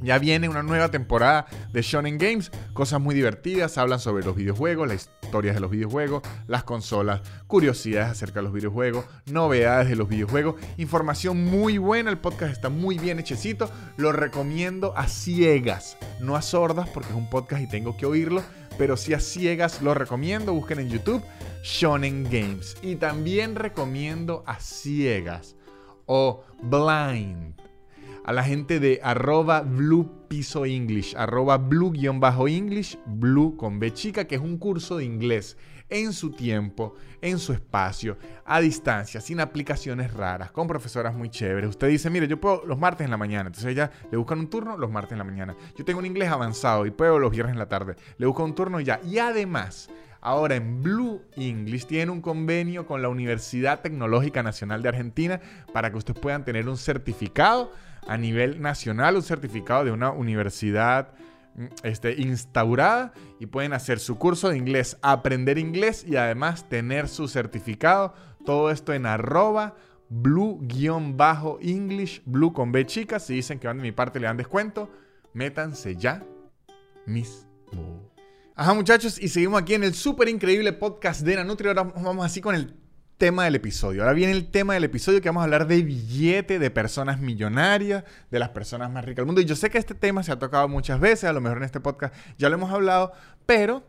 ya 0.00 0.18
viene 0.18 0.48
una 0.48 0.62
nueva 0.62 0.90
temporada 0.90 1.46
de 1.72 1.82
Shonen 1.82 2.16
Games, 2.16 2.50
cosas 2.72 3.00
muy 3.00 3.14
divertidas, 3.14 3.76
hablan 3.78 4.00
sobre 4.00 4.24
los 4.24 4.36
videojuegos, 4.36 4.88
las 4.88 5.10
historias 5.22 5.54
de 5.54 5.60
los 5.60 5.70
videojuegos, 5.70 6.22
las 6.46 6.64
consolas, 6.64 7.20
curiosidades 7.46 8.10
acerca 8.10 8.40
de 8.40 8.44
los 8.44 8.52
videojuegos, 8.52 9.04
novedades 9.26 9.88
de 9.88 9.96
los 9.96 10.08
videojuegos, 10.08 10.56
información 10.78 11.44
muy 11.44 11.78
buena, 11.78 12.10
el 12.10 12.18
podcast 12.18 12.52
está 12.52 12.70
muy 12.70 12.98
bien 12.98 13.18
hechecito, 13.18 13.70
lo 13.96 14.12
recomiendo 14.12 14.96
a 14.96 15.08
ciegas, 15.08 15.96
no 16.20 16.36
a 16.36 16.42
sordas 16.42 16.88
porque 16.88 17.10
es 17.10 17.16
un 17.16 17.28
podcast 17.28 17.62
y 17.62 17.68
tengo 17.68 17.96
que 17.96 18.06
oírlo, 18.06 18.42
pero 18.78 18.96
si 18.96 19.14
a 19.14 19.20
ciegas 19.20 19.82
lo 19.82 19.94
recomiendo, 19.94 20.52
busquen 20.52 20.80
en 20.80 20.90
YouTube 20.90 21.22
Shonen 21.62 22.24
Games. 22.24 22.76
Y 22.82 22.96
también 22.96 23.54
recomiendo 23.54 24.42
a 24.46 24.60
ciegas 24.60 25.56
o 26.06 26.44
blind 26.62 27.54
a 28.24 28.32
la 28.32 28.42
gente 28.42 28.80
de 28.80 29.00
arroba 29.02 29.60
blue 29.60 30.26
piso 30.28 30.64
English, 30.64 31.14
arroba 31.16 31.58
blue-english, 31.58 32.98
blue 33.06 33.56
con 33.56 33.78
B 33.78 33.92
chica, 33.92 34.26
que 34.26 34.36
es 34.36 34.40
un 34.40 34.56
curso 34.56 34.96
de 34.96 35.04
inglés 35.04 35.58
en 35.90 36.14
su 36.14 36.30
tiempo, 36.30 36.94
en 37.24 37.38
su 37.38 37.54
espacio, 37.54 38.18
a 38.44 38.60
distancia, 38.60 39.18
sin 39.18 39.40
aplicaciones 39.40 40.12
raras, 40.12 40.50
con 40.50 40.68
profesoras 40.68 41.14
muy 41.14 41.30
chéveres. 41.30 41.70
Usted 41.70 41.88
dice, 41.88 42.10
mire, 42.10 42.28
yo 42.28 42.38
puedo 42.38 42.62
los 42.66 42.78
martes 42.78 43.06
en 43.06 43.10
la 43.10 43.16
mañana, 43.16 43.46
entonces 43.46 43.72
ella 43.72 43.90
le 44.10 44.18
buscan 44.18 44.40
un 44.40 44.50
turno 44.50 44.76
los 44.76 44.90
martes 44.90 45.12
en 45.12 45.18
la 45.18 45.24
mañana. 45.24 45.56
Yo 45.74 45.86
tengo 45.86 46.00
un 46.00 46.06
inglés 46.06 46.28
avanzado 46.28 46.84
y 46.84 46.90
puedo 46.90 47.18
los 47.18 47.30
viernes 47.30 47.54
en 47.54 47.58
la 47.58 47.68
tarde, 47.68 47.96
le 48.18 48.26
busco 48.26 48.44
un 48.44 48.54
turno 48.54 48.78
y 48.78 48.84
ya. 48.84 49.00
Y 49.02 49.18
además, 49.18 49.88
Ahora 50.26 50.54
en 50.54 50.82
Blue 50.82 51.20
English 51.36 51.84
tiene 51.84 52.10
un 52.10 52.22
convenio 52.22 52.86
con 52.86 53.02
la 53.02 53.10
Universidad 53.10 53.82
Tecnológica 53.82 54.42
Nacional 54.42 54.80
de 54.80 54.88
Argentina 54.88 55.38
para 55.74 55.90
que 55.90 55.98
ustedes 55.98 56.18
puedan 56.18 56.46
tener 56.46 56.66
un 56.66 56.78
certificado 56.78 57.70
a 58.08 58.16
nivel 58.16 58.62
nacional, 58.62 59.16
un 59.16 59.22
certificado 59.22 59.84
de 59.84 59.90
una 59.92 60.12
universidad 60.12 61.08
este, 61.82 62.20
instaurada 62.20 63.12
y 63.38 63.46
pueden 63.46 63.72
hacer 63.72 63.98
su 63.98 64.18
curso 64.18 64.48
de 64.48 64.58
inglés, 64.58 64.98
aprender 65.02 65.58
inglés 65.58 66.04
y 66.06 66.16
además 66.16 66.68
tener 66.68 67.08
su 67.08 67.28
certificado. 67.28 68.14
Todo 68.44 68.70
esto 68.70 68.92
en 68.92 69.06
arroba 69.06 69.76
blue-english, 70.08 72.22
blue 72.26 72.52
con 72.52 72.72
B 72.72 72.86
chicas. 72.86 73.26
Si 73.26 73.34
dicen 73.34 73.58
que 73.58 73.66
van 73.66 73.78
de 73.78 73.82
mi 73.82 73.92
parte 73.92 74.20
le 74.20 74.26
dan 74.26 74.36
descuento, 74.36 74.90
métanse 75.32 75.96
ya 75.96 76.24
mismo. 77.06 78.10
Ajá, 78.56 78.72
muchachos, 78.74 79.20
y 79.20 79.28
seguimos 79.28 79.60
aquí 79.60 79.74
en 79.74 79.82
el 79.82 79.94
súper 79.94 80.28
increíble 80.28 80.72
podcast 80.72 81.22
de 81.22 81.36
Nanutri. 81.36 81.68
Ahora 81.68 81.82
vamos 81.82 82.24
así 82.24 82.40
con 82.40 82.54
el 82.54 82.76
tema 83.16 83.44
del 83.44 83.54
episodio. 83.54 84.02
Ahora 84.02 84.14
viene 84.14 84.32
el 84.32 84.50
tema 84.50 84.74
del 84.74 84.84
episodio 84.84 85.20
que 85.20 85.28
vamos 85.28 85.42
a 85.42 85.44
hablar 85.44 85.66
de 85.66 85.82
billete, 85.82 86.58
de 86.58 86.70
personas 86.70 87.20
millonarias, 87.20 88.04
de 88.30 88.38
las 88.38 88.50
personas 88.50 88.90
más 88.90 89.04
ricas 89.04 89.18
del 89.18 89.26
mundo. 89.26 89.40
Y 89.40 89.44
yo 89.44 89.56
sé 89.56 89.70
que 89.70 89.78
este 89.78 89.94
tema 89.94 90.22
se 90.22 90.32
ha 90.32 90.38
tocado 90.38 90.68
muchas 90.68 91.00
veces, 91.00 91.24
a 91.24 91.32
lo 91.32 91.40
mejor 91.40 91.58
en 91.58 91.64
este 91.64 91.80
podcast 91.80 92.14
ya 92.38 92.48
lo 92.48 92.56
hemos 92.56 92.72
hablado, 92.72 93.12
pero 93.46 93.84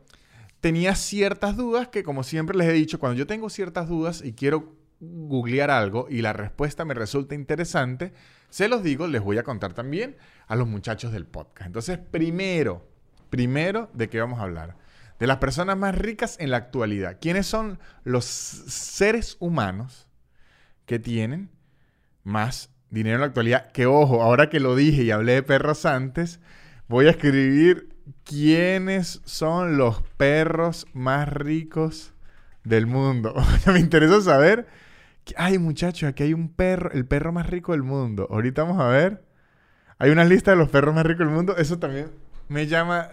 tenía 0.61 0.95
ciertas 0.95 1.57
dudas 1.57 1.87
que, 1.87 2.03
como 2.03 2.23
siempre 2.23 2.57
les 2.57 2.67
he 2.67 2.73
dicho, 2.73 2.99
cuando 2.99 3.17
yo 3.17 3.27
tengo 3.27 3.49
ciertas 3.49 3.87
dudas 3.87 4.21
y 4.23 4.33
quiero 4.33 4.75
googlear 4.99 5.71
algo 5.71 6.07
y 6.09 6.21
la 6.21 6.33
respuesta 6.33 6.85
me 6.85 6.93
resulta 6.93 7.35
interesante, 7.35 8.13
se 8.49 8.67
los 8.67 8.83
digo, 8.83 9.07
les 9.07 9.21
voy 9.21 9.37
a 9.37 9.43
contar 9.43 9.73
también 9.73 10.15
a 10.47 10.55
los 10.55 10.67
muchachos 10.67 11.11
del 11.11 11.25
podcast. 11.25 11.67
Entonces, 11.67 11.97
primero, 11.97 12.95
Primero, 13.29 13.89
¿de 13.93 14.07
qué 14.07 14.19
vamos 14.19 14.39
a 14.39 14.43
hablar? 14.43 14.77
De 15.19 15.27
las 15.27 15.37
personas 15.37 15.77
más 15.77 15.95
ricas 15.95 16.37
en 16.39 16.51
la 16.51 16.57
actualidad. 16.57 17.17
¿Quiénes 17.21 17.47
son 17.47 17.79
los 18.03 18.25
seres 18.25 19.37
humanos 19.39 20.07
que 20.85 20.99
tienen 20.99 21.49
más 22.23 22.69
dinero 22.89 23.15
en 23.15 23.21
la 23.21 23.27
actualidad? 23.27 23.71
Que 23.71 23.85
ojo, 23.85 24.21
ahora 24.21 24.49
que 24.49 24.59
lo 24.59 24.75
dije 24.75 25.03
y 25.03 25.11
hablé 25.11 25.33
de 25.33 25.43
perros 25.43 25.85
antes, 25.85 26.39
voy 26.87 27.07
a 27.07 27.11
escribir 27.11 27.95
quiénes 28.23 29.21
son 29.25 29.77
los 29.77 30.01
perros 30.17 30.85
más 30.93 31.29
ricos 31.29 32.13
del 32.63 32.87
mundo. 32.87 33.33
Me 33.67 33.79
interesa 33.79 34.21
saber. 34.21 34.67
Ay, 35.37 35.57
muchachos, 35.57 36.09
aquí 36.09 36.23
hay 36.23 36.33
un 36.33 36.49
perro, 36.49 36.91
el 36.91 37.05
perro 37.05 37.31
más 37.31 37.47
rico 37.47 37.71
del 37.71 37.83
mundo. 37.83 38.27
Ahorita 38.29 38.63
vamos 38.63 38.81
a 38.81 38.87
ver. 38.87 39.23
Hay 39.97 40.11
una 40.11 40.25
lista 40.25 40.51
de 40.51 40.57
los 40.57 40.69
perros 40.69 40.93
más 40.93 41.05
ricos 41.05 41.25
del 41.25 41.35
mundo. 41.35 41.55
Eso 41.57 41.79
también 41.79 42.11
me 42.49 42.67
llama 42.67 43.09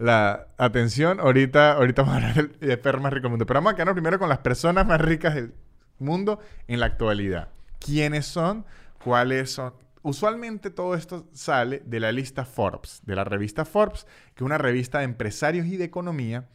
la, 0.00 0.48
atención. 0.56 1.20
Ahorita, 1.20 1.72
ahorita 1.72 2.02
vamos 2.02 2.14
a 2.14 2.28
hablar 2.28 2.58
del, 2.58 2.78
perro 2.78 3.00
más 3.00 3.12
rico 3.12 3.24
del 3.24 3.30
mundo. 3.30 3.46
Pero 3.46 3.58
vamos 3.58 3.72
a 3.72 3.76
quedarnos 3.76 3.94
primero 3.94 4.18
con 4.18 4.28
las 4.28 4.38
personas 4.38 4.86
más 4.86 5.00
ricas 5.00 5.34
del 5.34 5.54
mundo 5.98 6.40
en 6.66 6.80
la 6.80 6.86
actualidad. 6.86 7.48
¿Quiénes 7.78 8.26
son? 8.26 8.64
¿Cuáles 9.02 9.52
son? 9.52 9.74
Usualmente 10.02 10.70
todo 10.70 10.94
esto 10.94 11.28
sale 11.32 11.82
de 11.84 12.00
la 12.00 12.10
lista 12.10 12.44
Forbes, 12.44 13.02
de 13.04 13.14
la 13.14 13.24
revista 13.24 13.64
Forbes, 13.64 14.06
que 14.34 14.42
es 14.42 14.46
una 14.46 14.56
revista 14.56 14.98
de 14.98 15.04
empresarios 15.04 15.66
y 15.66 15.76
de 15.76 15.84
economía. 15.84 16.48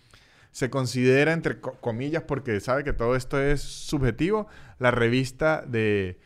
Se 0.52 0.70
considera, 0.70 1.34
entre 1.34 1.60
comillas, 1.60 2.24
porque 2.24 2.60
sabe 2.60 2.84
que 2.84 2.94
todo 2.94 3.16
esto 3.16 3.40
es 3.40 3.62
subjetivo, 3.62 4.48
la 4.80 4.90
revista 4.90 5.64
de 5.68 6.20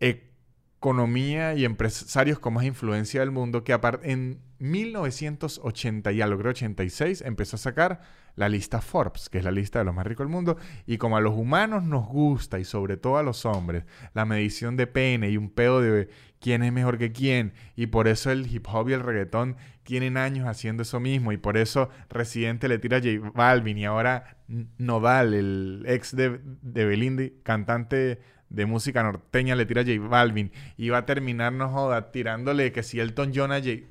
economía 0.00 1.54
y 1.54 1.64
empresarios 1.64 2.38
con 2.38 2.54
más 2.54 2.64
influencia 2.64 3.20
del 3.20 3.30
mundo, 3.30 3.62
que 3.62 3.78
en 4.02 4.40
1980 4.60 6.12
y 6.12 6.20
algo, 6.20 6.48
86, 6.48 7.22
empezó 7.22 7.56
a 7.56 7.58
sacar 7.58 8.00
la 8.36 8.48
lista 8.48 8.80
Forbes, 8.80 9.28
que 9.28 9.38
es 9.38 9.44
la 9.44 9.50
lista 9.50 9.80
de 9.80 9.84
los 9.86 9.94
más 9.94 10.06
ricos 10.06 10.24
del 10.24 10.32
mundo. 10.32 10.56
Y 10.86 10.98
como 10.98 11.16
a 11.16 11.20
los 11.20 11.34
humanos 11.34 11.82
nos 11.82 12.06
gusta, 12.06 12.58
y 12.58 12.64
sobre 12.64 12.96
todo 12.96 13.16
a 13.16 13.22
los 13.22 13.44
hombres, 13.46 13.84
la 14.14 14.24
medición 14.24 14.76
de 14.76 14.86
pene 14.86 15.30
y 15.30 15.36
un 15.36 15.50
pedo 15.50 15.80
de 15.80 16.08
quién 16.40 16.62
es 16.62 16.72
mejor 16.72 16.98
que 16.98 17.12
quién, 17.12 17.54
y 17.74 17.86
por 17.86 18.06
eso 18.06 18.30
el 18.30 18.46
hip 18.46 18.66
hop 18.68 18.88
y 18.90 18.92
el 18.92 19.00
reggaetón 19.00 19.56
tienen 19.82 20.16
años 20.16 20.46
haciendo 20.46 20.82
eso 20.82 21.00
mismo, 21.00 21.32
y 21.32 21.36
por 21.36 21.56
eso 21.56 21.90
Residente 22.08 22.68
le 22.68 22.78
tira 22.78 22.98
a 22.98 23.00
J 23.00 23.32
Balvin, 23.34 23.78
y 23.78 23.84
ahora 23.84 24.38
Nodal, 24.78 25.34
el 25.34 25.84
ex 25.86 26.14
de, 26.14 26.40
de 26.62 27.34
cantante 27.42 28.20
de 28.50 28.66
música 28.66 29.02
norteña 29.02 29.54
le 29.54 29.64
tira 29.64 29.82
a 29.82 29.84
J 29.84 29.98
Balvin 30.08 30.52
y 30.76 30.88
va 30.90 30.98
a 30.98 31.06
terminar, 31.06 31.52
no 31.52 31.68
joda, 31.68 32.10
tirándole 32.10 32.72
que 32.72 32.82
si 32.82 33.00
Elton 33.00 33.32
John 33.34 33.52
a 33.52 33.58
J 33.58 33.82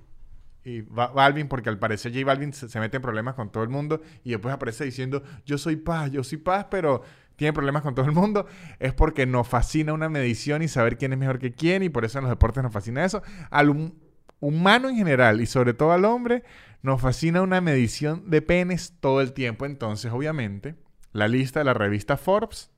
y 0.69 0.81
Balvin, 0.81 1.47
porque 1.47 1.69
al 1.69 1.79
parecer 1.79 2.13
J 2.13 2.25
Balvin 2.25 2.53
se, 2.53 2.79
mete 2.79 2.97
en 2.97 3.01
problemas 3.01 3.35
con 3.35 3.51
todo 3.51 3.63
el 3.63 3.69
mundo 3.69 4.01
y 4.23 4.31
después 4.31 4.53
aparece 4.53 4.85
diciendo 4.85 5.23
yo 5.45 5.57
soy 5.57 5.75
paz, 5.75 6.11
yo 6.11 6.23
soy 6.23 6.37
paz, 6.37 6.67
pero 6.69 7.01
tiene 7.35 7.53
problemas 7.53 7.83
con 7.83 7.95
todo 7.95 8.05
el 8.05 8.11
mundo, 8.11 8.45
es 8.79 8.93
porque 8.93 9.25
nos 9.25 9.47
fascina 9.47 9.93
una 9.93 10.09
medición 10.09 10.61
y 10.61 10.67
saber 10.67 10.97
quién 10.97 11.13
es 11.13 11.19
mejor 11.19 11.39
que 11.39 11.53
quién 11.53 11.83
y 11.83 11.89
por 11.89 12.05
eso 12.05 12.19
en 12.19 12.25
los 12.25 12.31
deportes 12.31 12.61
nos 12.63 12.73
fascina 12.73 13.05
eso. 13.05 13.23
Al 13.49 13.93
humano 14.39 14.89
en 14.89 14.95
general 14.95 15.41
y 15.41 15.45
sobre 15.45 15.73
todo 15.73 15.91
al 15.91 16.05
hombre 16.05 16.43
nos 16.81 17.01
fascina 17.01 17.41
una 17.41 17.61
medición 17.61 18.29
de 18.29 18.41
penes 18.41 18.93
todo 18.99 19.21
el 19.21 19.33
tiempo. 19.33 19.65
Entonces, 19.65 20.11
obviamente, 20.11 20.75
la 21.13 21.27
lista 21.27 21.59
de 21.59 21.65
la 21.65 21.73
revista 21.73 22.17
Forbes 22.17 22.71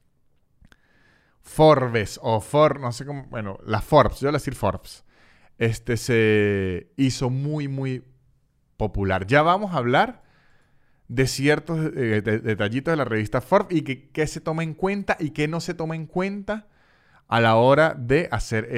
Forbes 1.41 2.19
o 2.21 2.39
For, 2.39 2.79
no 2.79 2.91
sé 2.91 3.05
cómo, 3.05 3.25
bueno, 3.25 3.59
la 3.65 3.81
Forbes, 3.81 4.19
yo 4.19 4.27
voy 4.27 4.35
a 4.35 4.37
decir 4.37 4.55
Forbes, 4.55 5.03
este 5.61 5.95
se 5.95 6.91
hizo 6.97 7.29
muy, 7.29 7.67
muy 7.67 8.03
popular. 8.77 9.27
Ya 9.27 9.43
vamos 9.43 9.73
a 9.73 9.77
hablar 9.77 10.23
de 11.07 11.27
ciertos 11.27 11.79
eh, 11.95 12.21
detallitos 12.21 12.91
de 12.91 12.97
la 12.97 13.05
revista 13.05 13.41
Forbes 13.41 13.77
y 13.77 13.83
qué 13.83 14.25
se 14.25 14.41
toma 14.41 14.63
en 14.63 14.73
cuenta 14.73 15.17
y 15.19 15.29
qué 15.29 15.47
no 15.47 15.59
se 15.59 15.75
toma 15.75 15.95
en 15.95 16.07
cuenta 16.07 16.67
a 17.27 17.39
la 17.39 17.57
hora 17.57 17.93
de 17.93 18.27
hacer 18.31 18.69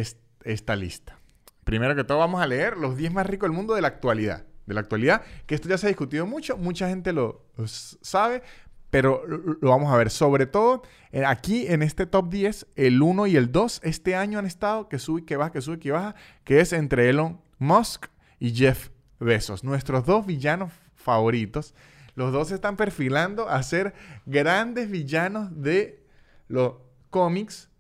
esta 0.44 0.76
lista. 0.76 1.18
Primero 1.64 1.96
que 1.96 2.04
todo 2.04 2.18
vamos 2.18 2.42
a 2.42 2.48
leer 2.48 2.76
los 2.76 2.98
10 2.98 3.14
más 3.14 3.28
ricos 3.28 3.48
del 3.48 3.56
mundo 3.56 3.76
de 3.76 3.82
la 3.82 3.88
actualidad. 3.88 4.46
De 4.66 4.74
la 4.74 4.82
actualidad, 4.82 5.22
que 5.46 5.56
esto 5.56 5.70
ya 5.70 5.78
se 5.78 5.88
ha 5.88 5.90
discutido 5.90 6.26
mucho, 6.26 6.58
mucha 6.58 6.90
gente 6.90 7.14
lo 7.14 7.46
sabe, 7.66 8.44
pero 8.94 9.24
lo 9.26 9.70
vamos 9.72 9.92
a 9.92 9.98
ver. 9.98 10.12
Sobre 10.12 10.46
todo, 10.46 10.84
eh, 11.12 11.26
aquí 11.26 11.66
en 11.66 11.82
este 11.82 12.06
top 12.06 12.30
10, 12.30 12.68
el 12.76 13.02
1 13.02 13.26
y 13.26 13.38
el 13.38 13.52
2 13.52 13.82
este 13.84 14.16
año 14.16 14.38
han 14.38 14.46
estado 14.46 14.88
que 14.88 15.00
sube, 15.00 15.26
que 15.26 15.36
baja, 15.36 15.52
que 15.52 15.62
sube, 15.62 15.80
que 15.80 15.92
baja, 15.92 16.14
que 16.44 16.60
es 16.60 16.74
entre 16.74 17.10
Elon 17.10 17.42
Musk 17.58 18.06
y 18.40 18.52
Jeff 18.52 18.92
Bezos. 19.20 19.64
Nuestros 19.64 20.06
dos 20.06 20.28
villanos 20.28 20.72
favoritos. 20.94 21.74
Los 22.14 22.32
dos 22.32 22.50
se 22.50 22.54
están 22.54 22.78
perfilando 22.78 23.50
a 23.50 23.64
ser 23.64 23.96
grandes 24.28 24.92
villanos 24.92 25.50
de 25.60 26.06
los 26.48 26.76
cómics. 27.10 27.72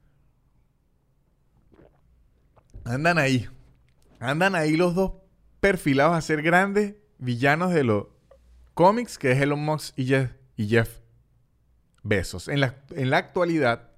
Andan 2.86 3.20
ahí. 3.20 3.47
Andan 4.20 4.55
ahí 4.55 4.76
los 4.76 4.95
dos 4.95 5.11
perfilados 5.59 6.18
a 6.18 6.22
ser 6.22 6.41
grandes 6.41 6.95
villanos 7.20 7.72
de 7.72 7.84
los 7.84 8.07
cómics, 8.74 9.20
que 9.20 9.32
es 9.32 9.39
Elon 9.39 9.64
Musk 9.64 9.93
y 9.95 10.05
Jeff, 10.07 10.32
y 10.57 10.68
Jeff 10.68 11.03
besos. 12.04 12.47
En 12.47 12.60
la, 12.60 12.76
en 12.91 13.10
la 13.10 13.18
actualidad, 13.18 13.89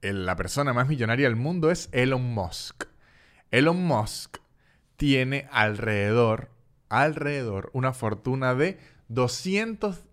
la 0.00 0.36
persona 0.36 0.72
más 0.72 0.88
millonaria 0.88 1.26
del 1.26 1.36
mundo 1.36 1.70
es 1.70 1.88
Elon 1.92 2.32
Musk. 2.32 2.84
Elon 3.50 3.84
Musk 3.84 4.38
tiene 4.96 5.46
alrededor, 5.50 6.50
alrededor, 6.88 7.70
una 7.72 7.92
fortuna 7.92 8.54
de 8.54 8.78
200 9.08 10.04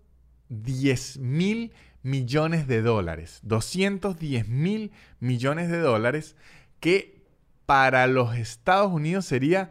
210 0.48 1.18
mil 1.18 1.72
millones 2.02 2.66
de 2.66 2.82
dólares. 2.82 3.40
210 3.42 4.48
mil 4.48 4.92
millones 5.20 5.70
de 5.70 5.78
dólares 5.78 6.36
que 6.80 7.24
para 7.66 8.06
los 8.06 8.36
Estados 8.36 8.92
Unidos 8.92 9.26
sería... 9.26 9.70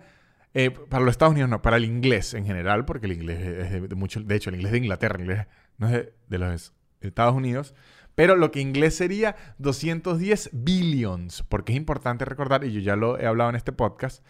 eh, 0.54 0.72
para 0.72 1.04
los 1.04 1.12
Estados 1.12 1.32
Unidos 1.32 1.50
no, 1.50 1.62
para 1.62 1.78
el 1.78 1.86
inglés 1.86 2.34
en 2.34 2.46
general, 2.46 2.86
porque 2.86 3.06
el 3.06 3.14
inglés 3.14 3.40
es 3.40 3.90
de, 3.90 3.96
mucho, 3.96 4.22
de 4.22 4.36
hecho 4.36 4.50
el 4.50 4.56
inglés 4.56 4.74
de 4.74 4.78
Inglaterra, 4.80 5.20
inglés 5.20 5.48
no 5.78 5.90
es 5.90 6.10
de 6.28 6.38
los 6.38 6.74
Estados 7.08 7.36
Unidos, 7.36 7.74
pero 8.16 8.36
lo 8.36 8.52
que 8.52 8.62
en 8.62 8.70
inglés 8.70 8.96
sería 8.96 9.36
210 9.58 10.50
billions, 10.54 11.44
porque 11.44 11.74
es 11.74 11.78
importante 11.78 12.24
recordar, 12.26 12.64
y 12.64 12.72
yo 12.72 12.80
ya 12.80 12.96
lo 12.96 13.20
he 13.20 13.26
hablado 13.26 13.50
en 13.50 13.56
este 13.58 13.72
podcast, 13.74 14.24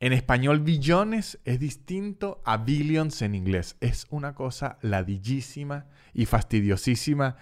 en 0.00 0.12
español 0.12 0.60
billones 0.60 1.38
es 1.46 1.58
distinto 1.58 2.42
a 2.44 2.58
billions 2.58 3.22
en 3.22 3.34
inglés. 3.34 3.76
Es 3.80 4.06
una 4.10 4.34
cosa 4.34 4.76
ladillísima 4.82 5.86
y 6.12 6.26
fastidiosísima 6.26 7.36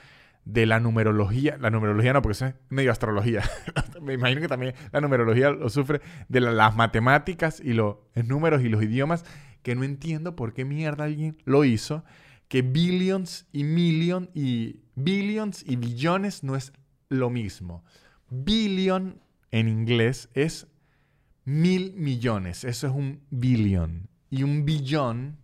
de 0.45 0.67
la 0.67 0.79
numerología. 0.79 1.57
La 1.59 1.71
numerología 1.71 2.13
no, 2.13 2.23
porque 2.23 2.45
es 2.45 2.55
medio 2.69 2.93
astrología. 2.93 3.43
Me 4.01 4.13
imagino 4.13 4.41
que 4.41 4.47
también 4.47 4.75
la 4.93 5.01
numerología 5.01 5.51
lo 5.51 5.69
sufre 5.69 6.01
de 6.29 6.41
la- 6.41 6.53
las 6.53 6.77
matemáticas 6.77 7.61
y 7.61 7.73
los 7.73 7.97
números 8.15 8.63
y 8.63 8.69
los 8.69 8.83
idiomas, 8.85 9.25
que 9.63 9.75
no 9.75 9.83
entiendo 9.83 10.37
por 10.37 10.53
qué 10.53 10.65
mierda 10.65 11.05
alguien 11.05 11.37
lo 11.45 11.65
hizo. 11.65 12.05
Que 12.49 12.63
billions 12.63 13.47
y 13.53 13.65
million 13.65 14.31
y 14.35 14.81
billions 14.95 15.65
y 15.67 15.77
billones 15.77 16.45
no 16.45 16.57
es 16.57 16.73
lo 17.09 17.31
mismo. 17.31 17.85
Billion 18.31 19.21
en 19.51 19.69
inglés 19.69 20.29
es 20.35 20.67
mil 21.45 21.93
millones. 21.95 22.65
Eso 22.65 22.87
es 22.87 22.93
un 22.93 23.23
billion. 23.31 24.09
Y 24.31 24.43
un 24.43 24.65
billón 24.65 25.39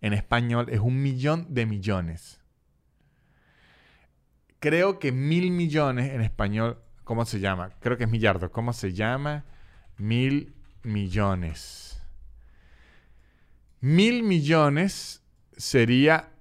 en 0.00 0.12
español 0.12 0.66
es 0.70 0.80
un 0.80 1.02
millón 1.02 1.46
de 1.54 1.66
millones. 1.66 2.40
Creo 4.58 4.98
que 4.98 5.12
mil 5.12 5.50
millones 5.50 6.10
en 6.12 6.20
español, 6.20 6.78
¿cómo 7.04 7.24
se 7.26 7.38
llama? 7.40 7.70
Creo 7.80 7.96
que 7.96 8.04
es 8.04 8.10
millardo. 8.10 8.50
¿Cómo 8.50 8.72
se 8.72 8.92
llama? 8.92 9.44
Mil 9.98 10.54
millones. 10.82 12.02
Mil 13.80 14.22
millones 14.22 15.22
sería 15.56 16.33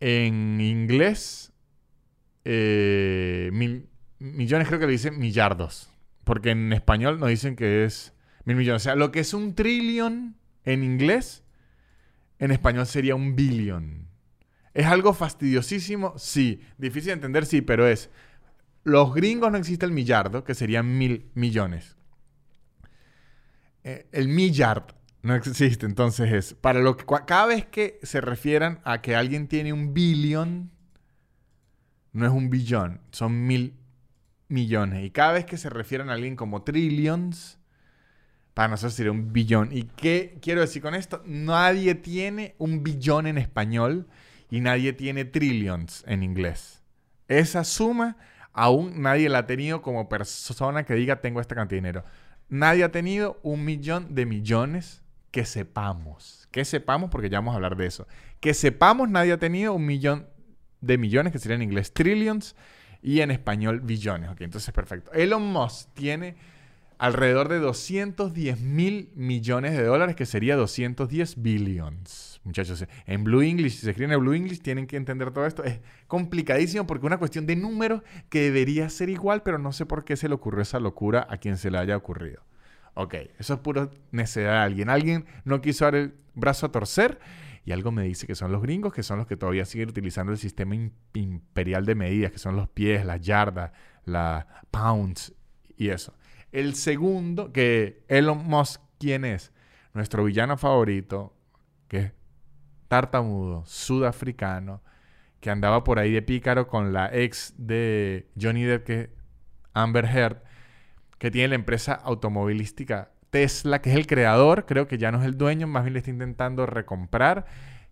en 0.00 0.60
inglés. 0.60 1.52
eh, 2.44 3.50
mil 3.52 3.88
millones 4.18 4.68
creo 4.68 4.80
que 4.80 4.86
le 4.86 4.92
dicen 4.92 5.18
millardos. 5.18 5.90
Porque 6.24 6.50
en 6.50 6.72
español 6.72 7.20
nos 7.20 7.28
dicen 7.28 7.56
que 7.56 7.84
es 7.84 8.14
mil 8.44 8.56
millones. 8.56 8.82
O 8.82 8.84
sea, 8.84 8.94
lo 8.96 9.12
que 9.12 9.20
es 9.20 9.34
un 9.34 9.54
trillón 9.54 10.36
en 10.64 10.82
inglés, 10.84 11.42
en 12.38 12.50
español 12.50 12.86
sería 12.86 13.14
un 13.14 13.36
billón. 13.36 14.08
¿Es 14.74 14.86
algo 14.86 15.12
fastidiosísimo? 15.12 16.14
Sí. 16.16 16.62
Difícil 16.78 17.08
de 17.08 17.12
entender, 17.14 17.46
sí, 17.46 17.60
pero 17.60 17.86
es. 17.86 18.10
Los 18.84 19.14
gringos 19.14 19.50
no 19.52 19.58
existe 19.58 19.84
el 19.84 19.92
millardo, 19.92 20.44
que 20.44 20.54
serían 20.54 20.96
mil 20.96 21.30
millones. 21.34 21.96
Eh, 23.84 24.06
el 24.12 24.28
millard 24.28 24.84
no 25.22 25.34
existe, 25.34 25.86
entonces 25.86 26.32
es. 26.32 26.54
Para 26.54 26.80
lo 26.80 26.96
que, 26.96 27.04
cada 27.26 27.46
vez 27.46 27.66
que 27.66 27.98
se 28.02 28.20
refieran 28.20 28.80
a 28.84 29.02
que 29.02 29.16
alguien 29.16 29.48
tiene 29.48 29.72
un 29.72 29.92
billón, 29.92 30.70
no 32.12 32.26
es 32.26 32.32
un 32.32 32.50
billón, 32.50 33.00
son 33.12 33.46
mil 33.46 33.76
millones. 34.48 35.04
Y 35.04 35.10
cada 35.10 35.32
vez 35.32 35.44
que 35.44 35.58
se 35.58 35.70
refieran 35.70 36.10
a 36.10 36.14
alguien 36.14 36.36
como 36.36 36.62
trillions, 36.62 37.58
para 38.54 38.68
nosotros 38.68 38.94
sería 38.94 39.12
un 39.12 39.32
billón. 39.32 39.70
¿Y 39.72 39.84
qué 39.84 40.38
quiero 40.40 40.60
decir 40.60 40.82
con 40.82 40.94
esto? 40.94 41.22
Nadie 41.26 41.94
tiene 41.94 42.54
un 42.58 42.82
billón 42.82 43.26
en 43.26 43.38
español 43.38 44.08
y 44.50 44.60
nadie 44.60 44.92
tiene 44.92 45.24
trillions 45.24 46.02
en 46.06 46.22
inglés. 46.22 46.82
Esa 47.28 47.64
suma 47.64 48.16
aún 48.52 49.00
nadie 49.02 49.28
la 49.28 49.38
ha 49.38 49.46
tenido 49.46 49.82
como 49.82 50.08
persona 50.08 50.84
que 50.84 50.94
diga 50.94 51.20
tengo 51.20 51.40
esta 51.40 51.54
cantidad 51.54 51.76
de 51.76 51.88
dinero. 51.88 52.04
Nadie 52.48 52.82
ha 52.82 52.90
tenido 52.90 53.38
un 53.42 53.64
millón 53.64 54.14
de 54.14 54.26
millones 54.26 54.99
que 55.30 55.44
sepamos. 55.44 56.48
Que 56.50 56.64
sepamos 56.64 57.10
porque 57.10 57.30
ya 57.30 57.38
vamos 57.38 57.52
a 57.52 57.56
hablar 57.56 57.76
de 57.76 57.86
eso. 57.86 58.06
Que 58.40 58.54
sepamos 58.54 59.08
nadie 59.08 59.32
ha 59.32 59.38
tenido 59.38 59.74
un 59.74 59.86
millón 59.86 60.26
de 60.80 60.98
millones 60.98 61.32
que 61.32 61.38
sería 61.38 61.56
en 61.56 61.62
inglés 61.62 61.92
trillions 61.92 62.56
y 63.02 63.20
en 63.20 63.30
español 63.30 63.80
billones. 63.80 64.30
Ok, 64.30 64.40
entonces 64.42 64.72
perfecto. 64.72 65.12
Elon 65.12 65.42
Musk 65.42 65.88
tiene 65.94 66.36
alrededor 66.98 67.48
de 67.48 67.58
210 67.60 68.60
mil 68.60 69.10
millones 69.14 69.72
de 69.72 69.84
dólares, 69.84 70.16
que 70.16 70.26
sería 70.26 70.54
210 70.56 71.40
billions. 71.40 72.40
Muchachos, 72.44 72.84
en 73.06 73.24
Blue 73.24 73.40
English, 73.40 73.72
si 73.72 73.78
se 73.80 73.90
escribe 73.90 74.12
en 74.12 74.20
Blue 74.20 74.34
English, 74.34 74.60
tienen 74.60 74.86
que 74.86 74.96
entender 74.96 75.30
todo 75.30 75.46
esto. 75.46 75.64
Es 75.64 75.80
complicadísimo 76.08 76.86
porque 76.86 77.06
es 77.06 77.06
una 77.06 77.18
cuestión 77.18 77.46
de 77.46 77.56
números 77.56 78.02
que 78.28 78.42
debería 78.42 78.88
ser 78.90 79.08
igual, 79.08 79.42
pero 79.42 79.58
no 79.58 79.72
sé 79.72 79.86
por 79.86 80.04
qué 80.04 80.16
se 80.16 80.28
le 80.28 80.34
ocurrió 80.34 80.60
esa 80.60 80.78
locura 80.78 81.26
a 81.30 81.38
quien 81.38 81.56
se 81.56 81.70
le 81.70 81.78
haya 81.78 81.96
ocurrido. 81.96 82.42
Ok, 83.02 83.14
eso 83.38 83.54
es 83.54 83.60
puro 83.60 83.90
necedad 84.10 84.52
de 84.52 84.58
alguien. 84.58 84.90
Alguien 84.90 85.24
no 85.46 85.62
quiso 85.62 85.86
dar 85.86 85.94
el 85.94 86.12
brazo 86.34 86.66
a 86.66 86.72
torcer 86.72 87.18
y 87.64 87.72
algo 87.72 87.92
me 87.92 88.02
dice 88.02 88.26
que 88.26 88.34
son 88.34 88.52
los 88.52 88.60
gringos, 88.60 88.92
que 88.92 89.02
son 89.02 89.16
los 89.16 89.26
que 89.26 89.38
todavía 89.38 89.64
siguen 89.64 89.88
utilizando 89.88 90.32
el 90.32 90.38
sistema 90.38 90.74
im- 90.74 90.92
imperial 91.14 91.86
de 91.86 91.94
medidas, 91.94 92.30
que 92.30 92.36
son 92.38 92.56
los 92.56 92.68
pies, 92.68 93.06
las 93.06 93.22
yardas, 93.22 93.72
las 94.04 94.44
pounds 94.70 95.32
y 95.78 95.88
eso. 95.88 96.14
El 96.52 96.74
segundo, 96.74 97.54
que 97.54 98.04
Elon 98.08 98.44
Musk, 98.46 98.82
¿quién 98.98 99.24
es? 99.24 99.50
Nuestro 99.94 100.22
villano 100.24 100.58
favorito, 100.58 101.34
que 101.88 101.98
es 101.98 102.12
tartamudo, 102.88 103.64
sudafricano, 103.64 104.82
que 105.40 105.48
andaba 105.48 105.84
por 105.84 105.98
ahí 105.98 106.12
de 106.12 106.20
pícaro 106.20 106.66
con 106.66 106.92
la 106.92 107.08
ex 107.14 107.54
de 107.56 108.28
Johnny 108.38 108.64
Depp, 108.64 108.84
que 108.84 109.00
es 109.00 109.08
Amber 109.72 110.04
Heard, 110.04 110.42
que 111.20 111.30
tiene 111.30 111.48
la 111.48 111.54
empresa 111.56 111.92
automovilística 111.92 113.10
Tesla, 113.28 113.82
que 113.82 113.90
es 113.90 113.96
el 113.96 114.06
creador, 114.06 114.64
creo 114.64 114.88
que 114.88 114.96
ya 114.96 115.12
no 115.12 115.20
es 115.20 115.26
el 115.26 115.36
dueño, 115.36 115.66
más 115.66 115.84
bien 115.84 115.92
le 115.92 115.98
está 115.98 116.10
intentando 116.10 116.64
recomprar, 116.64 117.44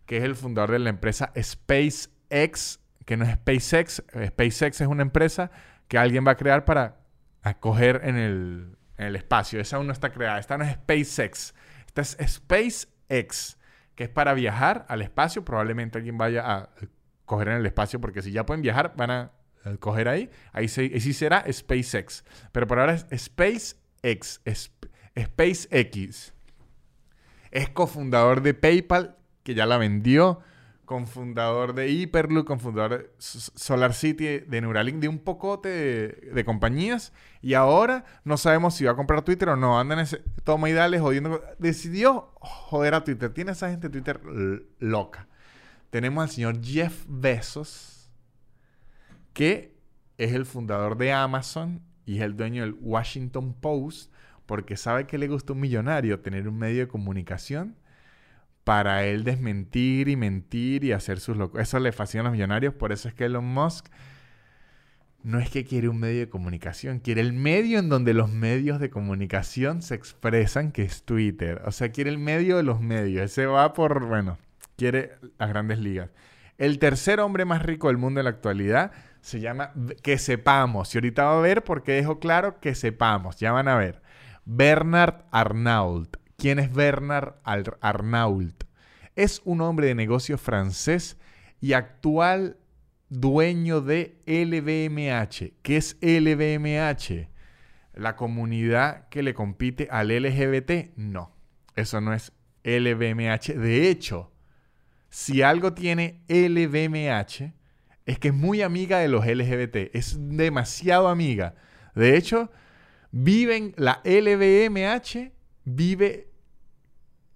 que 0.07 0.17
es 0.17 0.25
el 0.25 0.35
fundador 0.35 0.71
de 0.73 0.79
la 0.79 0.89
empresa 0.89 1.31
SpaceX, 1.39 2.81
que 3.05 3.17
no 3.19 3.27
es 3.27 3.35
SpaceX, 3.35 4.03
eh, 4.15 4.29
SpaceX 4.29 4.81
es 4.81 4.89
una 4.89 5.03
empresa 5.03 5.51
que 5.89 5.99
alguien 5.99 6.27
va 6.27 6.33
a 6.33 6.37
crear 6.37 6.65
para 6.65 7.03
acoger 7.43 8.01
en 8.05 8.17
el, 8.17 8.79
en 8.97 9.07
el 9.09 9.17
espacio. 9.17 9.61
Esa 9.61 9.77
aún 9.77 9.87
no 9.87 9.93
está 9.93 10.11
creada, 10.11 10.39
esta 10.39 10.57
no 10.57 10.65
es 10.65 10.73
SpaceX, 10.73 11.55
esta 11.87 12.01
es 12.01 12.17
SpaceX, 12.27 13.59
que 13.95 14.05
es 14.05 14.11
para 14.11 14.33
viajar 14.33 14.87
al 14.89 15.03
espacio, 15.03 15.45
probablemente 15.45 15.99
alguien 15.99 16.17
vaya 16.17 16.51
a 16.51 16.71
coger 17.27 17.49
en 17.49 17.57
el 17.59 17.67
espacio, 17.67 18.01
porque 18.01 18.23
si 18.23 18.33
ya 18.33 18.47
pueden 18.47 18.63
viajar, 18.63 18.95
van 18.97 19.11
a 19.11 19.33
coger 19.81 20.09
ahí, 20.09 20.31
ahí, 20.53 20.69
sí 20.69 21.13
será 21.13 21.45
SpaceX, 21.51 22.25
pero 22.53 22.67
por 22.67 22.79
ahora 22.81 22.95
es 22.95 23.07
SpaceX, 23.25 24.41
es- 24.45 24.73
SpaceX. 25.19 26.33
Es 27.51 27.71
cofundador 27.71 28.43
de 28.43 28.55
PayPal, 28.55 29.17
que 29.43 29.55
ya 29.55 29.65
la 29.67 29.79
vendió, 29.79 30.41
cofundador 30.85 31.75
de 31.75 31.89
Hyperloop, 31.89 32.47
cofundador 32.47 32.99
de 32.99 33.11
S- 33.19 33.51
SolarCity, 33.55 34.41
de 34.41 34.61
Neuralink, 34.61 34.99
de 35.01 35.09
un 35.09 35.19
pocote 35.19 35.69
de, 35.69 36.09
de 36.33 36.45
compañías. 36.45 37.13
Y 37.43 37.55
ahora 37.55 38.05
no 38.25 38.37
sabemos 38.37 38.75
si 38.75 38.85
va 38.85 38.93
a 38.93 38.97
comprar 38.97 39.23
Twitter 39.23 39.49
o 39.51 39.57
no. 39.57 39.79
Anda 39.79 39.95
en 39.95 40.01
ese 40.01 40.23
toma 40.45 40.69
y 40.69 40.73
dale 40.73 40.99
jodiendo. 41.01 41.43
Decidió 41.59 42.33
joder 42.41 42.95
a 42.95 43.05
Twitter. 43.05 43.31
Tiene 43.33 43.53
esa 43.53 43.71
gente 43.71 43.89
Twitter 43.89 44.21
loca. 44.79 45.27
Tenemos 45.91 46.23
al 46.23 46.31
señor 46.31 46.63
Jeff 46.63 47.05
Bezos, 47.09 47.98
que 49.39 49.79
es 50.17 50.33
el 50.33 50.47
fundador 50.47 50.99
de 50.99 51.13
Amazon 51.13 51.81
y 52.05 52.17
es 52.17 52.23
el 52.23 52.37
dueño 52.37 52.63
del 52.63 52.75
Washington 52.81 53.55
Post, 53.55 54.13
porque 54.47 54.77
sabe 54.77 55.07
que 55.07 55.17
le 55.17 55.29
gusta 55.29 55.53
un 55.53 55.61
millonario 55.61 56.19
tener 56.19 56.49
un 56.49 56.59
medio 56.59 56.81
de 56.81 56.89
comunicación 56.89 57.77
para 58.65 59.05
él 59.05 59.23
desmentir 59.23 60.09
y 60.09 60.17
mentir 60.17 60.83
y 60.83 60.91
hacer 60.91 61.21
sus 61.21 61.37
locuras. 61.37 61.69
Eso 61.69 61.79
le 61.79 61.93
fascina 61.93 62.23
a 62.23 62.25
los 62.25 62.33
millonarios, 62.33 62.75
por 62.75 62.91
eso 62.91 63.07
es 63.07 63.15
que 63.15 63.27
Elon 63.27 63.45
Musk 63.45 63.87
no 65.23 65.39
es 65.39 65.51
que 65.51 65.65
quiere 65.65 65.89
un 65.89 66.01
medio 66.01 66.19
de 66.19 66.29
comunicación, 66.29 66.99
quiere 66.99 67.21
el 67.21 67.33
medio 67.33 67.79
en 67.79 67.89
donde 67.89 68.15
los 68.15 68.33
medios 68.33 68.81
de 68.81 68.91
comunicación 68.91 69.83
se 69.83 69.95
expresan, 69.95 70.73
que 70.73 70.83
es 70.83 71.05
Twitter. 71.05 71.63
O 71.65 71.71
sea, 71.71 71.93
quiere 71.93 72.11
el 72.11 72.19
medio 72.19 72.57
de 72.57 72.65
los 72.65 72.81
medios. 72.81 73.23
Ese 73.23 73.47
va 73.47 73.73
por, 73.73 74.05
bueno, 74.05 74.37
quiere 74.75 75.13
las 75.39 75.49
grandes 75.49 75.79
ligas. 75.79 76.11
El 76.57 76.81
tercer 76.81 77.21
hombre 77.21 77.45
más 77.45 77.63
rico 77.63 77.87
del 77.87 77.99
mundo 77.99 78.19
en 78.19 78.25
la 78.25 78.31
actualidad 78.31 78.91
se 79.21 79.41
llama 79.41 79.73
Que 80.03 80.19
Sepamos. 80.19 80.95
Y 80.95 80.99
ahorita 80.99 81.25
va 81.25 81.39
a 81.39 81.43
ver 81.43 81.65
porque 81.65 81.93
dejo 81.93 82.19
claro 82.19 82.61
que 82.61 82.75
sepamos. 82.75 83.37
Ya 83.39 83.53
van 83.53 83.69
a 83.69 83.77
ver. 83.77 84.03
Bernard 84.45 85.25
Arnault. 85.31 86.17
¿Quién 86.37 86.59
es 86.59 86.73
Bernard 86.73 87.35
Ar- 87.45 87.79
Arnault? 87.81 88.65
Es 89.17 89.43
un 89.45 89.61
hombre 89.61 89.89
de 89.89 89.95
negocio 89.95 90.39
francés 90.39 91.19
y 91.61 91.73
actual 91.73 92.57
dueño 93.09 93.81
de 93.81 94.21
LVMH. 94.27 95.55
¿Qué 95.63 95.77
es 95.77 95.97
LVMH? 96.01 97.29
¿La 97.95 98.15
comunidad 98.15 99.09
que 99.09 99.23
le 99.23 99.35
compite 99.35 99.89
al 99.91 100.09
LGBT? 100.09 100.97
No, 100.97 101.35
eso 101.75 102.01
no 102.01 102.13
es 102.15 102.33
LVMH. 102.63 103.55
De 103.55 103.89
hecho, 103.91 104.33
si 105.09 105.43
algo 105.43 105.73
tiene 105.75 106.23
LVMH, 106.29 107.53
es 108.09 108.19
que 108.19 108.29
es 108.29 108.35
muy 108.35 108.63
amiga 108.63 109.01
de 109.01 109.09
los 109.09 109.27
LGBT. 109.27 109.95
Es 109.95 110.17
demasiado 110.19 111.09
amiga. 111.09 111.57
De 111.95 112.17
hecho, 112.17 112.51
viven 113.11 113.75
la 113.77 114.01
LVMH, 114.03 115.31
vive 115.65 116.31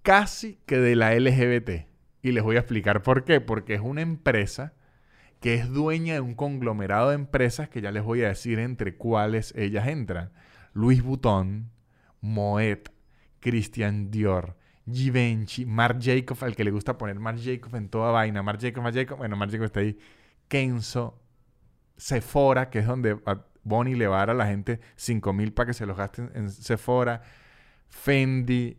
casi 0.01 0.59
que 0.65 0.79
de 0.79 0.95
la 0.95 1.13
LGBT. 1.13 1.85
Y 2.23 2.31
les 2.31 2.41
voy 2.41 2.55
a 2.55 2.61
explicar 2.61 3.03
por 3.03 3.23
qué. 3.23 3.39
Porque 3.39 3.75
es 3.75 3.81
una 3.81 4.01
empresa 4.01 4.73
que 5.39 5.53
es 5.53 5.69
dueña 5.69 6.15
de 6.15 6.21
un 6.21 6.33
conglomerado 6.33 7.09
de 7.09 7.15
empresas 7.15 7.69
que 7.69 7.79
ya 7.79 7.91
les 7.91 8.01
voy 8.01 8.23
a 8.23 8.29
decir 8.29 8.57
entre 8.57 8.97
cuáles 8.97 9.53
ellas 9.55 9.87
entran. 9.87 10.31
Louis 10.73 11.03
Vuitton, 11.03 11.69
Moet, 12.19 12.89
Christian 13.41 14.09
Dior, 14.09 14.57
Givenchy, 14.91 15.67
Marc 15.67 16.01
Jacob, 16.01 16.39
al 16.41 16.55
que 16.55 16.63
le 16.63 16.71
gusta 16.71 16.97
poner 16.97 17.19
Marc 17.19 17.37
Jacob 17.37 17.75
en 17.75 17.89
toda 17.89 18.09
vaina. 18.09 18.41
Marc 18.41 18.59
Jacob, 18.59 18.81
Marc 18.81 18.95
Jacob, 18.95 19.19
bueno, 19.19 19.35
Marc 19.35 19.51
Jacob 19.51 19.65
está 19.65 19.81
ahí. 19.81 19.99
Kenzo, 20.53 21.19
Sephora, 21.97 22.69
que 22.69 22.77
es 22.77 22.85
donde 22.85 23.17
Bonnie 23.63 23.95
le 23.95 24.05
va 24.05 24.17
a 24.17 24.19
dar 24.19 24.29
a 24.29 24.33
la 24.35 24.45
gente 24.45 24.79
5 24.97 25.33
mil 25.33 25.51
para 25.51 25.65
que 25.65 25.73
se 25.73 25.87
los 25.87 25.97
gasten 25.97 26.29
en 26.35 26.51
Sephora. 26.51 27.23
Fendi, 27.89 28.77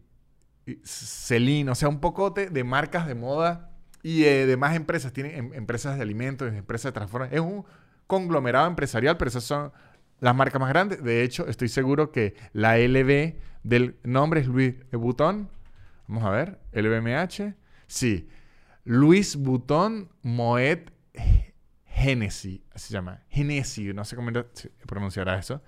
Celine, 0.84 1.68
o 1.72 1.74
sea, 1.74 1.88
un 1.88 1.98
pocote 1.98 2.48
de 2.48 2.62
marcas 2.62 3.08
de 3.08 3.16
moda 3.16 3.72
y 4.04 4.22
eh, 4.22 4.46
de 4.46 4.56
más 4.56 4.76
empresas. 4.76 5.12
Tienen 5.12 5.34
em, 5.34 5.52
empresas 5.52 5.96
de 5.96 6.02
alimentos, 6.02 6.52
empresas 6.52 6.90
de 6.90 6.92
transformación. 6.92 7.34
Es 7.34 7.44
un 7.44 7.64
conglomerado 8.06 8.68
empresarial, 8.68 9.16
pero 9.16 9.30
esas 9.30 9.42
son 9.42 9.72
las 10.20 10.36
marcas 10.36 10.60
más 10.60 10.68
grandes. 10.68 11.02
De 11.02 11.24
hecho, 11.24 11.48
estoy 11.48 11.66
seguro 11.66 12.12
que 12.12 12.36
la 12.52 12.78
LV 12.78 13.34
del 13.64 13.96
nombre 14.04 14.42
es 14.42 14.46
Louis 14.46 14.76
Vuitton. 14.92 15.50
Vamos 16.06 16.22
a 16.22 16.30
ver, 16.30 16.60
LVMH. 16.70 17.52
Sí, 17.88 18.28
Louis 18.84 19.34
Vuitton 19.34 20.08
Moet 20.22 20.94
Hennessy, 21.94 22.62
se 22.74 22.92
llama. 22.92 23.22
Hennessy, 23.30 23.92
no 23.94 24.04
sé 24.04 24.16
cómo 24.16 24.30
pronunciará 24.86 25.38
eso. 25.38 25.62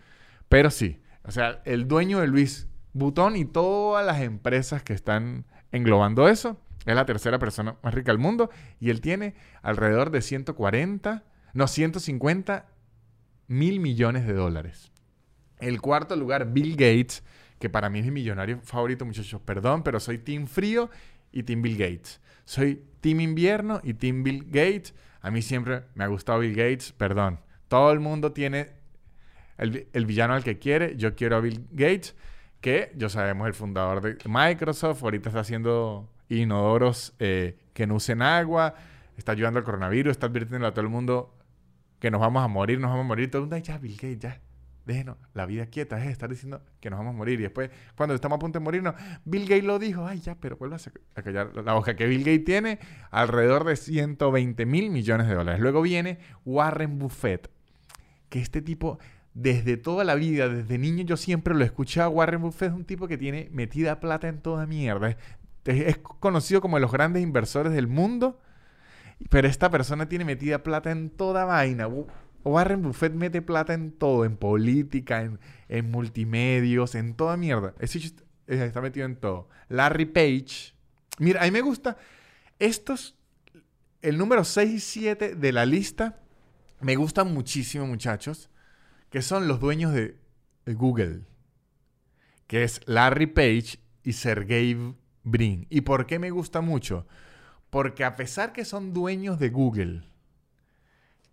Pero 0.49 0.71
sí, 0.71 1.01
o 1.23 1.31
sea, 1.31 1.63
el 1.65 1.89
dueño 1.89 2.21
de 2.21 2.27
Louis 2.27 2.69
Vuitton 2.93 3.37
y 3.37 3.45
todas 3.45 4.05
las 4.05 4.21
empresas 4.21 4.83
que 4.83 4.93
están 4.93 5.45
englobando 5.73 6.29
eso. 6.29 6.61
Es 6.85 6.95
la 6.95 7.05
tercera 7.05 7.39
persona 7.39 7.77
más 7.83 7.95
rica 7.95 8.13
del 8.13 8.19
mundo 8.19 8.49
y 8.79 8.91
él 8.91 9.01
tiene 9.01 9.35
alrededor 9.63 10.11
de 10.11 10.23
140, 10.23 11.25
no, 11.53 11.67
150 11.67 12.67
mil 13.49 13.81
millones 13.81 14.27
de 14.27 14.35
dólares. 14.35 14.93
El 15.59 15.81
cuarto 15.81 16.15
lugar, 16.15 16.53
Bill 16.53 16.73
Gates, 16.73 17.25
que 17.59 17.69
para 17.69 17.91
mí 17.91 17.99
es 17.99 18.05
mi 18.05 18.13
millonario 18.13 18.61
favorito, 18.63 19.05
muchachos. 19.05 19.41
Perdón, 19.45 19.83
pero 19.83 19.99
soy 19.99 20.19
Team 20.19 20.47
Frío 20.47 20.91
y 21.33 21.43
Team 21.43 21.63
Bill 21.63 21.77
Gates. 21.77 22.21
Soy 22.45 22.83
Team 23.01 23.21
Invierno 23.21 23.81
y 23.83 23.95
Team 23.95 24.23
Bill 24.23 24.45
Gates. 24.45 24.95
A 25.27 25.31
mí 25.33 25.43
siempre 25.43 25.83
me 25.97 26.05
ha 26.05 26.07
gustado 26.07 26.39
Bill 26.39 26.55
Gates, 26.55 26.93
perdón. 26.93 27.41
Todo 27.67 27.91
el 27.91 27.99
mundo 27.99 28.31
tiene 28.31 28.69
el, 29.59 30.07
villano 30.07 30.35
al 30.35 30.45
que 30.45 30.61
quiere. 30.61 30.95
Yo 30.97 31.17
quiero 31.17 31.35
a 31.35 31.41
Bill 31.41 31.67
Gates 31.73 32.15
que 32.61 32.93
yo 32.95 33.09
sabemos 33.09 33.49
el 33.49 33.55
fundador 33.55 34.03
de 34.03 34.19
Microsoft, 34.25 35.03
ahorita 35.03 35.31
está 35.31 35.41
haciendo 35.41 36.09
inodoros 36.29 37.13
eh, 37.19 37.59
que 37.73 37.89
no 37.89 37.97
usen 37.97 38.23
agua, 38.23 38.77
está 39.17 39.33
ayudando 39.33 39.59
al 39.59 39.65
coronavirus, 39.65 40.13
está 40.13 40.27
advirtiendo 40.27 40.65
a 40.65 40.71
todo 40.71 40.83
el 40.83 40.91
mundo 40.91 41.35
que 41.99 42.09
nos 42.09 42.21
vamos 42.21 42.45
a 42.45 42.47
morir, 42.47 42.79
nos 42.79 42.91
vamos 42.91 43.07
a 43.07 43.09
morir. 43.09 43.29
Todo 43.29 43.43
el 43.43 43.49
mundo, 43.49 43.59
ya, 43.59 43.79
Bill 43.79 43.97
Gates, 43.97 44.21
ya, 44.21 44.41
déjenos 44.87 45.19
la 45.35 45.45
vida 45.45 45.67
quieta, 45.67 46.03
es 46.03 46.11
estar 46.11 46.31
diciendo 46.31 46.63
que 46.81 46.89
nos 46.89 46.99
vamos 46.99 47.15
a 47.15 47.17
morir. 47.17 47.41
Y 47.41 47.43
después, 47.43 47.71
cuando 47.97 48.15
estamos 48.15 48.37
a 48.37 48.39
punto 48.39 48.59
de 48.59 48.65
morirnos, 48.65 48.95
Bill 49.25 49.43
Gates 49.43 49.65
lo 49.65 49.79
dijo, 49.79 50.07
ay, 50.07 50.21
ya, 50.21 50.37
pero 50.37 50.57
vuelva 50.57 50.79
a 51.15 51.23
callar 51.23 51.55
la 51.57 51.77
hoja 51.77 51.97
que 51.97 52.07
Bill 52.07 52.21
Gates 52.21 52.45
tiene 52.45 52.79
alrededor 53.11 53.65
de 53.65 53.77
120 53.77 54.65
mil 54.65 54.91
millones 54.91 55.29
de 55.29 55.35
dólares. 55.35 55.61
Luego 55.61 55.83
viene 55.83 56.19
Warren 56.45 56.99
Buffett, 56.99 57.51
que 58.29 58.41
este 58.41 58.63
tipo 58.63 58.99
desde 59.35 59.77
toda 59.77 60.03
la 60.03 60.15
vida, 60.15 60.49
desde 60.49 60.79
niño 60.79 61.05
yo 61.05 61.19
siempre 61.19 61.55
lo 61.55 61.63
he 61.63 61.67
escuchado. 61.67 62.09
Warren 62.11 62.41
Buffett 62.41 62.71
es 62.71 62.75
un 62.75 62.87
tipo 62.87 63.07
que 63.07 63.19
tiene 63.19 63.51
metida 63.53 64.01
plata 64.01 64.29
en 64.29 64.41
toda 64.41 64.67
mierda. 64.67 65.15
Es, 65.65 65.99
conocido 65.99 66.61
como 66.61 66.77
de 66.77 66.81
los 66.81 66.93
grandes 66.93 67.23
inversores 67.23 67.73
del 67.73 67.87
mundo, 67.87 68.41
pero 69.29 69.47
esta 69.47 69.71
persona 69.71 70.09
tiene 70.09 70.25
metida 70.25 70.63
plata 70.63 70.91
en 70.91 71.11
toda 71.11 71.45
vaina. 71.45 71.87
Warren 72.49 72.83
Buffett 72.83 73.13
mete 73.13 73.43
plata 73.43 73.75
en 73.75 73.93
todo, 73.93 74.25
en 74.25 74.37
política, 74.37 75.23
en, 75.23 75.39
en 75.69 75.91
multimedios, 75.91 76.95
en 76.95 77.15
toda 77.15 77.37
mierda. 77.37 77.75
Ese 77.79 78.13
está 78.47 78.81
metido 78.81 79.07
en 79.07 79.17
todo. 79.17 79.49
Larry 79.69 80.07
Page. 80.07 80.75
Mira, 81.19 81.43
a 81.43 81.45
mí 81.45 81.51
me 81.51 81.61
gusta 81.61 81.97
estos, 82.59 83.17
el 84.03 84.19
número 84.19 84.45
6 84.45 84.73
y 84.73 84.81
7 84.81 85.35
de 85.35 85.53
la 85.53 85.67
lista, 85.67 86.21
me 86.81 86.97
gustan 86.97 87.33
muchísimo, 87.33 87.87
muchachos 87.87 88.51
que 89.11 89.23
son 89.23 89.49
los 89.49 89.61
dueños 89.61 89.93
de, 89.93 90.17
Google, 90.67 91.23
que 92.47 92.65
es 92.65 92.81
Larry 92.87 93.27
Page 93.27 93.79
y 94.03 94.13
Sergey 94.13 94.77
Brin. 95.23 95.67
¿Y 95.71 95.83
por 95.83 96.07
qué 96.07 96.19
me 96.19 96.31
gusta 96.31 96.61
mucho? 96.61 97.07
Porque 97.71 98.05
a 98.05 98.17
pesar 98.17 98.53
que 98.53 98.65
son 98.65 98.93
dueños 98.93 99.39
de 99.39 99.51
Google, 99.51 100.03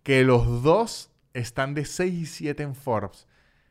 que 0.04 0.22
los 0.22 0.62
dos 0.62 1.10
están 1.32 1.74
de 1.74 1.84
6 1.84 2.14
y 2.14 2.26
7 2.26 2.62
en 2.62 2.76
Forbes, 2.76 3.26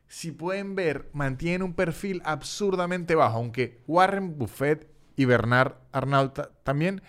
si 0.08 0.32
pueden 0.32 0.76
ver, 0.76 1.10
mantienen 1.14 1.64
un 1.64 1.74
perfil 1.74 2.22
absurdamente 2.26 3.16
bajo, 3.16 3.38
aunque 3.38 3.82
Warren 3.88 4.38
Buffett 4.38 4.88
y 5.16 5.26
Bernard 5.26 5.76
Arnault 5.92 6.40
también, 6.64 7.02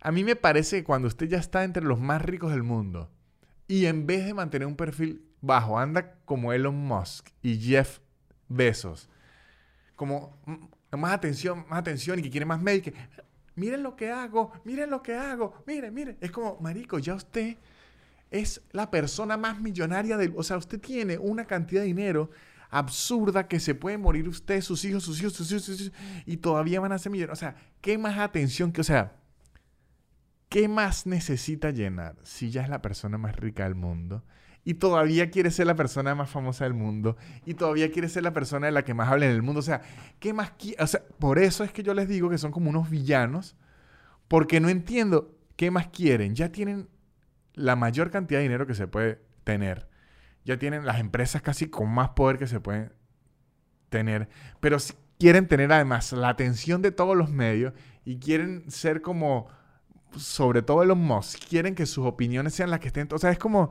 a 0.00 0.10
mí 0.10 0.24
me 0.24 0.36
parece 0.36 0.78
que 0.78 0.84
cuando 0.84 1.08
usted 1.08 1.28
ya 1.28 1.38
está 1.38 1.64
entre 1.64 1.84
los 1.84 2.00
más 2.00 2.22
ricos 2.22 2.50
del 2.50 2.62
mundo 2.62 3.10
y 3.66 3.86
en 3.86 4.06
vez 4.06 4.24
de 4.24 4.34
mantener 4.34 4.66
un 4.66 4.76
perfil 4.76 5.24
bajo, 5.40 5.78
anda 5.78 6.18
como 6.24 6.52
Elon 6.52 6.76
Musk 6.76 7.28
y 7.42 7.58
Jeff 7.58 7.98
Bezos. 8.48 9.08
Como 9.94 10.38
más 10.90 11.12
atención, 11.12 11.66
más 11.68 11.80
atención 11.80 12.18
y 12.18 12.22
que 12.22 12.30
quiere 12.30 12.46
más 12.46 12.62
medios. 12.62 12.94
Miren 13.56 13.82
lo 13.82 13.96
que 13.96 14.10
hago, 14.10 14.52
miren 14.64 14.90
lo 14.90 15.02
que 15.02 15.14
hago, 15.14 15.62
miren, 15.66 15.92
miren. 15.92 16.16
Es 16.20 16.30
como, 16.30 16.58
marico, 16.60 16.98
ya 16.98 17.14
usted 17.14 17.56
es 18.30 18.62
la 18.72 18.90
persona 18.90 19.36
más 19.36 19.60
millonaria 19.60 20.16
del... 20.16 20.32
O 20.36 20.42
sea, 20.42 20.56
usted 20.56 20.80
tiene 20.80 21.18
una 21.18 21.46
cantidad 21.46 21.82
de 21.82 21.86
dinero 21.86 22.30
absurda 22.70 23.48
que 23.48 23.60
se 23.60 23.74
puede 23.74 23.98
morir 23.98 24.28
usted, 24.28 24.60
sus 24.60 24.84
hijos, 24.84 25.02
sus 25.02 25.20
hijos, 25.20 25.32
sus 25.32 25.50
hijos, 25.50 25.64
sus 25.64 25.80
hijos, 25.80 25.92
y 26.26 26.36
todavía 26.38 26.80
van 26.80 26.92
a 26.92 26.98
ser 26.98 27.10
millonarios. 27.10 27.38
O 27.38 27.40
sea, 27.40 27.56
¿qué 27.80 27.96
más 27.96 28.18
atención 28.18 28.72
que, 28.72 28.82
o 28.82 28.84
sea, 28.84 29.16
qué 30.48 30.68
más 30.68 31.06
necesita 31.06 31.70
llenar 31.70 32.16
si 32.24 32.50
ya 32.50 32.62
es 32.62 32.68
la 32.68 32.82
persona 32.82 33.18
más 33.18 33.36
rica 33.36 33.64
del 33.64 33.74
mundo? 33.74 34.24
y 34.68 34.74
todavía 34.74 35.30
quiere 35.30 35.50
ser 35.50 35.66
la 35.66 35.76
persona 35.76 36.14
más 36.14 36.28
famosa 36.28 36.64
del 36.64 36.74
mundo 36.74 37.16
y 37.46 37.54
todavía 37.54 37.90
quiere 37.90 38.06
ser 38.06 38.22
la 38.22 38.34
persona 38.34 38.66
de 38.66 38.72
la 38.72 38.84
que 38.84 38.92
más 38.92 39.08
habla 39.08 39.24
en 39.24 39.32
el 39.32 39.40
mundo. 39.40 39.60
O 39.60 39.62
sea, 39.62 39.80
¿qué 40.20 40.34
más 40.34 40.52
O 40.78 40.86
sea, 40.86 41.02
por 41.18 41.38
eso 41.38 41.64
es 41.64 41.72
que 41.72 41.82
yo 41.82 41.94
les 41.94 42.06
digo 42.06 42.28
que 42.28 42.36
son 42.36 42.52
como 42.52 42.68
unos 42.68 42.90
villanos, 42.90 43.56
porque 44.28 44.60
no 44.60 44.68
entiendo 44.68 45.34
qué 45.56 45.70
más 45.70 45.88
quieren. 45.88 46.34
Ya 46.34 46.52
tienen 46.52 46.86
la 47.58 47.76
mayor 47.76 48.10
cantidad 48.10 48.38
de 48.38 48.44
dinero 48.44 48.66
que 48.66 48.74
se 48.74 48.86
puede 48.86 49.20
tener. 49.44 49.88
Ya 50.44 50.58
tienen 50.58 50.86
las 50.86 51.00
empresas 51.00 51.42
casi 51.42 51.68
con 51.68 51.90
más 51.90 52.10
poder 52.10 52.38
que 52.38 52.46
se 52.46 52.60
pueden 52.60 52.92
tener. 53.90 54.28
Pero 54.60 54.78
quieren 55.18 55.48
tener 55.48 55.72
además 55.72 56.12
la 56.12 56.28
atención 56.28 56.80
de 56.80 56.92
todos 56.92 57.16
los 57.16 57.30
medios 57.30 57.74
y 58.04 58.18
quieren 58.18 58.70
ser 58.70 59.02
como, 59.02 59.48
sobre 60.16 60.62
todo 60.62 60.84
los 60.84 60.96
Musk, 60.96 61.48
quieren 61.48 61.74
que 61.74 61.86
sus 61.86 62.06
opiniones 62.06 62.54
sean 62.54 62.70
las 62.70 62.80
que 62.80 62.88
estén. 62.88 63.08
O 63.12 63.18
sea, 63.18 63.30
es 63.30 63.38
como 63.38 63.70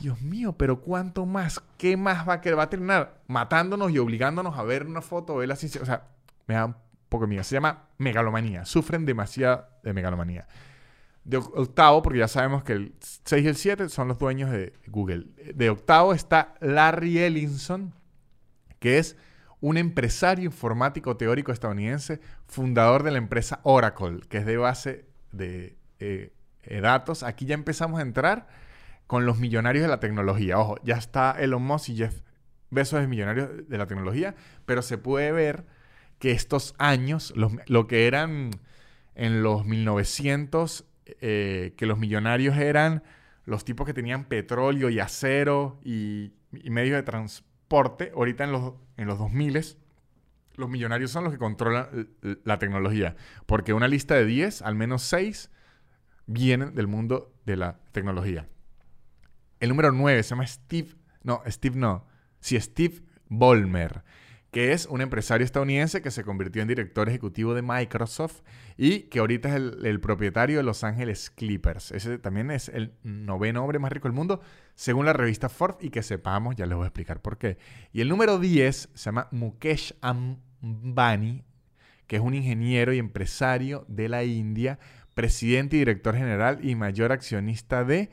Dios 0.00 0.20
mío, 0.22 0.56
pero 0.56 0.80
¿cuánto 0.80 1.26
más? 1.26 1.62
¿Qué 1.76 1.96
más 1.96 2.28
va 2.28 2.34
a 2.34 2.40
querer? 2.40 2.58
Va 2.58 2.64
a 2.64 2.70
terminar 2.70 3.20
matándonos 3.26 3.90
y 3.90 3.98
obligándonos 3.98 4.56
a 4.56 4.62
ver 4.62 4.86
una 4.86 5.02
foto, 5.02 5.36
ver 5.36 5.48
la 5.48 5.56
ciencia. 5.56 5.82
O 5.82 5.86
sea, 5.86 6.08
me 6.46 6.54
da 6.54 6.66
un 6.66 6.76
poco 7.08 7.26
miedo. 7.26 7.44
Se 7.44 7.54
llama 7.54 7.84
megalomanía. 7.98 8.64
Sufren 8.64 9.04
demasiado 9.04 9.66
de 9.82 9.92
megalomanía. 9.92 10.46
De 11.24 11.36
octavo, 11.36 12.02
porque 12.02 12.20
ya 12.20 12.28
sabemos 12.28 12.62
que 12.62 12.72
el 12.72 12.94
6 13.00 13.44
y 13.44 13.48
el 13.48 13.56
7 13.56 13.88
son 13.90 14.08
los 14.08 14.18
dueños 14.18 14.50
de 14.50 14.72
Google. 14.86 15.26
De 15.54 15.68
octavo 15.68 16.14
está 16.14 16.54
Larry 16.60 17.18
Ellison, 17.18 17.92
que 18.78 18.98
es 18.98 19.16
un 19.60 19.76
empresario 19.76 20.44
informático 20.44 21.16
teórico 21.16 21.52
estadounidense, 21.52 22.20
fundador 22.46 23.02
de 23.02 23.10
la 23.10 23.18
empresa 23.18 23.60
Oracle, 23.64 24.20
que 24.28 24.38
es 24.38 24.46
de 24.46 24.56
base 24.56 25.04
de 25.32 25.76
eh, 25.98 26.32
eh, 26.62 26.80
datos. 26.80 27.22
Aquí 27.22 27.44
ya 27.44 27.54
empezamos 27.54 27.98
a 27.98 28.02
entrar 28.02 28.46
con 29.06 29.26
los 29.26 29.38
millonarios 29.38 29.82
de 29.82 29.88
la 29.88 30.00
tecnología. 30.00 30.58
Ojo, 30.58 30.76
ya 30.84 30.96
está 30.96 31.32
Elon 31.38 31.62
Musk 31.62 31.90
y 31.90 31.96
Jeff 31.96 32.22
Bezos 32.70 33.00
es 33.00 33.08
millonario 33.08 33.48
de 33.48 33.78
la 33.78 33.86
tecnología, 33.86 34.34
pero 34.66 34.82
se 34.82 34.98
puede 34.98 35.32
ver 35.32 35.64
que 36.18 36.32
estos 36.32 36.74
años, 36.78 37.32
lo 37.34 37.86
que 37.86 38.06
eran 38.06 38.50
en 39.14 39.42
los 39.42 39.64
1900, 39.64 40.84
eh, 41.20 41.74
que 41.76 41.86
los 41.86 41.98
millonarios 41.98 42.56
eran 42.56 43.02
los 43.44 43.64
tipos 43.64 43.86
que 43.86 43.94
tenían 43.94 44.24
petróleo 44.24 44.90
y 44.90 45.00
acero 45.00 45.80
y, 45.84 46.32
medios 46.64 46.96
de 46.96 47.02
transporte, 47.02 48.12
ahorita 48.14 48.44
en 48.44 48.52
los, 48.52 48.74
en 48.96 49.06
los 49.06 49.18
2000 49.18 49.76
los 50.56 50.68
millonarios 50.68 51.10
son 51.10 51.24
los 51.24 51.32
que 51.32 51.38
controlan 51.38 52.08
la 52.44 52.58
tecnología, 52.58 53.16
porque 53.46 53.72
una 53.72 53.86
lista 53.86 54.14
de 54.14 54.24
10, 54.24 54.62
al 54.62 54.74
menos 54.74 55.02
6 55.02 55.50
vienen 56.26 56.74
del 56.74 56.88
mundo 56.88 57.32
de 57.46 57.56
la 57.56 57.78
tecnología. 57.92 58.48
El 59.60 59.70
número 59.70 59.92
9 59.92 60.22
se 60.22 60.30
llama 60.30 60.46
Steve, 60.46 60.90
no, 61.22 61.42
Steve 61.46 61.76
no, 61.76 62.06
sí, 62.40 62.60
Steve 62.60 63.02
Ballmer, 63.28 64.02
que 64.50 64.72
es 64.72 64.86
un 64.86 65.02
empresario 65.02 65.44
estadounidense 65.44 66.00
que 66.00 66.10
se 66.10 66.24
convirtió 66.24 66.62
en 66.62 66.68
director 66.68 67.08
ejecutivo 67.08 67.54
de 67.54 67.62
Microsoft 67.62 68.40
y 68.78 69.00
que 69.02 69.18
ahorita 69.18 69.50
es 69.50 69.54
el, 69.56 70.00
propietario 70.00 70.56
de 70.56 70.62
Los 70.62 70.84
Ángeles 70.84 71.30
Clippers. 71.30 71.92
Ese 71.92 72.18
también 72.18 72.50
es 72.50 72.68
el 72.70 72.94
noveno 73.02 73.62
hombre 73.62 73.78
más 73.78 73.92
rico 73.92 74.08
del 74.08 74.14
mundo, 74.14 74.40
según 74.74 75.04
la 75.04 75.12
revista 75.12 75.48
Forbes, 75.48 75.84
y 75.84 75.90
que 75.90 76.02
sepamos, 76.02 76.56
ya 76.56 76.64
les 76.64 76.76
voy 76.76 76.84
a 76.84 76.88
explicar 76.88 77.20
por 77.20 77.36
qué. 77.36 77.58
Y 77.92 78.00
el 78.00 78.08
número 78.08 78.38
10 78.38 78.90
se 78.94 79.04
llama 79.04 79.28
Mukesh 79.32 79.94
Ambani, 80.00 81.44
que 82.06 82.16
es 82.16 82.22
un 82.22 82.34
ingeniero 82.34 82.94
y 82.94 82.98
empresario 82.98 83.84
de 83.88 84.08
la 84.08 84.24
India, 84.24 84.78
presidente 85.14 85.76
y 85.76 85.80
director 85.80 86.16
general 86.16 86.64
y 86.64 86.74
mayor 86.74 87.12
accionista 87.12 87.84
de 87.84 88.08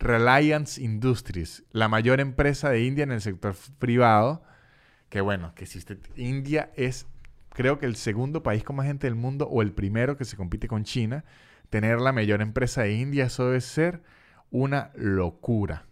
Reliance 0.00 0.82
Industries, 0.82 1.64
la 1.70 1.88
mayor 1.88 2.20
empresa 2.20 2.70
de 2.70 2.84
India 2.84 3.04
en 3.04 3.12
el 3.12 3.20
sector 3.20 3.54
privado. 3.78 4.42
Que 5.08 5.20
bueno, 5.20 5.54
que 5.54 5.64
existe. 5.64 5.98
India 6.16 6.70
es, 6.76 7.06
creo 7.50 7.78
que 7.78 7.86
el 7.86 7.96
segundo 7.96 8.42
país 8.42 8.62
con 8.62 8.76
más 8.76 8.86
gente 8.86 9.06
del 9.06 9.14
mundo 9.14 9.46
o 9.48 9.62
el 9.62 9.72
primero 9.72 10.16
que 10.16 10.24
se 10.24 10.36
compite 10.36 10.68
con 10.68 10.84
China. 10.84 11.24
Tener 11.70 12.00
la 12.00 12.12
mayor 12.12 12.40
empresa 12.40 12.82
de 12.82 12.94
India, 12.94 13.26
eso 13.26 13.46
debe 13.46 13.60
ser 13.60 14.02
una 14.50 14.90
locura. 14.94 15.84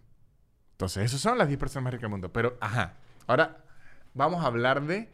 Entonces, 0.73 1.05
esas 1.05 1.21
son 1.21 1.39
las 1.39 1.49
10 1.49 1.59
personas 1.59 1.85
más 1.85 1.93
ricas 1.93 2.03
del 2.03 2.11
mundo. 2.11 2.33
Pero, 2.33 2.57
ajá, 2.61 2.95
ahora 3.27 3.65
vamos 4.15 4.43
a 4.45 4.47
hablar 4.47 4.83
de 4.87 5.09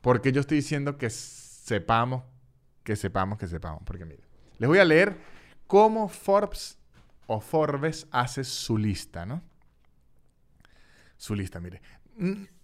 por 0.00 0.20
qué 0.20 0.32
yo 0.32 0.40
estoy 0.40 0.58
diciendo 0.58 0.98
que 0.98 1.10
sepamos, 1.10 2.22
que 2.84 2.96
sepamos, 2.96 3.38
que 3.38 3.46
sepamos. 3.46 3.82
Porque 3.84 4.04
mire, 4.04 4.22
les 4.58 4.68
voy 4.68 4.78
a 4.78 4.84
leer 4.84 5.16
cómo 5.66 6.08
Forbes 6.08 6.78
o 7.26 7.40
Forbes 7.40 8.06
hace 8.10 8.44
su 8.44 8.78
lista, 8.78 9.26
¿no? 9.26 9.42
Su 11.16 11.34
lista, 11.34 11.60
mire. 11.60 11.80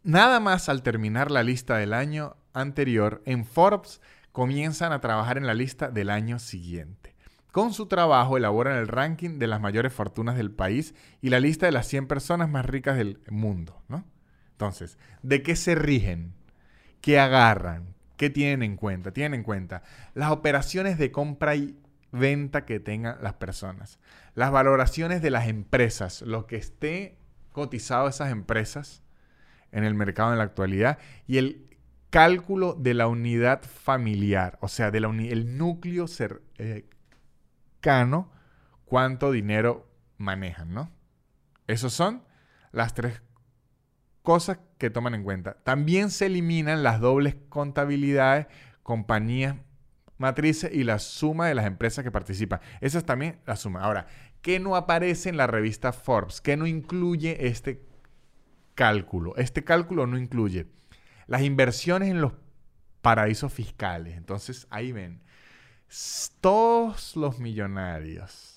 Nada 0.02 0.40
más 0.40 0.68
al 0.68 0.82
terminar 0.82 1.30
la 1.30 1.42
lista 1.42 1.76
del 1.76 1.92
año 1.92 2.36
anterior, 2.54 3.22
en 3.24 3.44
Forbes 3.44 4.00
comienzan 4.32 4.92
a 4.92 5.00
trabajar 5.00 5.36
en 5.36 5.46
la 5.46 5.54
lista 5.54 5.90
del 5.90 6.10
año 6.10 6.38
siguiente. 6.38 7.14
Con 7.52 7.74
su 7.74 7.86
trabajo 7.86 8.38
elaboran 8.38 8.78
el 8.78 8.88
ranking 8.88 9.38
de 9.38 9.46
las 9.46 9.60
mayores 9.60 9.92
fortunas 9.92 10.36
del 10.36 10.50
país 10.50 10.94
y 11.20 11.28
la 11.28 11.38
lista 11.38 11.66
de 11.66 11.72
las 11.72 11.86
100 11.86 12.06
personas 12.06 12.48
más 12.48 12.64
ricas 12.64 12.96
del 12.96 13.20
mundo, 13.28 13.82
¿no? 13.88 14.06
Entonces, 14.52 14.96
¿de 15.22 15.42
qué 15.42 15.54
se 15.54 15.74
rigen? 15.74 16.32
¿Qué 17.02 17.18
agarran? 17.20 17.94
¿Qué 18.16 18.30
tienen 18.30 18.62
en 18.62 18.76
cuenta? 18.76 19.12
Tienen 19.12 19.40
en 19.40 19.44
cuenta 19.44 19.82
las 20.14 20.30
operaciones 20.30 20.96
de 20.96 21.12
compra 21.12 21.54
y 21.54 21.76
venta 22.10 22.64
que 22.64 22.80
tengan 22.80 23.22
las 23.22 23.34
personas, 23.34 23.98
las 24.34 24.50
valoraciones 24.50 25.20
de 25.20 25.30
las 25.30 25.48
empresas, 25.48 26.22
lo 26.22 26.46
que 26.46 26.56
esté 26.56 27.18
cotizado 27.52 28.08
esas 28.08 28.30
empresas 28.30 29.02
en 29.72 29.84
el 29.84 29.94
mercado 29.94 30.32
en 30.32 30.38
la 30.38 30.44
actualidad 30.44 30.98
y 31.26 31.38
el 31.38 31.68
cálculo 32.10 32.74
de 32.74 32.94
la 32.94 33.08
unidad 33.08 33.62
familiar, 33.62 34.58
o 34.60 34.68
sea, 34.68 34.90
del 34.90 35.04
el 35.04 35.56
núcleo 35.56 36.06
cercano, 36.06 36.90
cuánto 38.84 39.32
dinero 39.32 39.88
manejan, 40.18 40.74
¿no? 40.74 40.90
Esas 41.66 41.94
son 41.94 42.22
las 42.70 42.92
tres 42.94 43.22
cosas 44.22 44.58
que 44.78 44.90
toman 44.90 45.14
en 45.14 45.24
cuenta. 45.24 45.54
También 45.64 46.10
se 46.10 46.26
eliminan 46.26 46.82
las 46.82 47.00
dobles 47.00 47.36
contabilidades, 47.48 48.46
compañías 48.82 49.56
matrices 50.18 50.70
y 50.72 50.84
la 50.84 50.98
suma 50.98 51.48
de 51.48 51.54
las 51.54 51.66
empresas 51.66 52.04
que 52.04 52.10
participan. 52.10 52.60
Esa 52.80 52.98
es 52.98 53.04
también 53.04 53.40
la 53.46 53.56
suma. 53.56 53.80
Ahora, 53.80 54.06
¿qué 54.40 54.60
no 54.60 54.76
aparece 54.76 55.28
en 55.28 55.36
la 55.36 55.46
revista 55.46 55.92
Forbes? 55.92 56.40
¿Qué 56.40 56.56
no 56.56 56.66
incluye 56.66 57.46
este 57.46 57.84
cálculo? 58.74 59.34
Este 59.36 59.64
cálculo 59.64 60.06
no 60.06 60.18
incluye 60.18 60.66
las 61.26 61.42
inversiones 61.42 62.10
en 62.10 62.20
los 62.20 62.32
paraísos 63.00 63.52
fiscales. 63.52 64.16
Entonces, 64.16 64.66
ahí 64.70 64.92
ven, 64.92 65.22
todos 66.40 67.16
los 67.16 67.38
millonarios 67.38 68.52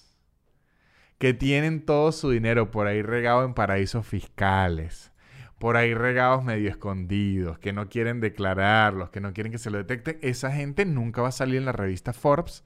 que 1.17 1.33
tienen 1.33 1.85
todo 1.85 2.11
su 2.11 2.29
dinero 2.29 2.71
por 2.71 2.87
ahí 2.87 3.01
regado 3.01 3.45
en 3.45 3.53
paraísos 3.53 4.05
fiscales, 4.05 5.11
por 5.59 5.77
ahí 5.77 5.93
regados 5.93 6.43
medio 6.43 6.69
escondidos, 6.69 7.57
que 7.59 7.73
no 7.73 7.89
quieren 7.89 8.19
declararlos, 8.19 9.09
que 9.09 9.21
no 9.21 9.33
quieren 9.33 9.51
que 9.51 9.57
se 9.57 9.71
lo 9.71 9.77
detecte, 9.77 10.19
esa 10.21 10.51
gente 10.51 10.85
nunca 10.85 11.21
va 11.21 11.29
a 11.29 11.33
salir 11.33 11.57
en 11.57 11.65
la 11.65 11.71
revista 11.71 12.13
Forbes 12.13 12.63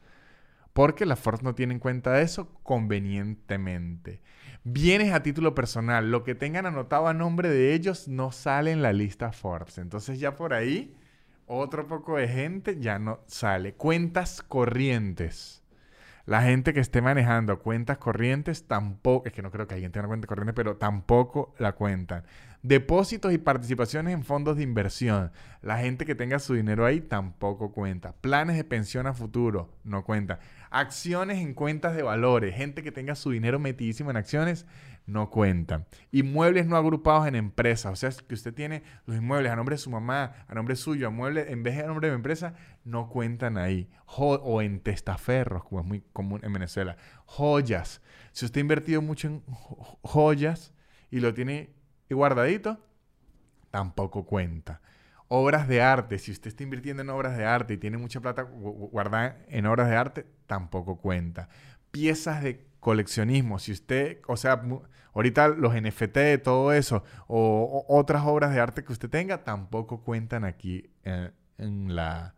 porque 0.74 1.06
la 1.06 1.16
Forbes 1.16 1.43
no 1.43 1.56
tiene 1.56 1.74
en 1.74 1.80
cuenta 1.80 2.22
eso 2.22 2.54
convenientemente. 2.64 4.22
Bienes 4.72 5.11
a 5.13 5.24
título 5.24 5.55
personal, 5.55 6.11
lo 6.11 6.24
que 6.24 6.36
tengan 6.36 6.67
anotado 6.67 7.07
a 7.07 7.13
nombre 7.15 7.49
de 7.49 7.74
ellos 7.74 8.07
no 8.07 8.32
sale 8.32 8.72
en 8.72 8.84
la 8.84 8.93
lista 8.93 9.32
Forbes. 9.32 9.80
Entonces 9.80 10.20
ya 10.20 10.36
por 10.36 10.53
ahí, 10.53 10.95
otro 11.47 11.88
poco 11.88 12.17
de 12.17 12.28
gente 12.28 12.80
ya 12.80 12.99
no 12.99 13.20
sale. 13.26 13.74
Cuentas 13.74 14.43
corrientes. 14.43 15.63
La 16.28 16.43
gente 16.43 16.76
que 16.76 16.82
esté 16.82 17.01
manejando 17.01 17.57
cuentas 17.57 17.97
corrientes 17.97 18.67
tampoco, 18.67 19.26
es 19.26 19.34
que 19.34 19.41
no 19.41 19.49
creo 19.49 19.67
que 19.67 19.74
alguien 19.74 19.91
tenga 19.91 20.03
una 20.03 20.09
cuenta 20.09 20.28
corriente, 20.28 20.53
pero 20.53 20.78
tampoco 20.78 21.55
la 21.57 21.72
cuentan. 21.72 22.24
Depósitos 22.61 23.34
y 23.34 23.39
participaciones 23.39 24.13
en 24.13 24.24
fondos 24.24 24.57
de 24.57 24.61
inversión. 24.61 25.32
La 25.63 25.80
gente 25.80 26.05
que 26.05 26.13
tenga 26.13 26.38
su 26.38 26.53
dinero 26.53 26.86
ahí 26.86 27.01
tampoco 27.01 27.72
cuenta. 27.72 28.11
Planes 28.11 28.55
de 28.55 28.63
pensión 28.63 29.07
a 29.07 29.15
futuro 29.15 29.74
no 29.84 30.03
cuenta. 30.03 30.38
Acciones 30.70 31.39
en 31.39 31.53
cuentas 31.53 31.95
de 31.95 32.03
valores. 32.03 32.55
Gente 32.55 32.84
que 32.84 32.91
tenga 32.91 33.15
su 33.15 33.32
dinero 33.32 33.59
metidísimo 33.59 34.11
en 34.11 34.17
acciones 34.17 34.65
no 35.09 35.30
cuenta. 35.30 35.88
Inmuebles 36.11 36.67
no 36.67 36.78
agrupados 36.78 37.28
en 37.28 37.36
empresas. 37.36 37.91
O 37.91 37.95
sea, 37.95 38.11
que 38.11 38.36
usted 38.36 38.53
tiene 38.53 38.84
los 39.05 39.17
inmuebles 39.17 39.51
a 39.51 39.55
nombre 39.55 39.76
de 39.76 39.80
su 39.80 39.89
mamá, 39.89 40.45
a 40.47 40.53
nombre 40.53 40.76
suyo, 40.76 41.07
a 41.07 41.09
muebles 41.09 41.49
en 41.49 41.63
vez 41.63 41.76
de 41.76 41.84
a 41.84 41.88
nombre 41.88 42.09
de 42.09 42.15
empresa, 42.15 42.53
no 42.84 43.09
cuentan 43.09 43.57
ahí. 43.57 43.89
o 44.05 44.61
en 44.61 44.80
testaferros, 44.80 45.63
como 45.63 45.82
es 45.82 45.88
muy 45.88 46.03
común 46.13 46.39
en 46.43 46.53
Venezuela. 46.53 46.97
Joyas. 47.26 48.01
Si 48.32 48.45
usted 48.45 48.59
ha 48.59 48.61
invertido 48.61 49.01
mucho 49.01 49.28
en 49.28 49.43
joyas 50.01 50.74
y 51.09 51.20
lo 51.20 51.34
tiene 51.34 51.74
guardadito, 52.09 52.78
tampoco 53.72 54.26
cuenta. 54.26 54.82
Obras 55.28 55.67
de 55.67 55.82
arte, 55.82 56.17
si 56.17 56.32
usted 56.32 56.47
está 56.47 56.63
invirtiendo 56.63 57.03
en 57.03 57.09
obras 57.09 57.38
de 57.38 57.45
arte 57.45 57.76
y 57.76 57.78
tiene 57.78 57.97
mucha 57.97 58.20
plata 58.20 58.43
guardada 58.43 59.38
en 59.47 59.67
obras 59.67 59.88
de 59.89 59.95
arte, 59.95 60.26
tampoco 60.50 60.97
cuenta. 60.97 61.47
Piezas 61.91 62.43
de 62.43 62.66
coleccionismo, 62.80 63.60
si 63.60 63.72
usted, 63.72 64.20
o 64.28 64.36
sea, 64.36 64.62
ahorita 65.14 65.50
los 65.50 65.80
NFT, 65.80 66.41
todo 66.43 66.74
eso, 66.74 67.04
o, 67.28 67.86
otras 67.88 68.24
obras 68.26 68.54
de 68.54 68.60
arte 68.60 68.84
que 68.84 68.91
usted 68.91 69.10
tenga, 69.10 69.43
tampoco 69.43 70.04
cuentan 70.04 70.43
aquí 70.43 70.89
eh, 71.04 71.32
en, 71.60 71.95
la, 71.95 72.34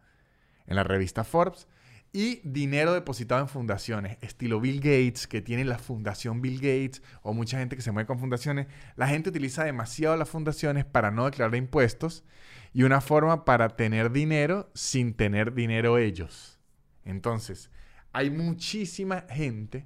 en 0.68 0.76
la 0.76 0.84
revista 0.84 1.24
Forbes. 1.24 1.68
Y 2.14 2.41
dinero 2.43 2.93
depositado 2.93 3.39
en 3.39 3.47
fundaciones, 3.47 4.18
estilo 4.20 4.59
Bill 4.59 4.82
Gates, 4.82 5.28
que 5.28 5.41
tiene 5.41 5.64
la 5.64 5.80
fundación 5.80 6.41
Bill 6.41 6.57
Gates, 6.57 7.01
o 7.22 7.34
mucha 7.34 7.59
gente 7.59 7.78
que 7.78 7.82
se 7.82 7.93
mueve 7.93 8.07
con 8.07 8.20
fundaciones. 8.20 8.68
La 8.97 9.07
gente 9.07 9.30
utiliza 9.30 9.64
demasiado 9.64 10.18
las 10.18 10.28
fundaciones 10.28 10.84
para 10.84 11.12
no 11.12 11.24
declarar 11.24 11.55
impuestos 11.55 12.26
y 12.74 12.84
una 12.84 12.99
forma 12.99 13.45
para 13.45 13.70
tener 13.70 14.12
dinero 14.12 14.70
sin 14.74 15.14
tener 15.14 15.53
dinero 15.53 15.97
ellos. 15.97 16.59
Entonces, 17.05 17.72
hay 18.14 18.30
muchísima 18.30 19.26
gente 19.30 19.86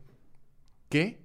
que, 0.89 1.19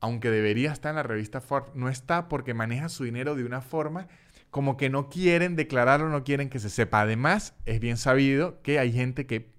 aunque 0.00 0.30
debería 0.30 0.72
estar 0.72 0.90
en 0.90 0.96
la 0.96 1.02
revista 1.02 1.40
Forbes, 1.40 1.74
no 1.74 1.88
está 1.88 2.28
porque 2.28 2.54
maneja 2.54 2.88
su 2.88 3.04
dinero 3.04 3.34
de 3.34 3.44
una 3.44 3.60
forma 3.60 4.08
como 4.50 4.76
que 4.76 4.88
no 4.88 5.08
quieren 5.08 5.56
declararlo, 5.56 6.08
no 6.08 6.24
quieren 6.24 6.48
que 6.48 6.58
se 6.58 6.70
sepa. 6.70 7.02
Además, 7.02 7.54
es 7.66 7.80
bien 7.80 7.96
sabido 7.96 8.62
que 8.62 8.78
hay 8.78 8.92
gente 8.92 9.26
que 9.26 9.52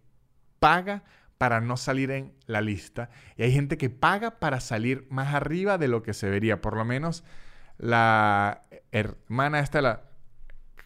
paga 0.60 1.04
para 1.38 1.62
no 1.62 1.78
salir 1.78 2.10
en 2.10 2.34
la 2.48 2.62
lista 2.62 3.12
y 3.36 3.44
hay 3.44 3.52
gente 3.52 3.78
que 3.78 3.92
paga 3.92 4.40
para 4.40 4.60
salir 4.60 5.06
más 5.10 5.36
arriba 5.36 5.78
de 5.78 5.88
lo 5.88 6.02
que 6.02 6.14
se 6.14 6.30
vería. 6.30 6.62
Por 6.62 6.76
lo 6.76 6.84
menos 6.84 7.24
la 7.78 8.64
hermana 8.92 9.60
esta, 9.60 9.82
la 9.82 10.04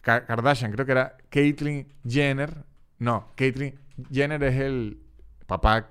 Kardashian, 0.02 0.72
creo 0.72 0.84
que 0.84 0.92
era 0.92 1.16
Caitlyn 1.30 1.88
Jenner. 2.06 2.64
No, 2.98 3.30
Caitlyn 3.34 3.78
Jenner 4.10 4.42
es 4.44 4.56
el 4.60 5.02
papá, 5.46 5.90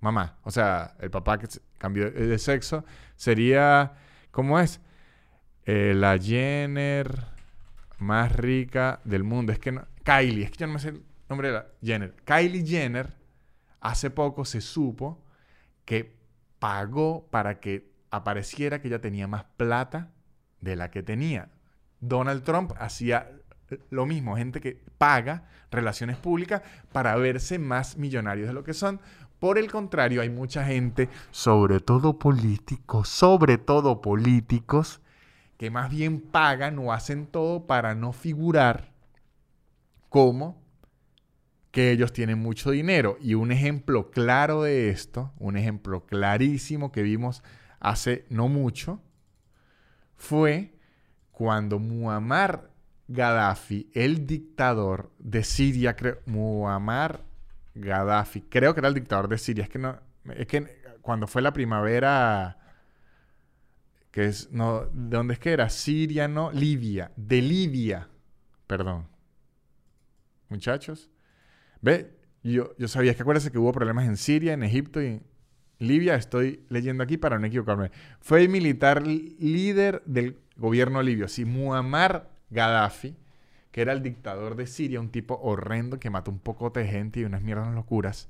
mamá. 0.00 0.38
O 0.42 0.50
sea, 0.50 0.96
el 1.00 1.10
papá 1.10 1.38
que 1.38 1.48
cambió 1.78 2.10
de 2.10 2.38
sexo. 2.38 2.84
Sería, 3.16 3.94
¿cómo 4.30 4.58
es? 4.58 4.80
Eh, 5.64 5.94
la 5.94 6.18
Jenner 6.18 7.26
más 7.98 8.32
rica 8.32 9.00
del 9.04 9.24
mundo. 9.24 9.52
Es 9.52 9.58
que 9.58 9.78
Kylie, 10.04 10.44
es 10.44 10.50
que 10.50 10.58
yo 10.58 10.66
no 10.66 10.74
me 10.74 10.78
sé 10.78 10.88
el 10.88 11.02
nombre 11.28 11.48
de 11.48 11.54
la 11.54 11.66
Jenner. 11.82 12.14
Kylie 12.24 12.66
Jenner 12.66 13.14
hace 13.80 14.10
poco 14.10 14.44
se 14.44 14.60
supo 14.60 15.24
que 15.84 16.18
pagó 16.58 17.26
para 17.30 17.60
que 17.60 17.90
apareciera 18.10 18.80
que 18.80 18.88
ella 18.88 19.00
tenía 19.00 19.26
más 19.26 19.44
plata 19.56 20.10
de 20.60 20.76
la 20.76 20.90
que 20.90 21.02
tenía. 21.02 21.50
Donald 22.00 22.42
Trump 22.44 22.72
hacía 22.78 23.30
lo 23.90 24.06
mismo, 24.06 24.36
gente 24.36 24.60
que 24.60 24.80
paga 24.98 25.44
relaciones 25.70 26.16
públicas 26.16 26.62
para 26.92 27.16
verse 27.16 27.58
más 27.58 27.96
millonarios 27.96 28.48
de 28.48 28.54
lo 28.54 28.64
que 28.64 28.74
son, 28.74 29.00
Por 29.38 29.56
el 29.56 29.70
contrario, 29.70 30.20
hay 30.20 30.28
mucha 30.28 30.64
gente, 30.66 31.08
sobre 31.30 31.80
todo 31.80 32.18
políticos, 32.18 33.08
sobre 33.08 33.56
todo 33.56 34.02
políticos, 34.02 35.00
que 35.56 35.70
más 35.70 35.90
bien 35.90 36.20
pagan 36.20 36.78
o 36.78 36.92
hacen 36.92 37.26
todo 37.26 37.66
para 37.66 37.94
no 37.94 38.12
figurar 38.12 38.92
como 40.10 40.60
que 41.70 41.90
ellos 41.90 42.12
tienen 42.12 42.38
mucho 42.38 42.70
dinero. 42.70 43.16
Y 43.20 43.34
un 43.34 43.52
ejemplo 43.52 44.10
claro 44.10 44.62
de 44.62 44.90
esto, 44.90 45.32
un 45.38 45.56
ejemplo 45.56 46.04
clarísimo 46.04 46.92
que 46.92 47.02
vimos 47.02 47.42
hace 47.78 48.26
no 48.28 48.48
mucho, 48.48 49.00
fue 50.16 50.74
cuando 51.30 51.78
Muammar 51.78 52.69
Gaddafi, 53.10 53.90
el 53.92 54.24
dictador 54.24 55.10
de 55.18 55.42
Siria, 55.42 55.96
creo, 55.96 56.20
Muammar 56.26 57.24
Gaddafi, 57.74 58.42
creo 58.42 58.72
que 58.72 58.80
era 58.80 58.88
el 58.88 58.94
dictador 58.94 59.28
de 59.28 59.36
Siria, 59.36 59.64
es 59.64 59.70
que 59.70 59.80
no, 59.80 59.98
es 60.36 60.46
que 60.46 60.80
cuando 61.02 61.26
fue 61.26 61.42
la 61.42 61.52
primavera, 61.52 62.56
que 64.12 64.26
es, 64.26 64.52
no, 64.52 64.84
¿de 64.92 65.16
dónde 65.16 65.34
es 65.34 65.40
que 65.40 65.50
era? 65.50 65.68
Siria, 65.70 66.28
no, 66.28 66.52
Libia, 66.52 67.10
de 67.16 67.42
Libia, 67.42 68.08
perdón. 68.68 69.08
Muchachos, 70.48 71.10
ve, 71.80 72.16
yo, 72.44 72.76
yo 72.78 72.86
sabía 72.86 73.14
que 73.16 73.22
acuérdense 73.22 73.50
que 73.50 73.58
hubo 73.58 73.72
problemas 73.72 74.06
en 74.06 74.16
Siria, 74.16 74.52
en 74.52 74.62
Egipto 74.62 75.02
y 75.02 75.20
Libia, 75.80 76.14
estoy 76.14 76.64
leyendo 76.68 77.02
aquí 77.02 77.16
para 77.16 77.40
no 77.40 77.46
equivocarme. 77.48 77.90
Fue 78.20 78.42
el 78.42 78.50
militar 78.50 79.04
líder 79.04 80.00
del 80.06 80.38
gobierno 80.56 81.02
libio, 81.02 81.26
sí, 81.26 81.44
Muammar 81.44 82.29
Gaddafi, 82.50 83.16
que 83.72 83.82
era 83.82 83.92
el 83.92 84.02
dictador 84.02 84.56
de 84.56 84.66
Siria, 84.66 85.00
un 85.00 85.10
tipo 85.10 85.38
horrendo 85.42 85.98
que 85.98 86.10
mató 86.10 86.30
un 86.30 86.40
poco 86.40 86.70
de 86.70 86.86
gente 86.86 87.20
y 87.20 87.24
unas 87.24 87.42
mierdas 87.42 87.72
locuras. 87.74 88.28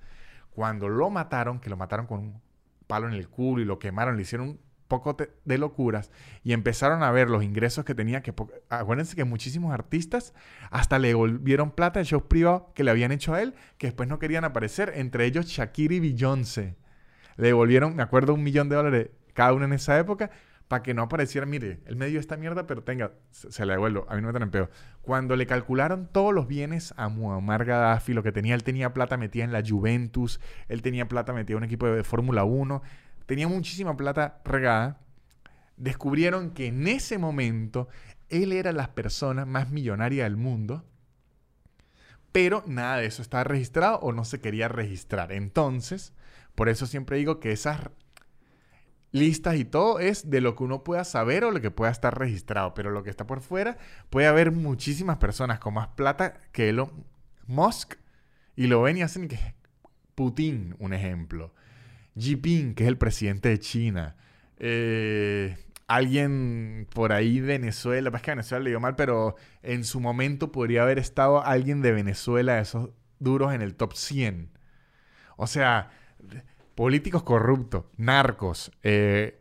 Cuando 0.51 0.89
lo 0.89 1.11
mataron, 1.11 1.61
que 1.61 1.71
lo 1.71 1.77
mataron 1.77 2.07
con 2.07 2.21
un 2.21 2.43
palo 2.87 3.09
en 3.09 3.15
el 3.15 3.29
culo 3.29 3.63
y 3.63 3.65
lo 3.65 3.79
quemaron, 3.79 4.17
le 4.17 4.23
hicieron 4.23 4.49
un 4.49 4.61
poco 4.89 5.17
de 5.45 5.59
locuras 5.59 6.11
y 6.43 6.53
empezaron 6.53 7.03
a 7.03 7.13
ver 7.13 7.31
los 7.31 7.45
ingresos 7.45 7.85
que 7.85 7.95
tenía, 7.95 8.23
que 8.23 8.35
acuérdense 8.69 9.17
que 9.17 9.25
muchísimos 9.25 9.73
artistas 9.73 10.35
hasta 10.71 10.99
le 10.99 11.15
volvieron 11.15 11.71
plata 11.71 12.01
de 12.01 12.05
shows 12.05 12.25
privados 12.25 12.65
que 12.75 12.85
le 12.85 12.91
habían 12.91 13.13
hecho 13.13 13.33
a 13.33 13.41
él, 13.41 13.55
que 13.79 13.87
después 13.87 14.09
no 14.09 14.19
querían 14.19 14.45
aparecer, 14.45 14.93
entre 14.97 15.25
ellos 15.25 15.47
Shakira 15.47 15.95
y 15.95 16.01
Beyoncé. 16.01 16.77
Le 17.37 17.47
devolvieron, 17.47 17.95
me 17.97 18.03
acuerdo, 18.03 18.35
un 18.35 18.43
millón 18.43 18.69
de 18.69 18.77
dólares 18.77 19.11
cada 19.33 19.53
uno 19.55 19.65
en 19.65 19.73
esa 19.73 19.99
época 19.99 20.31
para 20.71 20.85
que 20.85 20.95
no 20.95 21.03
apareciera, 21.03 21.47
mire, 21.47 21.81
el 21.87 21.97
medio 21.97 22.21
esta 22.21 22.37
mierda, 22.37 22.69
pero 22.69 22.85
tenga, 22.85 23.11
se, 23.33 23.67
le 23.67 23.73
devuelvo, 23.73 24.07
a 24.09 24.15
mí 24.15 24.23
no 24.23 24.33
me 24.33 24.39
tan 24.39 24.53
peor. 24.53 24.71
Cuando 25.03 25.35
le 25.35 25.45
calcularon 25.45 26.09
todos 26.13 26.33
los 26.33 26.47
bienes 26.47 26.95
a 26.97 27.09
Muammar 27.09 27.65
Gaddafi, 27.65 28.13
lo 28.13 28.23
que 28.23 28.31
tenía, 28.31 28.55
él 28.55 28.63
tenía 28.63 28.95
plata 28.95 29.17
metida 29.17 29.43
en 29.43 29.51
la 29.51 29.65
Juventus, 29.69 30.39
él 30.69 30.81
tenía 30.81 31.09
plata 31.09 31.33
metida 31.33 31.55
en 31.55 31.65
un 31.65 31.65
equipo 31.65 31.89
de 31.89 32.05
Fórmula 32.05 32.45
1, 32.45 32.83
tenía 33.27 33.49
muchísima 33.49 33.97
plata 33.97 34.43
regada, 34.45 35.01
descubrieron 35.77 36.53
que 36.53 36.67
en 36.69 36.87
ese 36.87 37.19
momento 37.19 37.89
él 38.29 38.53
era 38.53 38.71
la 38.71 38.95
persona 38.95 39.47
más 39.47 39.71
millonaria 39.71 40.23
del 40.23 40.37
mundo, 40.37 40.85
pero 42.31 42.63
nada 42.69 42.99
de 42.99 43.07
eso 43.07 43.23
estaba 43.23 43.43
registrado 43.43 43.99
o 44.03 44.13
no 44.13 44.25
se 44.25 44.41
quería 44.41 44.69
registrar. 44.69 45.33
Entonces, 45.33 46.13
por 46.55 46.69
eso 46.69 46.87
siempre 46.87 47.17
digo 47.17 47.41
que 47.41 47.51
esas 47.51 47.91
listas 49.13 49.57
y 49.57 49.65
todo 49.65 49.99
es 49.99 50.31
de 50.31 50.41
lo 50.41 50.55
que 50.55 50.65
uno 50.65 50.85
pueda 50.85 51.05
saber 51.05 51.45
o 51.45 51.51
lo 51.51 51.61
que 51.61 51.71
pueda 51.71 51.91
estar 51.91 52.19
registrado. 52.19 52.75
Pero 52.75 52.91
lo 52.91 53.03
que 53.03 53.11
está 53.11 53.27
por 53.27 53.41
fuera, 53.41 53.79
puede 54.11 54.27
haber 54.27 54.53
muchísimas 54.53 55.19
personas 55.19 55.59
con 55.59 55.75
más 55.75 55.89
plata 55.89 56.35
que 56.53 56.69
Elon 56.69 56.91
Musk 57.47 57.95
y 58.57 58.67
lo 58.67 58.83
ven 58.83 58.99
y 58.99 59.03
hacen 59.03 59.29
que 59.29 59.39
Putin, 60.15 60.77
un 60.79 60.93
ejemplo. 60.93 61.55
Jinping, 62.17 62.75
que 62.75 62.85
es 62.85 62.89
el 62.89 62.99
presidente 62.99 63.49
de 63.49 63.59
China. 63.59 64.17
Eh, 64.59 65.57
alguien 65.87 66.87
por 66.93 67.13
ahí 67.13 67.41
Venezuela, 67.41 68.11
es 68.15 68.23
que 68.23 68.31
Venezuela 68.31 68.63
le 68.63 68.71
dio 68.71 68.81
mal, 68.81 68.97
pero 68.97 69.37
en 69.63 69.85
su 69.85 69.99
momento 70.01 70.53
podría 70.53 70.83
haber 70.83 70.99
estado 70.99 71.45
alguien 71.45 71.83
de 71.83 71.93
Venezuela, 71.93 72.61
esos 72.61 72.91
duros 73.19 73.55
en 73.55 73.63
el 73.63 73.75
top 73.75 73.95
100. 73.95 74.51
O 75.37 75.47
sea, 75.47 75.91
políticos 76.81 77.23
corruptos, 77.25 77.85
narcos, 77.99 78.73
eh, 78.83 79.39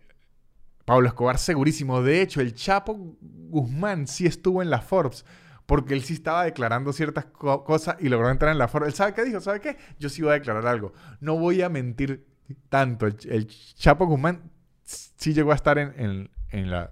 Pablo 0.84 1.08
Escobar 1.08 1.38
segurísimo. 1.38 2.02
De 2.02 2.22
hecho, 2.22 2.42
el 2.42 2.54
Chapo 2.54 3.16
Guzmán 3.22 4.08
sí 4.08 4.26
estuvo 4.26 4.62
en 4.62 4.70
la 4.70 4.82
Forbes 4.82 5.24
porque 5.66 5.94
él 5.94 6.04
sí 6.04 6.16
estaba 6.16 6.44
declarando 6.44 6.92
ciertas 6.92 7.28
cosas 7.28 7.96
y 8.02 8.10
logró 8.10 8.30
entrar 8.30 8.52
en 8.52 8.58
la 8.58 8.68
Forbes. 8.68 8.90
¿Él 8.90 8.94
sabe 8.94 9.14
qué 9.14 9.24
dijo? 9.24 9.40
¿Sabe 9.40 9.62
qué? 9.62 9.78
Yo 10.00 10.10
sí 10.10 10.22
voy 10.22 10.32
a 10.32 10.34
declarar 10.34 10.68
algo. 10.68 10.92
No 11.22 11.38
voy 11.38 11.62
a 11.62 11.70
mentir 11.70 12.28
tanto. 12.68 13.08
El, 13.08 13.48
Chapo 13.48 14.06
Guzmán 14.06 14.52
sí 14.84 15.34
llegó 15.34 15.54
a 15.54 15.56
estar 15.56 15.78
en, 15.78 16.30
en 16.50 16.70
la 16.70 16.92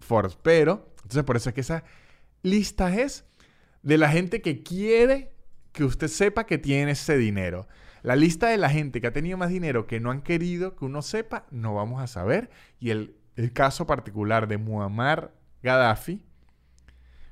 Forbes, 0.00 0.38
pero, 0.42 0.94
entonces 1.02 1.24
por 1.24 1.36
eso 1.36 1.50
es 1.50 1.54
que 1.54 1.60
esa 1.60 1.84
lista 2.40 2.90
es 2.90 3.26
de 3.82 3.98
la 3.98 4.08
gente 4.08 4.40
que 4.40 4.62
quiere 4.62 5.34
que 5.72 5.84
usted 5.84 6.08
sepa 6.08 6.46
que 6.46 6.56
tiene 6.56 6.92
ese 6.92 7.18
dinero. 7.18 7.68
La 8.04 8.16
lista 8.16 8.48
de 8.48 8.58
la 8.58 8.68
gente 8.68 9.00
que 9.00 9.06
ha 9.06 9.14
tenido 9.14 9.38
más 9.38 9.48
dinero 9.48 9.86
que 9.86 9.98
no 9.98 10.10
han 10.10 10.20
querido 10.20 10.76
que 10.76 10.84
uno 10.84 11.00
sepa, 11.00 11.46
no 11.50 11.72
vamos 11.72 12.02
a 12.02 12.06
saber. 12.06 12.50
Y 12.78 12.90
el, 12.90 13.16
caso 13.54 13.86
particular 13.86 14.46
de 14.46 14.58
Muammar 14.58 15.32
Gaddafi 15.62 16.22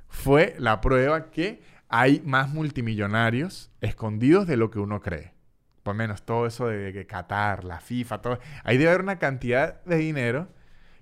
fue 0.08 0.56
la 0.58 0.80
prueba 0.80 1.30
que 1.30 1.60
hay 1.90 2.22
más 2.24 2.48
multimillonarios 2.48 3.70
escondidos 3.82 4.46
de 4.46 4.56
lo 4.56 4.70
que 4.70 4.78
uno 4.78 5.02
cree. 5.02 5.34
Por 5.82 5.94
menos 5.94 6.24
todo 6.24 6.46
eso 6.46 6.68
de, 6.68 7.06
Qatar, 7.06 7.64
la 7.64 7.78
FIFA, 7.78 8.22
todo. 8.22 8.38
Ahí 8.64 8.78
debe 8.78 8.92
haber 8.92 9.02
una 9.02 9.18
cantidad 9.18 9.84
de 9.84 9.96
dinero 9.96 10.48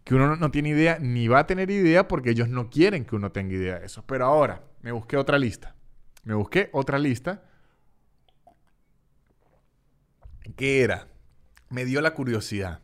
que 0.03 0.17
uno 0.17 0.35
no, 0.35 0.51
tiene 0.51 0.71
idea, 0.71 0.99
ni 0.99 1.29
va 1.29 1.39
a 1.39 1.47
tener 1.47 1.71
idea 1.71 2.09
porque 2.09 2.31
ellos 2.31 2.49
no 2.49 2.71
quieren 2.71 3.05
que 3.05 3.15
uno 3.15 3.31
tenga 3.31 3.55
idea 3.55 3.79
de 3.79 3.87
eso. 3.87 4.05
Pero 4.05 4.25
ahora, 4.27 4.65
me 4.83 4.91
busqué 4.91 5.17
otra 5.17 5.39
lista. 5.39 5.77
Me 6.25 6.35
busqué 6.35 6.71
otra 6.73 6.99
lista 6.99 7.45
¿Qué 10.57 10.83
era? 10.83 11.09
Me 11.69 11.85
dio 11.85 12.01
la 12.01 12.15
curiosidad. 12.15 12.81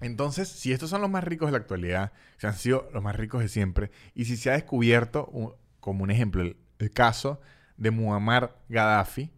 Entonces, 0.00 0.48
si 0.48 0.72
estos 0.72 0.90
son 0.90 1.02
los 1.02 1.10
más 1.10 1.24
ricos 1.24 1.48
de 1.48 1.52
la 1.52 1.58
actualidad, 1.58 2.12
si 2.38 2.46
han 2.46 2.54
sido 2.54 2.88
los 2.92 3.02
más 3.02 3.16
ricos 3.16 3.42
de 3.42 3.48
siempre, 3.48 3.90
y 4.14 4.24
si 4.24 4.36
se 4.36 4.50
ha 4.50 4.54
descubierto, 4.54 5.58
como 5.78 6.04
un 6.04 6.10
ejemplo, 6.10 6.42
el, 6.42 6.56
caso 6.92 7.40
de 7.76 7.90
Muammar 7.90 8.56
Gaddafi, 8.70 9.30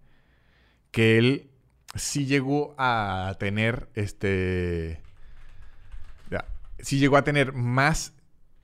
que 0.93 1.19
él 1.19 1.51
sí 1.97 2.27
llegó 2.27 2.75
a 2.79 3.37
tener 3.39 3.89
este. 3.95 5.01
Sí 6.79 6.99
llegó 6.99 7.17
a 7.17 7.23
tener 7.23 7.53
más 7.53 8.13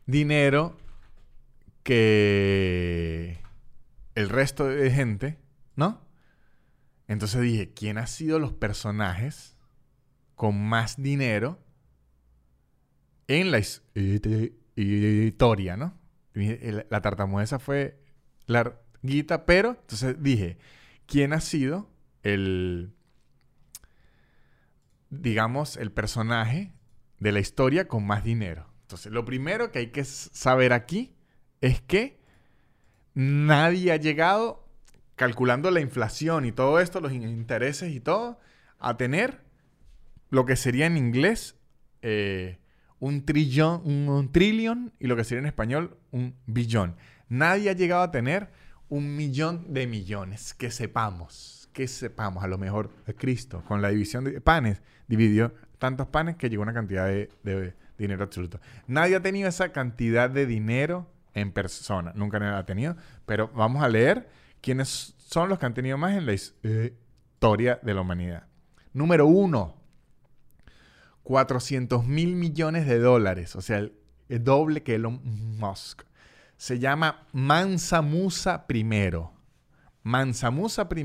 dinero 0.07 0.77
que 1.85 3.39
el 4.17 4.29
resto 4.29 4.67
de 4.67 4.91
gente, 4.91 5.39
¿no? 5.77 6.08
Entonces 7.09 7.41
dije, 7.41 7.73
¿quién 7.73 7.99
ha 7.99 8.07
sido 8.07 8.39
los 8.39 8.53
personajes 8.53 9.57
con 10.35 10.63
más 10.63 11.03
dinero 11.03 11.59
en 13.27 13.51
la 13.51 13.59
historia, 14.77 15.77
no? 15.77 15.99
La 16.35 17.01
tartamueza 17.01 17.59
fue 17.59 17.99
larguita, 18.47 19.47
pero 19.47 19.71
entonces 19.71 20.23
dije, 20.23 20.59
¿quién 21.07 21.33
ha 21.33 21.41
sido 21.41 21.91
el, 22.23 22.93
digamos, 25.11 25.77
el 25.79 25.91
personaje 25.91 26.75
de 27.19 27.33
la 27.33 27.41
historia 27.41 27.89
con 27.89 28.07
más 28.07 28.23
dinero? 28.23 28.67
Entonces, 28.83 29.13
lo 29.13 29.25
primero 29.25 29.73
que 29.73 29.81
hay 29.81 29.89
que 29.89 30.05
saber 30.05 30.73
aquí 30.73 31.17
es 31.61 31.81
que 31.81 32.21
nadie 33.15 33.93
ha 33.93 33.97
llegado 33.97 34.68
calculando 35.19 35.73
la 35.73 35.81
inflación 35.81 36.45
y 36.47 36.53
todo 36.53 36.79
esto, 36.79 37.01
los 37.01 37.13
intereses 37.13 37.93
y 37.93 37.99
todo, 37.99 38.39
a 38.79 38.97
tener 38.97 39.41
lo 40.31 40.47
que 40.47 40.55
sería 40.55 40.87
en 40.87 40.97
inglés 40.97 41.57
eh, 42.03 42.59
un 43.01 43.27
trillón, 43.27 43.83
un, 43.85 44.31
trillón 44.31 44.93
y 45.01 45.09
lo 45.09 45.17
que 45.17 45.25
sería 45.25 45.41
en 45.41 45.47
español 45.47 45.99
un 46.13 46.37
billón. 46.47 46.95
Nadie 47.29 47.69
ha 47.69 47.73
llegado 47.73 48.03
a 48.03 48.13
tener 48.13 48.51
un 48.89 49.17
millón 49.17 49.75
de 49.75 49.89
millones, 49.89 50.55
que 50.55 50.71
sepamos, 50.71 51.69
que 51.73 51.89
sepamos, 51.89 52.45
a 52.45 52.47
lo 52.47 52.57
mejor 52.57 52.91
Cristo, 53.17 53.65
con 53.67 53.83
la 53.83 53.89
división 53.91 54.23
de 54.23 54.41
panes, 54.41 54.83
dividió 55.09 55.53
tantos 55.79 56.07
panes 56.07 56.37
que 56.37 56.49
llegó 56.49 56.63
una 56.63 56.73
cantidad 56.73 57.07
de, 57.07 57.29
de 57.43 57.75
dinero 57.99 58.23
absoluto. 58.23 58.61
Nadie 58.87 59.17
ha 59.17 59.21
tenido 59.21 59.49
esa 59.49 59.73
cantidad 59.73 60.31
de 60.31 60.47
dinero 60.47 61.11
en 61.35 61.51
persona, 61.51 62.13
nunca 62.15 62.39
nadie 62.39 62.57
ha 62.57 62.67
tenido, 62.67 62.97
pero 63.27 63.49
vamos 63.49 63.83
a 63.83 63.89
leer 63.89 64.29
¿Quiénes 64.61 65.15
son 65.19 65.49
los 65.49 65.59
que 65.59 65.67
han 65.67 65.75
tenido 65.75 65.99
más 65.99 66.17
en 66.17 66.27
la 66.27 66.35
historia 66.35 67.81
de 67.83 67.95
la 67.95 68.01
humanidad? 68.01 68.47
Número 68.93 69.27
uno, 69.27 69.77
400 71.23 72.05
mil 72.07 72.37
millones 72.37 72.87
de 72.87 72.99
dólares, 72.99 73.55
o 73.55 73.61
sea, 73.61 73.79
el, 73.79 73.93
doble 74.29 74.83
que 74.83 74.95
Elon 74.95 75.21
Musk. 75.59 76.03
Se 76.57 76.79
llama 76.79 77.27
Mansa 77.33 78.01
Musa 78.03 78.65
I. 78.69 78.85
Mansa 80.03 80.51
Musa 80.51 80.89
I 80.95 81.05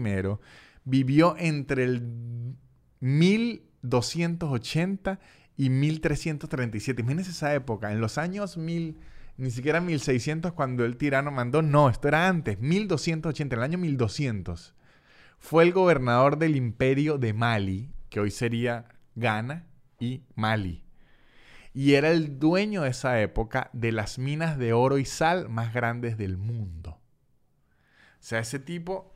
vivió 0.85 1.35
entre 1.37 1.83
el 1.83 2.55
1280 3.01 5.19
y 5.57 5.69
1337. 5.69 7.01
Imagínense 7.01 7.31
esa 7.31 7.53
época, 7.53 7.91
en 7.91 7.99
los 8.01 8.17
años 8.17 8.57
1000, 8.57 8.97
ni 9.37 9.51
siquiera 9.51 9.81
1600 9.81 10.53
cuando 10.53 10.85
el 10.85 10.97
tirano 10.97 11.31
mandó, 11.31 11.61
no, 11.61 11.89
esto 11.89 12.07
era 12.07 12.27
antes, 12.27 12.59
1280, 12.59 13.55
en 13.55 13.59
el 13.59 13.63
año 13.63 13.77
1200. 13.77 14.75
Fue 15.39 15.63
el 15.63 15.73
gobernador 15.73 16.37
del 16.37 16.55
imperio 16.55 17.17
de 17.17 17.33
Mali, 17.33 17.91
que 18.09 18.19
hoy 18.19 18.31
sería 18.31 18.85
Ghana 19.15 19.67
y 19.99 20.23
Mali. 20.35 20.83
Y 21.73 21.93
era 21.93 22.11
el 22.11 22.39
dueño 22.39 22.83
de 22.83 22.89
esa 22.89 23.19
época 23.21 23.69
de 23.73 23.91
las 23.91 24.19
minas 24.19 24.57
de 24.57 24.73
oro 24.73 24.99
y 24.99 25.05
sal 25.05 25.49
más 25.49 25.73
grandes 25.73 26.17
del 26.17 26.37
mundo. 26.37 26.91
O 26.91 28.25
sea, 28.25 28.39
ese 28.39 28.59
tipo, 28.59 29.15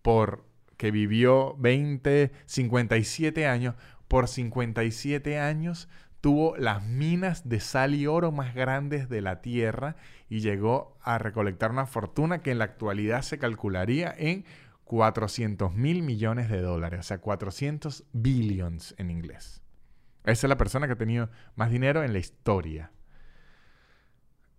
por 0.00 0.46
que 0.76 0.92
vivió 0.92 1.56
20, 1.58 2.30
57 2.46 3.46
años, 3.46 3.74
por 4.06 4.28
57 4.28 5.38
años 5.38 5.88
tuvo 6.20 6.56
las 6.56 6.84
minas 6.84 7.48
de 7.48 7.60
sal 7.60 7.94
y 7.94 8.06
oro 8.06 8.32
más 8.32 8.54
grandes 8.54 9.08
de 9.08 9.20
la 9.20 9.40
Tierra 9.40 9.96
y 10.28 10.40
llegó 10.40 10.96
a 11.02 11.18
recolectar 11.18 11.70
una 11.70 11.86
fortuna 11.86 12.42
que 12.42 12.50
en 12.50 12.58
la 12.58 12.64
actualidad 12.64 13.22
se 13.22 13.38
calcularía 13.38 14.14
en 14.16 14.44
400 14.84 15.74
mil 15.74 16.02
millones 16.02 16.48
de 16.48 16.62
dólares, 16.62 17.00
o 17.00 17.02
sea, 17.02 17.18
400 17.18 18.04
billions 18.12 18.94
en 18.98 19.10
inglés. 19.10 19.62
Esa 20.24 20.46
es 20.46 20.48
la 20.48 20.56
persona 20.56 20.86
que 20.86 20.94
ha 20.94 20.98
tenido 20.98 21.30
más 21.56 21.70
dinero 21.70 22.02
en 22.02 22.12
la 22.12 22.18
historia. 22.18 22.90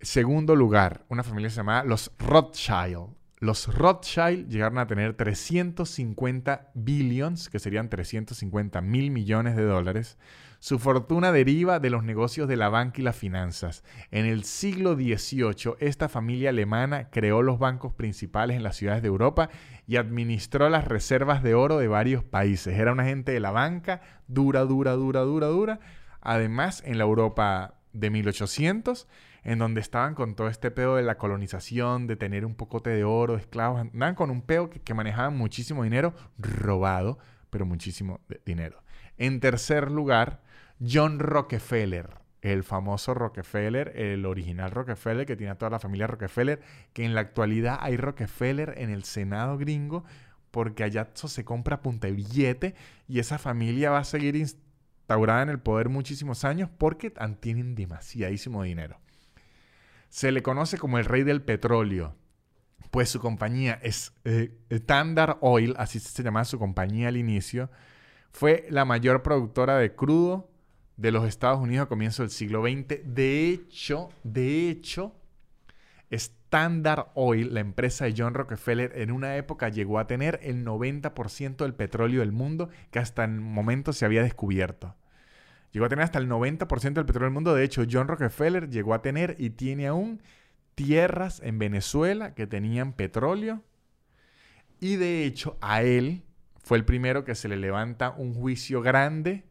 Segundo 0.02 0.56
lugar, 0.56 1.06
una 1.10 1.24
familia 1.24 1.50
se 1.50 1.62
los 1.86 2.12
Rothschild. 2.18 3.16
Los 3.40 3.74
Rothschild 3.74 4.50
llegaron 4.50 4.78
a 4.78 4.88
tener 4.88 5.14
350 5.16 6.72
billions, 6.74 7.50
que 7.50 7.60
serían 7.60 7.90
350 7.90 8.82
mil 8.82 9.12
millones 9.12 9.56
de 9.56 9.64
dólares. 9.64 10.18
Su 10.60 10.78
fortuna 10.78 11.32
deriva 11.32 11.80
de 11.80 11.90
los 11.90 12.04
negocios 12.04 12.48
de 12.48 12.58
la 12.58 12.68
banca 12.68 13.00
y 13.00 13.04
las 13.04 13.16
finanzas. 13.16 13.84
En 14.12 14.26
el 14.26 14.44
siglo 14.44 14.96
XVIII, 14.96 15.76
esta 15.80 16.10
familia 16.10 16.50
alemana 16.50 17.10
creó 17.10 17.42
los 17.42 17.60
bancos 17.60 17.94
principales 17.94 18.58
en 18.58 18.64
las 18.64 18.76
ciudades 18.76 19.02
de 19.02 19.08
Europa 19.08 19.50
y 19.88 19.96
administró 19.96 20.70
las 20.70 20.86
reservas 20.86 21.44
de 21.44 21.56
oro 21.56 21.78
de 21.78 21.88
varios 21.88 22.24
países. 22.24 22.78
Era 22.78 22.92
una 22.92 23.06
gente 23.06 23.32
de 23.32 23.40
la 23.40 23.52
banca, 23.52 24.02
dura, 24.28 24.66
dura, 24.66 24.94
dura, 24.94 25.22
dura, 25.22 25.48
dura. 25.48 25.80
Además, 26.22 26.84
en 26.86 26.98
la 26.98 27.06
Europa 27.06 27.76
de 27.94 28.10
1800 28.10 29.08
en 29.44 29.60
donde 29.60 29.82
estaban 29.82 30.16
con 30.16 30.36
todo 30.36 30.48
este 30.48 30.72
pedo 30.72 30.96
de 30.96 31.04
la 31.04 31.18
colonización, 31.18 32.08
de 32.08 32.16
tener 32.16 32.46
un 32.46 32.56
pocote 32.56 32.90
de 32.90 33.04
oro, 33.04 33.38
esclavos, 33.38 33.82
andaban 33.82 34.16
con 34.16 34.30
un 34.30 34.42
pedo 34.42 34.70
que, 34.70 34.94
manejaban 34.94 35.38
muchísimo 35.38 35.84
dinero 35.84 36.14
robado, 36.38 37.20
pero 37.50 37.66
muchísimo 37.66 38.20
dinero. 38.46 38.84
En 39.18 39.40
tercer 39.40 39.92
lugar, 39.92 40.42
John 40.80 41.20
Rockefeller, 41.20 42.10
el 42.42 42.64
famoso 42.64 43.14
Rockefeller, 43.14 43.94
el 43.96 44.26
original 44.26 44.72
Rockefeller 44.72 45.26
que 45.26 45.36
tiene 45.36 45.52
a 45.52 45.58
toda 45.58 45.72
la 45.72 45.80
familia 45.80 46.08
Rockefeller, 46.08 46.62
que 46.94 47.04
en 47.04 47.14
la 47.14 47.22
actualidad 47.22 47.80
hay 47.82 47.98
Rockefeller 47.98 48.76
en 48.78 48.90
el 48.90 49.04
Senado 49.04 49.58
gringo 49.58 50.06
porque 50.52 50.84
allá 50.84 51.10
se 51.14 51.46
compra 51.46 51.82
punta 51.82 52.08
de 52.08 52.14
billete 52.14 52.76
y 53.08 53.20
esa 53.20 53.38
familia 53.38 53.92
va 53.92 54.00
a 54.00 54.04
seguir 54.04 54.36
instaurada 54.36 55.44
en 55.44 55.50
el 55.50 55.60
poder 55.60 55.90
muchísimos 55.90 56.44
años 56.46 56.70
porque 56.78 57.14
tienen 57.40 57.76
demasiadísimo 57.76 58.64
dinero. 58.64 59.00
Se 60.08 60.32
le 60.32 60.42
conoce 60.42 60.78
como 60.78 60.98
el 60.98 61.06
rey 61.06 61.24
del 61.24 61.42
petróleo, 61.42 62.16
pues 62.90 63.10
su 63.10 63.20
compañía 63.20 63.80
es 63.84 64.14
eh, 64.24 64.58
Standard 64.70 65.38
Oil, 65.42 65.76
así 65.78 66.00
se 66.00 66.24
llamaba 66.24 66.46
su 66.46 66.58
compañía 66.58 67.10
al 67.10 67.18
inicio, 67.18 67.70
fue 68.32 68.66
la 68.70 68.86
mayor 68.86 69.22
productora 69.22 69.78
de 69.78 69.94
crudo 69.94 70.49
de 71.00 71.12
los 71.12 71.26
Estados 71.26 71.62
Unidos 71.62 71.86
a 71.86 71.90
comienzo 71.90 72.24
del 72.24 72.30
siglo 72.30 72.62
XX. 72.62 73.02
De 73.06 73.50
hecho, 73.50 74.10
de 74.24 74.70
hecho, 74.70 75.16
Standard 76.10 77.08
Oil, 77.14 77.54
la 77.54 77.62
empresa 77.62 78.06
de 78.06 78.14
John 78.18 78.34
Rockefeller, 78.34 78.92
en 78.96 79.12
una 79.12 79.38
época 79.38 79.70
llegó 79.70 80.00
a 80.00 80.08
tener 80.08 80.40
el 80.44 80.66
90% 80.66 81.56
del 81.58 81.74
petróleo 81.74 82.20
del 82.20 82.34
mundo 82.34 82.70
que 82.92 83.00
hasta 83.00 83.24
el 83.24 83.40
momento 83.40 83.94
se 83.94 84.04
había 84.04 84.24
descubierto. 84.24 84.96
Llegó 85.72 85.86
a 85.86 85.90
tener 85.90 86.04
hasta 86.04 86.20
el 86.20 86.28
90% 86.28 86.94
del 86.94 87.06
petróleo 87.06 87.28
del 87.28 87.34
mundo. 87.34 87.54
De 87.54 87.64
hecho, 87.64 87.86
John 87.90 88.10
Rockefeller 88.10 88.70
llegó 88.70 88.94
a 88.94 89.02
tener 89.02 89.36
y 89.40 89.52
tiene 89.52 89.88
aún 89.88 90.22
tierras 90.76 91.42
en 91.46 91.60
Venezuela 91.60 92.34
que 92.34 92.46
tenían 92.46 92.92
petróleo. 92.92 93.64
Y 94.82 94.98
de 94.98 95.26
hecho, 95.26 95.58
a 95.62 95.82
él 95.82 96.24
fue 96.58 96.78
el 96.78 96.84
primero 96.84 97.24
que 97.24 97.36
se 97.36 97.48
le 97.48 97.56
levanta 97.56 98.10
un 98.10 98.34
juicio 98.34 98.82
grande 98.82 99.49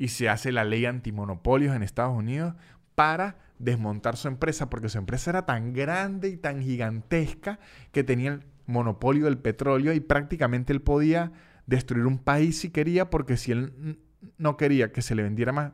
y 0.00 0.08
se 0.08 0.30
hace 0.30 0.50
la 0.50 0.64
ley 0.64 0.86
antimonopolios 0.86 1.76
en 1.76 1.82
Estados 1.82 2.16
Unidos 2.16 2.54
para 2.94 3.36
desmontar 3.58 4.16
su 4.16 4.28
empresa, 4.28 4.70
porque 4.70 4.88
su 4.88 4.96
empresa 4.96 5.28
era 5.28 5.44
tan 5.44 5.74
grande 5.74 6.30
y 6.30 6.38
tan 6.38 6.62
gigantesca 6.62 7.60
que 7.92 8.02
tenía 8.02 8.30
el 8.30 8.42
monopolio 8.64 9.26
del 9.26 9.36
petróleo 9.36 9.92
y 9.92 10.00
prácticamente 10.00 10.72
él 10.72 10.80
podía 10.80 11.32
destruir 11.66 12.06
un 12.06 12.16
país 12.16 12.58
si 12.60 12.70
quería, 12.70 13.10
porque 13.10 13.36
si 13.36 13.52
él 13.52 13.98
no 14.38 14.56
quería 14.56 14.90
que 14.90 15.02
se 15.02 15.14
le 15.14 15.22
vendiera 15.22 15.52
más 15.52 15.72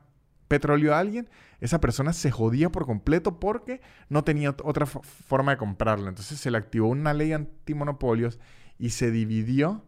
petróleo 0.49 0.93
a 0.93 0.99
alguien, 0.99 1.31
esa 1.61 1.81
persona 1.81 2.12
se 2.12 2.33
jodía 2.33 2.72
por 2.72 2.85
completo 2.85 3.39
porque 3.39 3.81
no 4.09 4.24
tenía 4.24 4.51
otra 4.64 4.87
forma 4.87 5.53
de 5.53 5.59
comprarlo. 5.59 6.09
Entonces 6.09 6.41
se 6.41 6.51
le 6.51 6.59
activó 6.59 6.89
una 6.89 7.14
ley 7.14 7.33
antimonopolios 7.33 8.41
y 8.77 8.91
se 8.91 9.12
dividió 9.12 9.85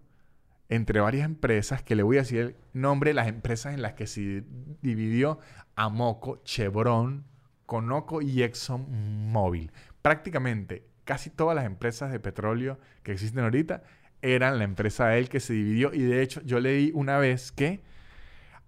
entre 0.68 1.00
varias 1.00 1.24
empresas, 1.24 1.82
que 1.82 1.94
le 1.94 2.02
voy 2.02 2.16
a 2.16 2.20
decir 2.20 2.38
el 2.40 2.56
nombre 2.72 3.10
de 3.10 3.14
las 3.14 3.28
empresas 3.28 3.74
en 3.74 3.82
las 3.82 3.94
que 3.94 4.06
se 4.06 4.44
dividió 4.82 5.38
Amoco, 5.76 6.42
Chevron, 6.44 7.24
Conoco 7.66 8.22
y 8.22 8.42
ExxonMobil. 8.42 9.70
Prácticamente 10.02 10.84
casi 11.04 11.30
todas 11.30 11.56
las 11.56 11.64
empresas 11.64 12.12
de 12.12 12.20
petróleo 12.20 12.78
que 13.02 13.12
existen 13.12 13.42
ahorita 13.42 13.82
eran 14.20 14.58
la 14.58 14.64
empresa 14.64 15.08
de 15.08 15.18
él 15.18 15.30
que 15.30 15.40
se 15.40 15.54
dividió 15.54 15.94
y 15.94 16.02
de 16.02 16.20
hecho 16.20 16.42
yo 16.42 16.60
leí 16.60 16.90
una 16.94 17.16
vez 17.16 17.50
que 17.50 17.80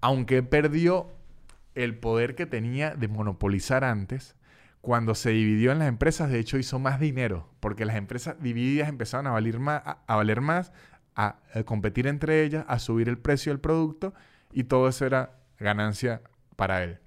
aunque 0.00 0.42
perdió 0.42 1.10
el 1.74 1.98
poder 1.98 2.34
que 2.34 2.46
tenía 2.46 2.94
de 2.94 3.08
monopolizar 3.08 3.84
antes, 3.84 4.36
cuando 4.80 5.14
se 5.14 5.30
dividió 5.30 5.72
en 5.72 5.80
las 5.80 5.88
empresas, 5.88 6.30
de 6.30 6.38
hecho 6.38 6.56
hizo 6.56 6.78
más 6.78 6.98
dinero, 6.98 7.48
porque 7.60 7.84
las 7.84 7.96
empresas 7.96 8.40
divididas 8.40 8.88
empezaron 8.88 9.26
a 9.26 9.32
valer 9.32 9.58
más, 9.58 9.82
a, 9.84 10.16
valer 10.16 10.40
más, 10.40 10.72
a, 11.26 11.64
competir 11.64 12.06
entre 12.06 12.44
ellas, 12.44 12.64
a 12.68 12.78
subir 12.78 13.08
el 13.08 13.18
precio 13.18 13.52
del 13.52 13.60
producto, 13.60 14.14
y 14.52 14.64
todo 14.64 14.88
eso 14.88 15.04
era 15.04 15.38
ganancia 15.58 16.22
para 16.56 16.82
él. 16.82 16.98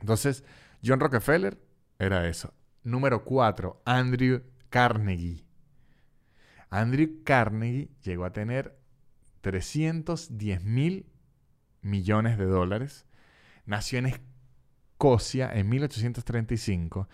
Entonces, 0.00 0.44
John 0.84 1.00
Rockefeller 1.00 1.58
era 1.98 2.26
eso. 2.28 2.52
Número 2.82 3.24
cuatro, 3.24 3.82
Andrew 3.84 4.42
Carnegie. 4.70 5.44
Andrew 6.70 7.22
Carnegie 7.24 7.90
llegó 8.02 8.24
a 8.24 8.32
tener 8.32 8.78
310 9.42 10.62
mil 10.64 11.06
millones 11.82 12.38
de 12.38 12.46
dólares. 12.46 13.04
Nació 13.66 13.98
en 13.98 14.06
Escocia 14.06 15.52
en 15.52 15.68
1835. 15.68 17.08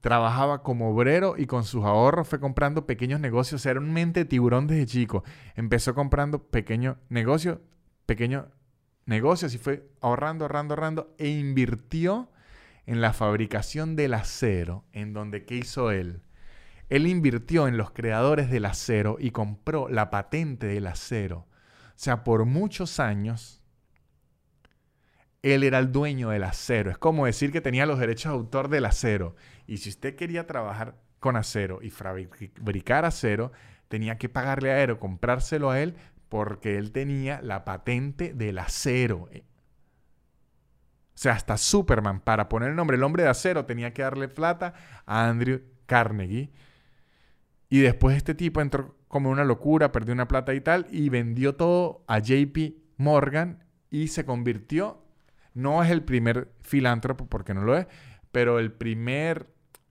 Trabajaba 0.00 0.62
como 0.62 0.90
obrero 0.90 1.34
y 1.36 1.46
con 1.46 1.64
sus 1.64 1.84
ahorros 1.84 2.28
fue 2.28 2.38
comprando 2.38 2.86
pequeños 2.86 3.20
negocios. 3.20 3.64
Era 3.66 3.80
un 3.80 3.92
mente 3.92 4.24
tiburón 4.24 4.66
desde 4.66 4.86
chico. 4.86 5.24
Empezó 5.54 5.94
comprando 5.94 6.44
pequeños 6.44 6.96
negocios, 7.08 7.58
pequeños 8.04 8.46
negocios 9.06 9.54
y 9.54 9.58
fue 9.58 9.88
ahorrando, 10.00 10.44
ahorrando, 10.44 10.74
ahorrando 10.74 11.14
e 11.18 11.28
invirtió 11.28 12.30
en 12.86 13.00
la 13.00 13.12
fabricación 13.12 13.96
del 13.96 14.14
acero, 14.14 14.84
en 14.92 15.12
donde 15.12 15.44
¿qué 15.44 15.56
hizo 15.56 15.90
él? 15.90 16.22
Él 16.88 17.06
invirtió 17.06 17.66
en 17.66 17.76
los 17.76 17.90
creadores 17.90 18.48
del 18.48 18.64
acero 18.64 19.16
y 19.18 19.32
compró 19.32 19.88
la 19.88 20.08
patente 20.10 20.66
del 20.66 20.86
acero. 20.86 21.46
O 21.88 21.98
sea, 21.98 22.22
por 22.22 22.44
muchos 22.44 23.00
años 23.00 23.62
él 25.42 25.62
era 25.62 25.78
el 25.78 25.92
dueño 25.92 26.30
del 26.30 26.44
acero. 26.44 26.90
Es 26.90 26.98
como 26.98 27.26
decir 27.26 27.52
que 27.52 27.60
tenía 27.60 27.86
los 27.86 27.98
derechos 27.98 28.32
de 28.32 28.38
autor 28.38 28.68
del 28.68 28.84
acero. 28.84 29.34
Y 29.66 29.78
si 29.78 29.90
usted 29.90 30.16
quería 30.16 30.46
trabajar 30.46 30.96
con 31.20 31.36
acero 31.36 31.80
y 31.82 31.90
fabricar 31.90 33.04
acero, 33.04 33.52
tenía 33.88 34.18
que 34.18 34.28
pagarle 34.28 34.70
a 34.72 34.82
él 34.82 34.98
comprárselo 34.98 35.70
a 35.70 35.80
él 35.80 35.96
porque 36.28 36.76
él 36.76 36.92
tenía 36.92 37.40
la 37.42 37.64
patente 37.64 38.32
del 38.32 38.58
acero. 38.58 39.28
O 39.30 41.18
sea, 41.18 41.32
hasta 41.32 41.56
Superman, 41.56 42.20
para 42.20 42.48
poner 42.48 42.70
el 42.70 42.76
nombre, 42.76 42.96
el 42.96 43.02
hombre 43.02 43.22
de 43.22 43.28
acero, 43.28 43.64
tenía 43.64 43.92
que 43.94 44.02
darle 44.02 44.28
plata 44.28 44.74
a 45.06 45.28
Andrew 45.28 45.62
Carnegie. 45.86 46.50
Y 47.68 47.80
después 47.80 48.16
este 48.16 48.34
tipo 48.34 48.60
entró 48.60 48.96
como 49.08 49.30
una 49.30 49.44
locura, 49.44 49.92
perdió 49.92 50.12
una 50.12 50.28
plata 50.28 50.52
y 50.54 50.60
tal, 50.60 50.86
y 50.90 51.08
vendió 51.08 51.54
todo 51.56 52.04
a 52.06 52.18
JP 52.18 52.76
Morgan 52.98 53.64
y 53.90 54.08
se 54.08 54.24
convirtió 54.24 55.06
no 55.56 55.82
es 55.82 55.90
el 55.90 56.02
primer 56.02 56.52
filántropo, 56.60 57.26
porque 57.26 57.54
no 57.54 57.62
lo 57.62 57.78
es, 57.78 57.86
pero 58.30 58.58
el 58.58 58.72
primer 58.72 59.46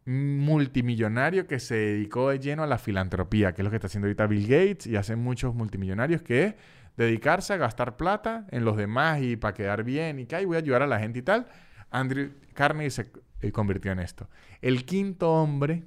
multimillonario 0.06 1.48
que 1.48 1.60
se 1.60 1.76
dedicó 1.76 2.30
de 2.30 2.40
lleno 2.40 2.64
a 2.64 2.68
la 2.68 2.78
filantropía, 2.78 3.54
que 3.54 3.62
es 3.62 3.64
lo 3.64 3.72
que 3.72 3.78
está 3.78 3.88
haciendo 3.88 4.08
ahorita 4.08 4.28
Bill 4.28 4.48
Gates 4.48 4.88
y 4.88 4.96
hacen 4.96 5.20
muchos 5.20 5.56
multimillonarios, 5.56 6.22
que 6.22 6.44
es 6.44 6.56
dedicarse 6.96 7.54
a 7.54 7.58
gastar 7.58 7.98
plata 7.98 8.46
en 8.52 8.66
los 8.66 8.78
demás 8.78 9.22
y 9.22 9.36
para 9.36 9.54
quedar 9.54 9.84
bien 9.84 10.20
y 10.20 10.26
que 10.26 10.36
ay, 10.36 10.46
voy 10.46 10.58
a 10.58 10.60
ayudar 10.60 10.84
a 10.84 10.88
la 10.88 11.00
gente 11.00 11.20
y 11.20 11.22
tal, 11.24 11.48
Andrew 11.90 12.32
Carnegie 12.54 12.92
se 12.92 13.12
eh, 13.42 13.52
convirtió 13.52 13.92
en 13.92 14.00
esto. 14.00 14.30
El 14.62 14.86
quinto 14.86 15.32
hombre 15.34 15.84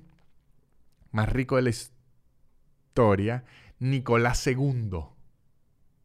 más 1.13 1.29
rico 1.29 1.57
de 1.57 1.63
la 1.63 1.71
historia, 1.71 3.45
Nicolás 3.79 4.47
II. 4.47 4.91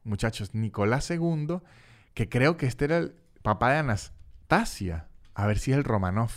Muchachos, 0.03 0.53
Nicolás 0.53 1.09
II, 1.09 1.59
que 2.14 2.30
creo 2.30 2.57
que 2.57 2.68
este 2.68 2.86
era 2.86 2.97
el 2.97 3.16
papá 3.41 3.72
de 3.72 3.80
Anastasia. 3.80 5.07
A 5.34 5.47
ver 5.47 5.57
si 5.57 5.72
es 5.72 5.78
el 5.78 5.84
Romanov. 5.84 6.32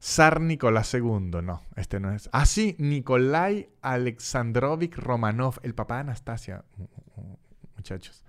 Zar 0.00 0.40
Nicolás 0.40 0.94
II, 0.94 1.42
no, 1.42 1.62
este 1.76 1.98
no 1.98 2.12
es. 2.12 2.30
Ah, 2.32 2.46
sí, 2.46 2.76
Nikolai 2.78 3.68
Alexandrovich 3.82 4.94
Romanov, 4.94 5.58
el 5.62 5.74
papá 5.74 5.96
de 5.96 6.00
Anastasia, 6.02 6.64
muchachos. 7.76 8.24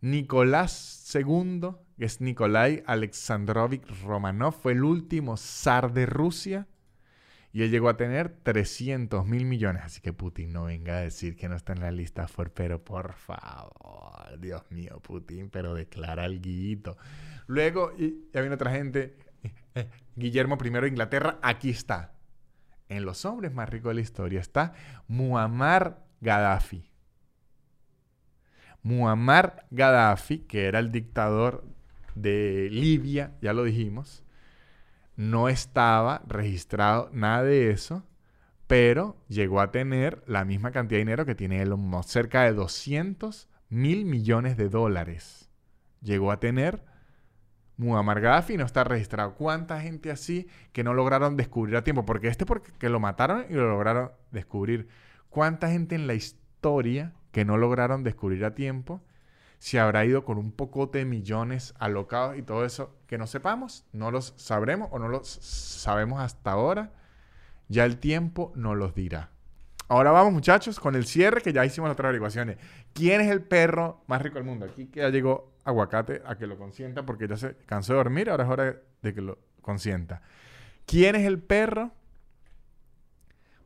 Nicolás 0.00 1.14
II, 1.14 1.60
que 1.98 2.06
es 2.06 2.20
Nikolai 2.20 2.82
Alexandrovich 2.86 3.84
Romanov, 4.02 4.54
fue 4.54 4.72
el 4.72 4.84
último 4.84 5.36
zar 5.36 5.92
de 5.92 6.06
Rusia 6.06 6.66
y 7.52 7.62
él 7.62 7.70
llegó 7.70 7.90
a 7.90 7.96
tener 7.96 8.30
300 8.30 9.26
mil 9.26 9.44
millones. 9.44 9.82
Así 9.84 10.00
que 10.00 10.12
Putin 10.12 10.52
no 10.52 10.64
venga 10.64 10.96
a 10.96 11.00
decir 11.00 11.36
que 11.36 11.48
no 11.48 11.56
está 11.56 11.74
en 11.74 11.80
la 11.80 11.92
lista 11.92 12.26
pero 12.54 12.82
por 12.82 13.12
favor, 13.12 14.40
Dios 14.40 14.62
mío, 14.70 15.00
Putin, 15.02 15.50
pero 15.50 15.74
declara 15.74 16.24
el 16.24 16.40
guito. 16.40 16.96
Luego, 17.46 17.92
y 17.98 18.30
ya 18.32 18.40
viene 18.40 18.54
otra 18.54 18.70
gente, 18.72 19.16
Guillermo 20.16 20.58
I 20.62 20.70
de 20.70 20.88
Inglaterra, 20.88 21.38
aquí 21.42 21.70
está. 21.70 22.12
En 22.88 23.04
los 23.04 23.24
hombres 23.24 23.52
más 23.52 23.68
ricos 23.68 23.90
de 23.90 23.94
la 23.94 24.00
historia 24.00 24.40
está 24.40 24.74
Muammar 25.08 26.04
Gaddafi. 26.20 26.90
Muammar 28.82 29.66
Gaddafi, 29.70 30.40
que 30.40 30.66
era 30.66 30.78
el 30.78 30.92
dictador 30.92 31.64
de 32.14 32.68
Libia, 32.70 33.32
ya 33.40 33.52
lo 33.52 33.64
dijimos, 33.64 34.24
no 35.16 35.48
estaba 35.48 36.22
registrado 36.26 37.08
nada 37.12 37.44
de 37.44 37.70
eso, 37.70 38.04
pero 38.66 39.16
llegó 39.28 39.60
a 39.60 39.70
tener 39.70 40.22
la 40.26 40.44
misma 40.44 40.72
cantidad 40.72 40.96
de 40.96 41.04
dinero 41.04 41.26
que 41.26 41.34
tiene 41.34 41.62
Elon 41.62 41.90
cerca 42.04 42.42
de 42.42 42.52
200 42.52 43.48
mil 43.68 44.04
millones 44.04 44.56
de 44.56 44.68
dólares. 44.68 45.50
Llegó 46.00 46.32
a 46.32 46.40
tener 46.40 46.84
Muammar 47.76 48.20
Gaddafi 48.20 48.56
no 48.56 48.64
está 48.64 48.84
registrado. 48.84 49.34
¿Cuánta 49.34 49.80
gente 49.80 50.10
así 50.10 50.48
que 50.72 50.84
no 50.84 50.94
lograron 50.94 51.36
descubrir 51.36 51.76
a 51.76 51.84
tiempo? 51.84 52.04
Porque 52.04 52.28
este 52.28 52.46
porque 52.46 52.88
lo 52.88 53.00
mataron 53.00 53.46
y 53.48 53.54
lo 53.54 53.68
lograron 53.68 54.12
descubrir. 54.30 54.88
¿Cuánta 55.30 55.70
gente 55.70 55.94
en 55.94 56.06
la 56.06 56.14
historia 56.14 57.12
que 57.32 57.44
no 57.44 57.56
lograron 57.56 58.04
descubrir 58.04 58.44
a 58.44 58.54
tiempo 58.54 59.02
se 59.58 59.78
habrá 59.78 60.04
ido 60.04 60.24
con 60.24 60.38
un 60.38 60.50
pocote 60.50 60.98
de 60.98 61.04
millones 61.04 61.72
alocados 61.78 62.36
y 62.36 62.42
todo 62.42 62.64
eso 62.64 62.96
que 63.06 63.16
no 63.16 63.28
sepamos, 63.28 63.84
no 63.92 64.10
los 64.10 64.34
sabremos 64.36 64.88
o 64.90 64.98
no 64.98 65.08
los 65.08 65.28
sabemos 65.28 66.20
hasta 66.20 66.50
ahora. 66.50 66.92
Ya 67.68 67.84
el 67.84 67.98
tiempo 67.98 68.52
nos 68.56 68.76
los 68.76 68.94
dirá. 68.94 69.30
Ahora 69.86 70.10
vamos, 70.10 70.32
muchachos, 70.32 70.80
con 70.80 70.96
el 70.96 71.06
cierre 71.06 71.42
que 71.42 71.52
ya 71.52 71.64
hicimos 71.64 71.88
las 71.88 71.94
otras 71.94 72.06
averiguaciones. 72.06 72.56
¿Quién 72.92 73.20
es 73.20 73.30
el 73.30 73.42
perro 73.42 74.02
más 74.06 74.22
rico 74.22 74.36
del 74.36 74.44
mundo? 74.44 74.66
Aquí 74.66 74.86
que 74.86 75.00
ya 75.00 75.08
llegó 75.08 75.52
Aguacate 75.64 76.22
a 76.26 76.36
que 76.36 76.46
lo 76.46 76.58
consienta 76.58 77.06
porque 77.06 77.28
ya 77.28 77.36
se 77.36 77.54
cansó 77.66 77.92
de 77.92 77.98
dormir, 77.98 78.30
ahora 78.30 78.44
es 78.44 78.50
hora 78.50 78.76
de 79.02 79.14
que 79.14 79.20
lo 79.20 79.38
consienta. 79.60 80.22
¿Quién 80.86 81.14
es 81.14 81.24
el 81.26 81.38
perro 81.38 81.92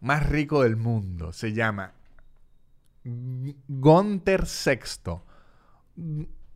más 0.01 0.29
rico 0.29 0.63
del 0.63 0.77
mundo? 0.77 1.33
Se 1.33 1.53
llama 1.53 1.93
Gonter 3.05 4.47
Sexto. 4.47 5.25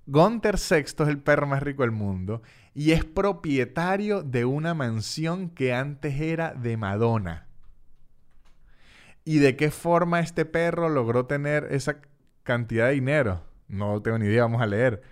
Gunther 0.06 0.56
VI 0.56 0.76
es 0.76 1.08
el 1.08 1.18
perro 1.18 1.46
más 1.46 1.62
rico 1.62 1.82
del 1.82 1.92
mundo 1.92 2.42
y 2.74 2.92
es 2.92 3.04
propietario 3.04 4.22
de 4.22 4.44
una 4.44 4.74
mansión 4.74 5.50
que 5.50 5.72
antes 5.72 6.20
era 6.20 6.52
de 6.52 6.76
Madonna. 6.76 7.46
¿Y 9.24 9.38
de 9.38 9.54
qué 9.54 9.70
forma 9.70 10.20
este 10.20 10.44
perro 10.44 10.88
logró 10.88 11.26
tener 11.26 11.68
esa 11.70 12.00
cantidad 12.42 12.88
de 12.88 12.94
dinero? 12.94 13.44
No 13.68 14.00
tengo 14.02 14.18
ni 14.18 14.26
idea, 14.26 14.42
vamos 14.42 14.62
a 14.62 14.66
leer. 14.66 15.02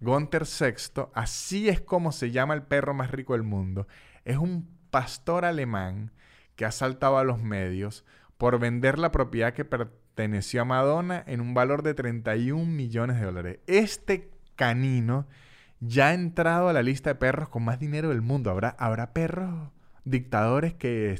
Gunther 0.00 0.44
VI, 0.44 1.04
así 1.14 1.68
es 1.68 1.80
como 1.80 2.12
se 2.12 2.30
llama 2.30 2.54
el 2.54 2.62
perro 2.62 2.92
más 2.92 3.10
rico 3.10 3.34
del 3.34 3.44
mundo. 3.44 3.86
Es 4.24 4.36
un 4.36 4.68
pastor 4.90 5.44
alemán 5.44 6.12
que 6.56 6.64
ha 6.64 6.72
saltado 6.72 7.18
a 7.18 7.24
los 7.24 7.40
medios 7.40 8.04
por 8.36 8.58
vender 8.58 8.98
la 8.98 9.12
propiedad 9.12 9.54
que 9.54 9.64
perteneció 9.64 10.62
a 10.62 10.64
Madonna 10.64 11.22
en 11.26 11.40
un 11.40 11.54
valor 11.54 11.82
de 11.82 11.94
31 11.94 12.66
millones 12.66 13.18
de 13.18 13.24
dólares. 13.24 13.60
Este 13.66 14.30
canino 14.56 15.26
ya 15.80 16.08
ha 16.08 16.14
entrado 16.14 16.68
a 16.68 16.72
la 16.72 16.82
lista 16.82 17.10
de 17.10 17.14
perros 17.14 17.48
con 17.48 17.64
más 17.64 17.78
dinero 17.78 18.08
del 18.08 18.22
mundo. 18.22 18.50
Habrá, 18.50 18.70
habrá 18.78 19.12
perros 19.12 19.70
dictadores 20.04 20.74
que, 20.74 21.16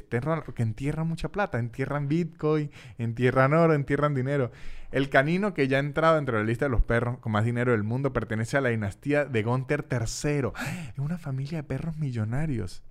entierran 0.57 1.07
mucha 1.07 1.29
plata, 1.29 1.59
entierran 1.59 2.07
Bitcoin, 2.07 2.71
entierran 2.97 3.53
oro, 3.53 3.73
entierran 3.73 4.13
dinero. 4.13 4.51
El 4.91 5.09
canino 5.09 5.53
que 5.53 5.67
ya 5.67 5.77
ha 5.77 5.79
entrado 5.79 6.15
dentro 6.15 6.37
de 6.37 6.43
la 6.43 6.47
lista 6.47 6.65
de 6.65 6.71
los 6.71 6.83
perros 6.83 7.17
con 7.19 7.31
más 7.31 7.45
dinero 7.45 7.71
del 7.71 7.83
mundo 7.83 8.13
pertenece 8.13 8.57
a 8.57 8.61
la 8.61 8.69
dinastía 8.69 9.25
de 9.25 9.43
Gunther 9.43 9.87
III. 9.89 10.51
Es 10.93 10.99
una 10.99 11.17
familia 11.17 11.59
de 11.59 11.63
perros 11.63 11.97
millonarios. 11.97 12.83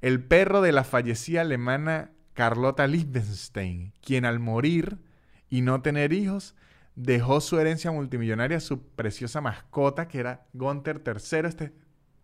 El 0.00 0.22
perro 0.22 0.62
de 0.62 0.72
la 0.72 0.84
fallecida 0.84 1.42
alemana 1.42 2.12
Carlota 2.32 2.86
Liechtenstein, 2.86 3.92
quien 4.00 4.24
al 4.24 4.38
morir 4.38 4.98
y 5.48 5.62
no 5.62 5.82
tener 5.82 6.12
hijos, 6.12 6.54
dejó 6.94 7.40
su 7.40 7.58
herencia 7.58 7.90
multimillonaria 7.90 8.58
a 8.58 8.60
su 8.60 8.82
preciosa 8.82 9.40
mascota, 9.40 10.08
que 10.08 10.20
era 10.20 10.46
Gunther 10.52 11.02
III, 11.04 11.48
este 11.48 11.72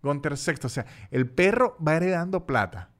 Gunther 0.03 0.35
VI. 0.35 0.55
O 0.65 0.69
sea, 0.69 0.87
el 1.11 1.29
perro 1.29 1.77
va 1.87 1.97
heredando 1.97 2.47
plata. 2.47 2.92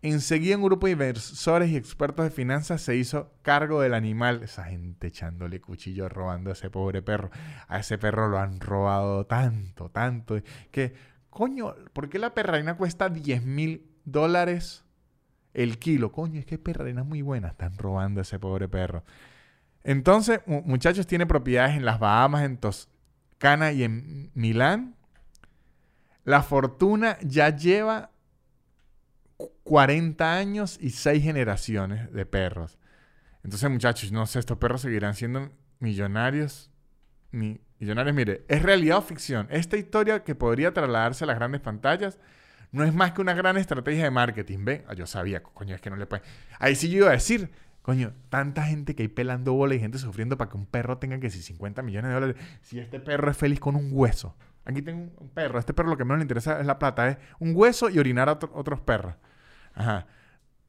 Enseguida 0.00 0.56
un 0.56 0.62
grupo 0.62 0.86
de 0.86 0.92
inversores 0.92 1.70
y 1.70 1.76
expertos 1.76 2.24
de 2.24 2.30
finanzas 2.30 2.80
se 2.82 2.94
hizo 2.94 3.32
cargo 3.42 3.80
del 3.80 3.94
animal. 3.94 4.42
Esa 4.44 4.64
gente 4.64 5.08
echándole 5.08 5.60
cuchillo 5.60 6.08
robando 6.08 6.50
a 6.50 6.52
ese 6.52 6.70
pobre 6.70 7.02
perro. 7.02 7.30
A 7.66 7.80
ese 7.80 7.98
perro 7.98 8.28
lo 8.28 8.38
han 8.38 8.60
robado 8.60 9.26
tanto, 9.26 9.90
tanto. 9.90 10.40
Que, 10.70 10.94
coño, 11.30 11.74
¿por 11.92 12.08
qué 12.08 12.20
la 12.20 12.32
perrarina 12.32 12.76
cuesta 12.76 13.08
10 13.08 13.44
mil 13.44 13.90
dólares 14.04 14.84
el 15.52 15.78
kilo? 15.78 16.12
Coño, 16.12 16.38
es 16.38 16.46
que 16.46 16.58
perrarina 16.58 17.02
muy 17.02 17.22
buena. 17.22 17.48
Están 17.48 17.76
robando 17.76 18.20
a 18.20 18.22
ese 18.22 18.38
pobre 18.38 18.68
perro. 18.68 19.02
Entonces, 19.82 20.40
muchachos, 20.46 21.08
tiene 21.08 21.26
propiedades 21.26 21.76
en 21.76 21.84
las 21.84 21.98
Bahamas, 21.98 22.44
en 22.44 22.58
Toscana 22.58 23.72
y 23.72 23.82
en 23.82 24.30
Milán. 24.34 24.94
La 26.22 26.42
fortuna 26.42 27.18
ya 27.22 27.48
lleva 27.56 28.12
40 29.64 30.34
años 30.34 30.78
y 30.80 30.90
6 30.90 31.22
generaciones 31.22 32.12
de 32.12 32.26
perros. 32.26 32.78
Entonces, 33.44 33.70
muchachos, 33.70 34.12
no 34.12 34.26
sé, 34.26 34.38
estos 34.38 34.58
perros 34.58 34.82
seguirán 34.82 35.14
siendo 35.14 35.50
millonarios. 35.78 36.70
millonarios, 37.30 38.14
mire, 38.14 38.44
¿es 38.48 38.62
realidad 38.62 38.98
o 38.98 39.02
ficción? 39.02 39.46
Esta 39.50 39.76
historia 39.76 40.24
que 40.24 40.34
podría 40.34 40.72
trasladarse 40.72 41.24
a 41.24 41.26
las 41.26 41.36
grandes 41.36 41.60
pantallas 41.60 42.18
no 42.72 42.84
es 42.84 42.92
más 42.92 43.12
que 43.12 43.20
una 43.20 43.34
gran 43.34 43.56
estrategia 43.56 44.04
de 44.04 44.10
marketing. 44.10 44.64
¿Ve? 44.64 44.84
Ah, 44.88 44.94
yo 44.94 45.06
sabía, 45.06 45.42
coño, 45.42 45.74
es 45.74 45.80
que 45.80 45.90
no 45.90 45.96
le 45.96 46.06
puede. 46.06 46.22
Ahí 46.58 46.74
sí 46.74 46.90
yo 46.90 46.98
iba 46.98 47.08
a 47.08 47.12
decir, 47.12 47.50
coño, 47.82 48.12
tanta 48.28 48.64
gente 48.64 48.94
que 48.94 49.04
hay 49.04 49.08
pelando 49.08 49.54
bola 49.54 49.74
y 49.74 49.80
gente 49.80 49.98
sufriendo 49.98 50.36
para 50.36 50.50
que 50.50 50.56
un 50.56 50.66
perro 50.66 50.98
tenga 50.98 51.18
que 51.20 51.30
si 51.30 51.42
50 51.42 51.82
millones 51.82 52.08
de 52.08 52.14
dólares. 52.14 52.36
Si 52.62 52.78
este 52.78 53.00
perro 53.00 53.30
es 53.30 53.36
feliz 53.36 53.60
con 53.60 53.76
un 53.76 53.90
hueso. 53.92 54.36
Aquí 54.64 54.82
tengo 54.82 55.10
un 55.16 55.30
perro. 55.30 55.58
Este 55.58 55.72
perro 55.72 55.88
lo 55.88 55.96
que 55.96 56.04
menos 56.04 56.18
le 56.18 56.24
interesa 56.24 56.60
es 56.60 56.66
la 56.66 56.78
plata. 56.78 57.08
Es 57.08 57.16
un 57.38 57.52
hueso 57.54 57.88
y 57.88 57.98
orinar 57.98 58.28
a 58.28 58.32
otros 58.32 58.80
perros. 58.80 59.14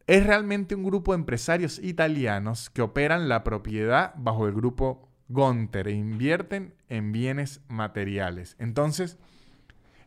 Es 0.07 0.25
realmente 0.25 0.75
un 0.75 0.83
grupo 0.83 1.11
de 1.11 1.19
empresarios 1.19 1.79
italianos 1.79 2.69
que 2.69 2.81
operan 2.81 3.29
la 3.29 3.43
propiedad 3.43 4.13
bajo 4.17 4.47
el 4.47 4.53
grupo 4.53 5.09
Gonter 5.27 5.87
e 5.87 5.91
invierten 5.91 6.73
en 6.87 7.11
bienes 7.11 7.61
materiales. 7.67 8.55
Entonces, 8.59 9.17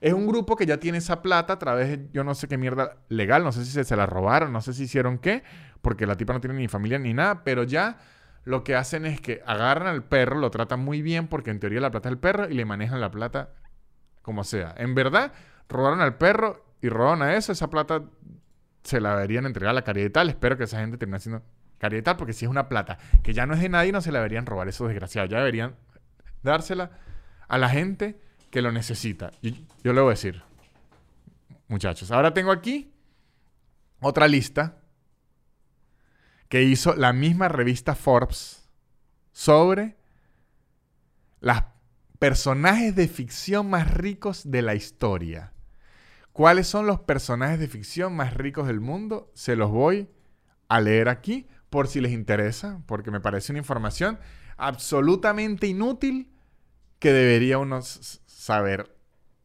es 0.01 0.13
un 0.13 0.27
grupo 0.27 0.57
que 0.57 0.67
ya 0.67 0.79
tiene 0.79 0.99
esa 0.99 1.23
plata 1.23 1.53
a 1.53 1.59
través 1.61 1.89
de 1.89 2.09
yo 2.13 2.25
no 2.25 2.35
sé 2.35 2.49
qué 2.49 2.59
mierda 2.59 2.97
legal, 3.09 3.45
no 3.45 3.53
sé 3.53 3.65
si 3.65 3.85
se, 3.85 3.97
la 3.97 4.07
robaron, 4.07 4.53
no 4.53 4.61
sé 4.61 4.73
si 4.73 4.83
hicieron 4.83 5.19
qué, 5.19 5.45
porque 5.81 6.07
la 6.07 6.17
tipa 6.17 6.33
no 6.33 6.41
tiene 6.41 6.57
ni 6.57 6.67
familia 6.67 6.99
ni 6.99 7.15
nada, 7.15 7.45
pero 7.45 7.63
ya 7.63 7.99
lo 8.45 8.65
que 8.65 8.75
hacen 8.75 9.07
es 9.07 9.21
que 9.21 9.41
agarran 9.47 9.87
al 9.87 10.03
perro, 10.03 10.41
lo 10.41 10.51
tratan 10.51 10.81
muy 10.81 11.03
bien 11.03 11.29
porque 11.29 11.51
en 11.51 11.61
teoría 11.61 11.81
la 11.81 11.93
plata 11.93 12.09
es 12.09 12.15
el 12.15 12.19
perro 12.19 12.49
y 12.49 12.55
le 12.55 12.65
manejan 12.65 13.01
la 13.01 13.13
plata 13.13 13.51
como 14.23 14.43
sea. 14.43 14.75
En 14.77 14.97
verdad, 14.97 15.33
robaron 15.69 16.01
al 16.01 16.17
perro 16.17 16.65
y 16.81 16.89
robaron 16.89 17.23
a 17.23 17.37
eso, 17.37 17.53
esa 17.53 17.71
plata 17.71 18.03
se 18.83 19.01
la 19.01 19.15
deberían 19.17 19.47
entregar 19.47 19.71
a 19.71 19.75
la 19.75 19.83
caridad 19.83 20.07
y 20.07 20.11
tal. 20.11 20.29
Espero 20.29 20.57
que 20.57 20.65
esa 20.65 20.81
gente 20.81 20.99
termine 20.99 21.17
haciendo 21.17 21.43
caridad 21.79 22.01
y 22.01 22.05
tal, 22.05 22.17
porque 22.17 22.33
si 22.33 22.45
es 22.45 22.51
una 22.51 22.69
plata 22.69 22.99
que 23.23 23.33
ya 23.33 23.47
no 23.47 23.55
es 23.55 23.61
de 23.61 23.69
nadie, 23.69 23.93
no 23.93 24.01
se 24.01 24.13
la 24.13 24.19
deberían 24.19 24.47
robar 24.47 24.69
esos 24.69 24.89
desgraciados. 24.89 25.31
Ya 25.31 25.39
deberían 25.39 25.77
dársela 26.43 26.91
a 27.49 27.59
la 27.59 27.69
gente 27.69 28.21
que 28.51 28.63
lo 28.63 28.73
necesita. 28.73 29.31
Yo 29.41 29.93
le 29.93 30.01
voy 30.01 30.11
a 30.11 30.11
decir, 30.11 30.43
muchachos, 31.69 32.11
ahora 32.11 32.35
tengo 32.35 32.53
aquí 32.53 32.93
otra 34.01 34.29
lista 34.29 34.79
que 36.49 36.63
hizo 36.63 36.95
la 36.95 37.13
misma 37.13 37.49
revista 37.49 37.95
Forbes 37.95 38.69
sobre 39.33 39.97
Los 41.41 41.63
personajes 42.19 42.95
de 42.95 43.09
ficción 43.09 43.71
más 43.71 43.91
ricos 43.93 44.51
de 44.51 44.63
la 44.63 44.75
historia. 44.75 45.52
¿Cuáles 46.33 46.67
son 46.67 46.87
los 46.87 47.01
personajes 47.01 47.59
de 47.59 47.69
ficción 47.69 48.15
más 48.17 48.35
ricos 48.35 48.67
del 48.67 48.81
mundo? 48.81 49.31
Se 49.35 49.57
los 49.57 49.71
voy 49.71 50.09
a 50.69 50.81
leer 50.81 51.09
aquí 51.09 51.47
por 51.69 51.89
si 51.89 52.01
les 52.01 52.13
interesa, 52.13 52.83
porque 52.87 53.11
me 53.11 53.21
parece 53.21 53.53
una 53.53 53.59
información 53.59 54.19
absolutamente 54.57 55.67
inútil 55.67 56.33
que 56.99 57.13
debería 57.13 57.59
uno 57.59 57.81
saber. 57.83 58.97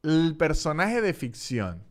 El 0.04 0.36
personaje 0.38 1.02
de 1.02 1.14
ficción 1.14 1.84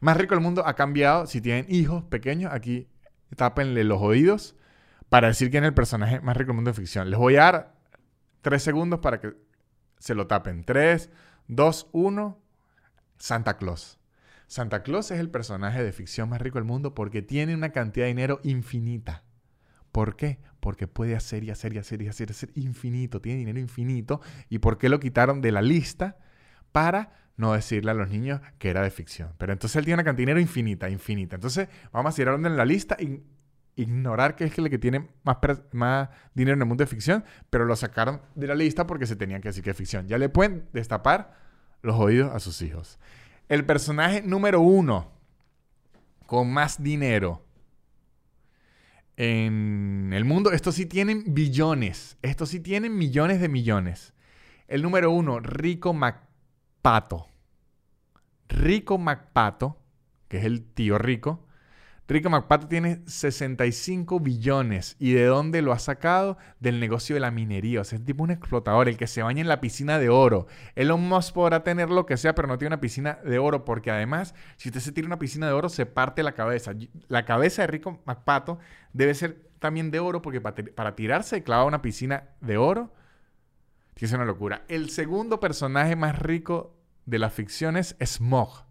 más 0.00 0.16
rico 0.16 0.34
del 0.34 0.42
mundo 0.42 0.66
ha 0.66 0.74
cambiado. 0.74 1.26
Si 1.26 1.40
tienen 1.40 1.66
hijos 1.68 2.04
pequeños, 2.04 2.52
aquí 2.52 2.88
tápenle 3.36 3.84
los 3.84 4.00
oídos 4.00 4.56
para 5.08 5.28
decir 5.28 5.50
quién 5.50 5.64
es 5.64 5.68
el 5.68 5.74
personaje 5.74 6.20
más 6.20 6.36
rico 6.36 6.48
del 6.48 6.56
mundo 6.56 6.70
de 6.70 6.76
ficción. 6.76 7.10
Les 7.10 7.18
voy 7.18 7.36
a 7.36 7.44
dar 7.44 7.74
tres 8.42 8.62
segundos 8.62 9.00
para 9.00 9.20
que 9.20 9.34
se 9.98 10.14
lo 10.14 10.26
tapen. 10.26 10.64
Tres, 10.64 11.10
dos, 11.48 11.88
uno. 11.92 12.38
Santa 13.18 13.56
Claus. 13.56 13.98
Santa 14.46 14.82
Claus 14.82 15.10
es 15.10 15.20
el 15.20 15.30
personaje 15.30 15.82
de 15.82 15.92
ficción 15.92 16.30
más 16.30 16.40
rico 16.40 16.58
del 16.58 16.64
mundo 16.64 16.94
porque 16.94 17.20
tiene 17.20 17.54
una 17.54 17.70
cantidad 17.70 18.06
de 18.06 18.08
dinero 18.08 18.40
infinita. 18.44 19.24
¿Por 19.92 20.16
qué? 20.16 20.38
Porque 20.60 20.86
puede 20.86 21.16
hacer 21.16 21.44
y 21.44 21.50
hacer 21.50 21.74
y 21.74 21.78
hacer 21.78 22.02
y 22.02 22.08
hacer, 22.08 22.30
hacer 22.30 22.50
infinito, 22.54 23.20
tiene 23.20 23.38
dinero 23.38 23.58
infinito. 23.58 24.20
¿Y 24.48 24.58
por 24.58 24.78
qué 24.78 24.88
lo 24.88 25.00
quitaron 25.00 25.40
de 25.40 25.52
la 25.52 25.62
lista? 25.62 26.16
Para 26.72 27.12
no 27.36 27.52
decirle 27.52 27.90
a 27.90 27.94
los 27.94 28.08
niños 28.10 28.40
que 28.58 28.70
era 28.70 28.82
de 28.82 28.90
ficción. 28.90 29.32
Pero 29.38 29.52
entonces 29.52 29.76
él 29.76 29.84
tiene 29.84 29.94
una 29.94 30.04
cantidad 30.04 30.26
de 30.26 30.32
dinero 30.32 30.40
infinita, 30.40 30.88
infinita. 30.88 31.36
Entonces 31.36 31.68
vamos 31.92 32.18
a 32.18 32.22
hablando 32.22 32.48
en 32.48 32.56
la 32.56 32.64
lista 32.64 32.96
y 33.00 33.22
ignorar 33.76 34.34
que 34.34 34.44
es 34.44 34.58
el 34.58 34.68
que 34.68 34.78
tiene 34.78 35.08
más, 35.22 35.38
más 35.72 36.08
dinero 36.34 36.54
en 36.54 36.62
el 36.62 36.68
mundo 36.68 36.82
de 36.82 36.88
ficción, 36.88 37.24
pero 37.48 37.64
lo 37.64 37.76
sacaron 37.76 38.20
de 38.34 38.48
la 38.48 38.54
lista 38.54 38.86
porque 38.86 39.06
se 39.06 39.14
tenían 39.14 39.40
que 39.40 39.50
decir 39.50 39.62
que 39.62 39.70
es 39.70 39.76
ficción. 39.76 40.08
Ya 40.08 40.18
le 40.18 40.28
pueden 40.28 40.68
destapar 40.72 41.47
los 41.82 41.96
oídos 41.96 42.34
a 42.34 42.40
sus 42.40 42.62
hijos. 42.62 42.98
El 43.48 43.64
personaje 43.64 44.22
número 44.22 44.60
uno 44.60 45.10
con 46.26 46.52
más 46.52 46.82
dinero 46.82 47.42
en 49.16 50.12
el 50.12 50.24
mundo, 50.24 50.52
estos 50.52 50.76
sí 50.76 50.86
tienen 50.86 51.34
billones, 51.34 52.16
estos 52.22 52.50
sí 52.50 52.60
tienen 52.60 52.96
millones 52.96 53.40
de 53.40 53.48
millones. 53.48 54.14
El 54.68 54.82
número 54.82 55.10
uno, 55.10 55.40
Rico 55.40 55.92
MacPato. 55.92 57.26
Rico 58.48 58.96
MacPato, 58.96 59.76
que 60.28 60.38
es 60.38 60.44
el 60.44 60.62
tío 60.62 60.98
rico, 60.98 61.47
Rico 62.08 62.30
McPato 62.30 62.68
tiene 62.68 63.02
65 63.04 64.18
billones. 64.18 64.96
¿Y 64.98 65.12
de 65.12 65.26
dónde 65.26 65.60
lo 65.60 65.72
ha 65.72 65.78
sacado? 65.78 66.38
Del 66.58 66.80
negocio 66.80 67.14
de 67.14 67.20
la 67.20 67.30
minería. 67.30 67.82
O 67.82 67.84
sea, 67.84 67.98
es 67.98 68.04
tipo 68.04 68.24
un 68.24 68.30
explotador, 68.30 68.88
el 68.88 68.96
que 68.96 69.06
se 69.06 69.22
baña 69.22 69.42
en 69.42 69.48
la 69.48 69.60
piscina 69.60 69.98
de 69.98 70.08
oro. 70.08 70.46
Elon 70.74 71.06
Musk 71.06 71.34
podrá 71.34 71.62
tener 71.62 71.90
lo 71.90 72.06
que 72.06 72.16
sea, 72.16 72.34
pero 72.34 72.48
no 72.48 72.56
tiene 72.56 72.68
una 72.68 72.80
piscina 72.80 73.18
de 73.22 73.38
oro, 73.38 73.66
porque 73.66 73.90
además, 73.90 74.34
si 74.56 74.70
usted 74.70 74.80
se 74.80 74.92
tira 74.92 75.06
una 75.06 75.18
piscina 75.18 75.48
de 75.48 75.52
oro, 75.52 75.68
se 75.68 75.84
parte 75.84 76.22
la 76.22 76.32
cabeza. 76.32 76.72
La 77.08 77.26
cabeza 77.26 77.62
de 77.62 77.66
Rico 77.66 78.00
McPato 78.06 78.58
debe 78.94 79.12
ser 79.12 79.50
también 79.58 79.90
de 79.90 80.00
oro, 80.00 80.22
porque 80.22 80.40
para, 80.40 80.96
tirarse 80.96 81.42
clava 81.42 81.66
una 81.66 81.82
piscina 81.82 82.30
de 82.40 82.56
oro, 82.56 82.94
que 83.94 84.06
es 84.06 84.12
una 84.14 84.24
locura. 84.24 84.64
El 84.68 84.88
segundo 84.88 85.40
personaje 85.40 85.94
más 85.94 86.18
rico 86.18 86.74
de 87.04 87.18
la 87.18 87.28
ficción 87.28 87.76
es 87.76 87.96
Smog. 88.02 88.64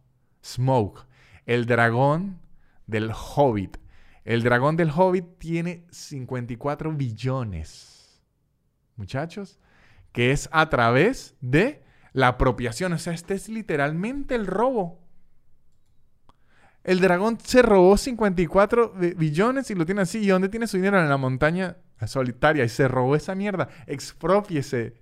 Smoke, 0.43 1.05
el 1.45 1.67
dragón 1.67 2.39
del 2.87 3.11
Hobbit. 3.11 3.77
El 4.25 4.43
dragón 4.43 4.75
del 4.75 4.91
Hobbit 4.91 5.37
tiene 5.37 5.85
54 5.91 6.91
billones. 6.91 8.21
Muchachos, 8.95 9.59
que 10.11 10.31
es 10.31 10.49
a 10.51 10.69
través 10.69 11.35
de 11.39 11.83
la 12.13 12.29
apropiación. 12.29 12.93
O 12.93 12.97
sea, 12.97 13.13
este 13.13 13.35
es 13.35 13.47
literalmente 13.47 14.35
el 14.35 14.47
robo. 14.47 14.99
El 16.83 16.99
dragón 16.99 17.37
se 17.43 17.61
robó 17.61 17.97
54 17.97 18.93
billones 19.15 19.69
y 19.69 19.75
lo 19.75 19.85
tiene 19.85 20.01
así. 20.01 20.19
¿Y 20.19 20.27
dónde 20.27 20.49
tiene 20.49 20.67
su 20.67 20.77
dinero? 20.77 20.99
En 21.01 21.09
la 21.09 21.17
montaña 21.17 21.77
solitaria. 22.05 22.63
Y 22.63 22.69
se 22.69 22.87
robó 22.87 23.15
esa 23.15 23.35
mierda. 23.35 23.69
Expropiese, 23.85 24.95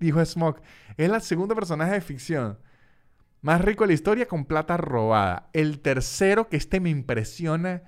dijo 0.00 0.24
Smoke. 0.24 0.62
Es 0.96 1.10
el 1.10 1.20
segundo 1.20 1.54
personaje 1.54 1.92
de 1.92 2.00
ficción 2.00 2.58
más 3.40 3.60
rico 3.60 3.84
de 3.84 3.88
la 3.88 3.94
historia 3.94 4.26
con 4.26 4.44
plata 4.44 4.76
robada. 4.76 5.48
El 5.52 5.80
tercero, 5.80 6.48
que 6.48 6.56
este 6.56 6.80
me 6.80 6.90
impresiona, 6.90 7.82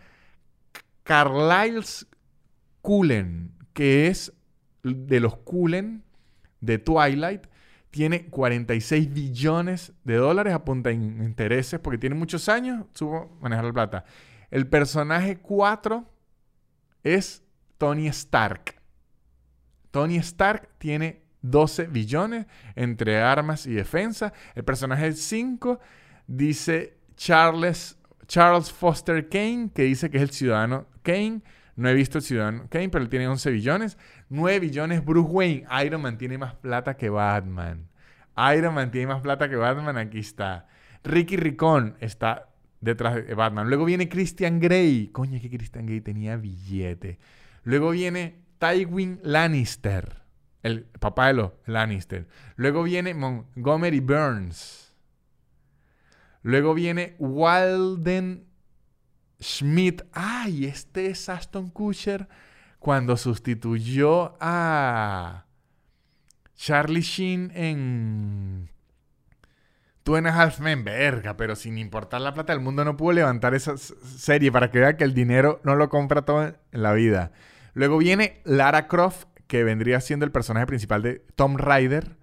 Carlyle's 1.02 2.06
Cullen, 2.82 3.52
que 3.72 4.06
es 4.06 4.32
de 4.82 5.20
los 5.20 5.36
Cullen 5.38 6.04
de 6.60 6.78
Twilight. 6.78 7.46
Tiene 7.90 8.26
46 8.26 9.12
billones 9.12 9.92
de 10.04 10.14
dólares, 10.14 10.54
apunta 10.54 10.90
en 10.90 11.24
intereses, 11.24 11.80
porque 11.80 11.98
tiene 11.98 12.14
muchos 12.14 12.48
años, 12.48 12.86
supo 12.94 13.36
manejar 13.40 13.64
la 13.64 13.72
plata. 13.72 14.04
El 14.50 14.68
personaje 14.68 15.38
4 15.38 16.04
es 17.02 17.42
Tony 17.78 18.06
Stark. 18.08 18.80
Tony 19.90 20.16
Stark 20.18 20.68
tiene 20.78 21.22
12 21.42 21.86
billones 21.86 22.46
entre 22.76 23.20
armas 23.20 23.66
y 23.66 23.72
defensa. 23.72 24.32
El 24.54 24.64
personaje 24.64 25.12
5 25.12 25.80
dice 26.26 26.98
Charles, 27.16 27.98
Charles 28.26 28.72
Foster 28.72 29.28
Kane, 29.28 29.70
que 29.74 29.82
dice 29.82 30.10
que 30.10 30.18
es 30.18 30.22
el 30.22 30.30
ciudadano 30.30 30.86
Kane. 31.02 31.42
No 31.76 31.88
he 31.88 31.94
visto 31.94 32.18
el 32.18 32.24
ciudadano 32.24 32.66
Kane, 32.68 32.90
pero 32.90 33.02
él 33.02 33.10
tiene 33.10 33.28
11 33.28 33.50
billones. 33.50 33.98
9 34.28 34.60
billones 34.60 35.04
Bruce 35.04 35.30
Wayne. 35.30 35.66
Iron 35.84 36.02
Man 36.02 36.18
tiene 36.18 36.36
más 36.38 36.54
plata 36.54 36.96
que 36.96 37.08
Batman. 37.08 37.88
Iron 38.54 38.74
Man 38.74 38.90
tiene 38.90 39.06
más 39.06 39.22
plata 39.22 39.48
que 39.48 39.56
Batman. 39.56 39.96
Aquí 39.96 40.18
está. 40.18 40.68
Ricky 41.02 41.36
Ricón 41.36 41.96
está 42.00 42.48
detrás 42.80 43.14
de 43.14 43.34
Batman. 43.34 43.68
Luego 43.68 43.86
viene 43.86 44.08
Christian 44.08 44.60
Grey. 44.60 45.08
Coño, 45.08 45.40
que 45.40 45.48
Christian 45.48 45.86
Grey 45.86 46.00
tenía 46.00 46.36
billete. 46.36 47.18
Luego 47.64 47.90
viene 47.90 48.40
Tywin 48.58 49.20
Lannister 49.22 50.19
el 50.62 50.84
papá 50.84 51.28
de 51.28 51.34
los 51.34 51.52
Lannister. 51.66 52.26
Luego 52.56 52.82
viene 52.82 53.14
Montgomery 53.14 54.00
Burns. 54.00 54.94
Luego 56.42 56.74
viene 56.74 57.16
Walden 57.18 58.46
Schmidt. 59.40 60.02
Ay, 60.12 60.66
este 60.66 61.06
es 61.06 61.28
Aston 61.28 61.70
Kutcher 61.70 62.28
cuando 62.78 63.16
sustituyó 63.16 64.36
a 64.40 65.46
Charlie 66.56 67.02
Sheen 67.02 67.52
en 67.54 68.70
Two 70.02 70.16
and 70.16 70.26
a 70.26 70.42
Half 70.42 70.60
Men. 70.60 70.84
Verga, 70.84 71.36
pero 71.36 71.56
sin 71.56 71.78
importar 71.78 72.20
la 72.20 72.34
plata 72.34 72.52
del 72.52 72.62
mundo 72.62 72.84
no 72.84 72.96
pudo 72.96 73.12
levantar 73.12 73.54
esa 73.54 73.76
serie 73.76 74.50
para 74.50 74.70
que 74.70 74.80
vea 74.80 74.96
que 74.96 75.04
el 75.04 75.14
dinero 75.14 75.60
no 75.64 75.76
lo 75.76 75.88
compra 75.88 76.22
todo 76.22 76.44
en 76.44 76.82
la 76.82 76.92
vida. 76.92 77.32
Luego 77.74 77.98
viene 77.98 78.40
Lara 78.44 78.88
Croft 78.88 79.29
que 79.50 79.64
vendría 79.64 80.00
siendo 80.00 80.24
el 80.24 80.30
personaje 80.30 80.68
principal 80.68 81.02
de 81.02 81.24
Tom 81.34 81.56
Rider, 81.58 82.16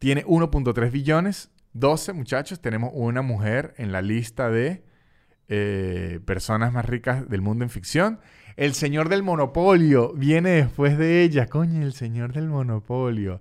tiene 0.00 0.24
1.3 0.24 0.90
billones. 0.90 1.52
12 1.74 2.14
muchachos, 2.14 2.60
tenemos 2.60 2.90
una 2.94 3.22
mujer 3.22 3.74
en 3.76 3.92
la 3.92 4.02
lista 4.02 4.50
de 4.50 4.82
eh, 5.46 6.18
personas 6.24 6.72
más 6.72 6.84
ricas 6.84 7.28
del 7.28 7.42
mundo 7.42 7.62
en 7.62 7.70
ficción. 7.70 8.18
El 8.56 8.74
señor 8.74 9.08
del 9.08 9.22
monopolio 9.22 10.14
viene 10.14 10.50
después 10.50 10.98
de 10.98 11.22
ella. 11.22 11.46
Coño, 11.46 11.80
el 11.80 11.92
señor 11.92 12.32
del 12.32 12.48
monopolio. 12.48 13.40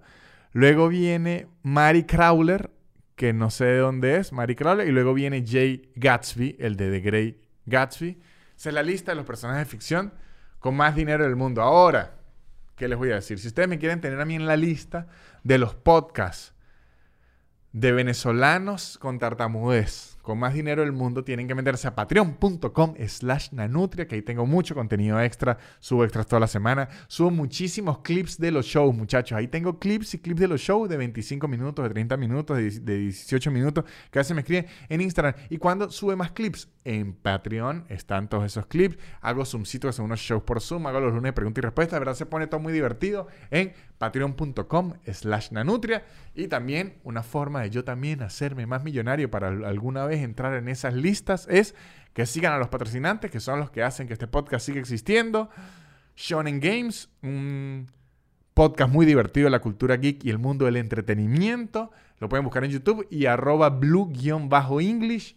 Luego 0.51 0.87
viene 0.87 1.47
Mary 1.63 2.03
Crowler, 2.03 2.69
que 3.15 3.33
no 3.33 3.49
sé 3.49 3.65
de 3.65 3.77
dónde 3.79 4.17
es, 4.17 4.31
Mary 4.31 4.55
Crowler. 4.55 4.87
Y 4.87 4.91
luego 4.91 5.15
viene 5.15 5.43
Jay 5.43 5.91
Gatsby, 5.95 6.55
el 6.59 6.77
de 6.77 6.91
The 6.91 6.99
Grey 6.99 7.41
Gatsby. 7.65 8.19
Esa 8.55 8.69
es 8.69 8.75
la 8.75 8.83
lista 8.83 9.11
de 9.11 9.15
los 9.15 9.25
personajes 9.25 9.65
de 9.65 9.71
ficción 9.71 10.13
con 10.59 10.77
más 10.77 10.95
dinero 10.95 11.23
del 11.23 11.35
mundo. 11.35 11.63
Ahora, 11.63 12.20
¿qué 12.81 12.87
les 12.87 12.97
voy 12.97 13.11
a 13.11 13.15
decir? 13.15 13.37
Si 13.37 13.47
ustedes 13.47 13.69
me 13.69 13.77
quieren 13.77 14.01
tener 14.01 14.19
a 14.19 14.25
mí 14.25 14.33
en 14.33 14.47
la 14.47 14.57
lista 14.57 15.05
de 15.43 15.59
los 15.59 15.75
podcasts 15.75 16.55
de 17.73 17.91
venezolanos 17.91 18.97
con 18.97 19.19
tartamudez 19.19 20.10
con 20.21 20.39
más 20.39 20.53
dinero 20.53 20.81
del 20.81 20.91
mundo, 20.91 21.23
tienen 21.23 21.47
que 21.47 21.55
meterse 21.55 21.87
a 21.87 21.95
patreon.com 21.95 22.95
slash 23.07 23.49
nanutria, 23.51 24.07
que 24.07 24.15
ahí 24.15 24.21
tengo 24.21 24.45
mucho 24.45 24.75
contenido 24.75 25.19
extra, 25.19 25.57
subo 25.79 26.03
extras 26.03 26.27
toda 26.27 26.39
la 26.39 26.47
semana, 26.47 26.89
subo 27.07 27.31
muchísimos 27.31 27.99
clips 27.99 28.37
de 28.39 28.51
los 28.51 28.65
shows, 28.65 28.95
muchachos, 28.95 29.37
ahí 29.37 29.47
tengo 29.47 29.79
clips 29.79 30.13
y 30.13 30.19
clips 30.19 30.39
de 30.39 30.47
los 30.47 30.61
shows 30.61 30.89
de 30.89 30.97
25 30.97 31.47
minutos, 31.47 31.83
de 31.83 31.89
30 31.89 32.17
minutos, 32.17 32.57
de 32.57 32.97
18 32.97 33.51
minutos, 33.51 33.85
que 34.09 34.19
a 34.19 34.23
me 34.33 34.41
escriben 34.41 34.65
en 34.87 35.01
Instagram. 35.01 35.33
¿Y 35.49 35.57
cuando 35.57 35.89
sube 35.89 36.15
más 36.15 36.31
clips? 36.31 36.69
En 36.83 37.13
Patreon 37.13 37.85
están 37.89 38.27
todos 38.27 38.45
esos 38.45 38.65
clips, 38.65 38.97
hago 39.21 39.45
zoomcitos, 39.45 39.95
son 39.95 40.05
unos 40.05 40.19
shows 40.19 40.41
por 40.43 40.61
Zoom, 40.61 40.87
hago 40.87 40.99
los 40.99 41.13
lunes 41.13 41.29
de 41.29 41.33
preguntas 41.33 41.61
y 41.61 41.65
respuestas, 41.65 41.93
de 41.93 41.99
verdad 41.99 42.15
se 42.15 42.25
pone 42.25 42.47
todo 42.47 42.59
muy 42.59 42.73
divertido 42.73 43.27
en 43.51 43.73
patreon.com 44.01 44.93
slash 45.13 45.51
nanutria 45.51 46.03
y 46.33 46.47
también 46.47 46.95
una 47.03 47.21
forma 47.21 47.61
de 47.61 47.69
yo 47.69 47.83
también 47.83 48.23
hacerme 48.23 48.65
más 48.65 48.83
millonario 48.83 49.29
para 49.29 49.49
alguna 49.49 50.05
vez 50.05 50.23
entrar 50.23 50.55
en 50.55 50.69
esas 50.69 50.95
listas 50.95 51.47
es 51.47 51.75
que 52.13 52.25
sigan 52.25 52.51
a 52.51 52.57
los 52.57 52.69
patrocinantes, 52.69 53.29
que 53.29 53.39
son 53.39 53.59
los 53.59 53.69
que 53.69 53.83
hacen 53.83 54.07
que 54.07 54.13
este 54.13 54.25
podcast 54.25 54.65
siga 54.65 54.79
existiendo. 54.79 55.51
Shonen 56.15 56.59
Games, 56.59 57.09
un 57.21 57.91
podcast 58.55 58.91
muy 58.91 59.05
divertido 59.05 59.45
de 59.45 59.51
la 59.51 59.61
cultura 59.61 59.97
geek 59.97 60.25
y 60.25 60.31
el 60.31 60.39
mundo 60.39 60.65
del 60.65 60.77
entretenimiento. 60.77 61.91
Lo 62.17 62.27
pueden 62.27 62.43
buscar 62.43 62.63
en 62.63 62.71
YouTube 62.71 63.05
y 63.11 63.27
arroba 63.27 63.69
blue-english. 63.69 65.35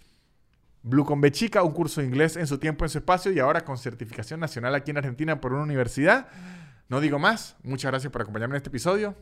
Blue 0.82 1.04
con 1.04 1.20
Bechica, 1.20 1.62
un 1.62 1.72
curso 1.72 2.00
de 2.00 2.06
inglés 2.06 2.36
en 2.36 2.46
su 2.46 2.56
tiempo, 2.56 2.86
en 2.86 2.88
su 2.88 2.96
espacio 2.96 3.30
y 3.30 3.38
ahora 3.40 3.62
con 3.62 3.76
certificación 3.76 4.40
nacional 4.40 4.74
aquí 4.74 4.90
en 4.90 4.96
Argentina 4.96 5.38
por 5.38 5.52
una 5.52 5.64
universidad. 5.64 6.28
No 6.88 7.00
digo 7.00 7.18
más. 7.18 7.56
Muchas 7.62 7.90
gracias 7.90 8.12
por 8.12 8.22
acompañarme 8.22 8.54
en 8.54 8.58
este 8.58 8.68
episodio. 8.68 9.14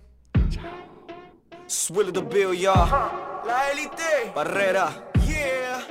Chao. 0.51 0.63
La 3.47 3.71
élite. 3.71 4.33
Barrera. 4.35 5.11
Yeah. 5.27 5.87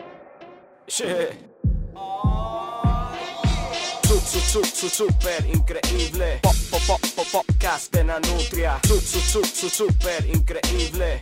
Su, 4.52 4.64
su, 4.66 4.90
super 4.90 5.46
increíble. 5.46 6.40
Pop, 6.42 6.54
pop, 6.70 6.82
pop, 6.88 7.00
pop, 7.16 7.46
podcast 7.48 7.94
de 7.94 8.04
Nanutria. 8.04 8.80
Su, 8.86 9.00
su, 9.00 9.20
su, 9.20 9.46
su, 9.46 9.70
super 9.70 10.26
increíble. 10.26 11.22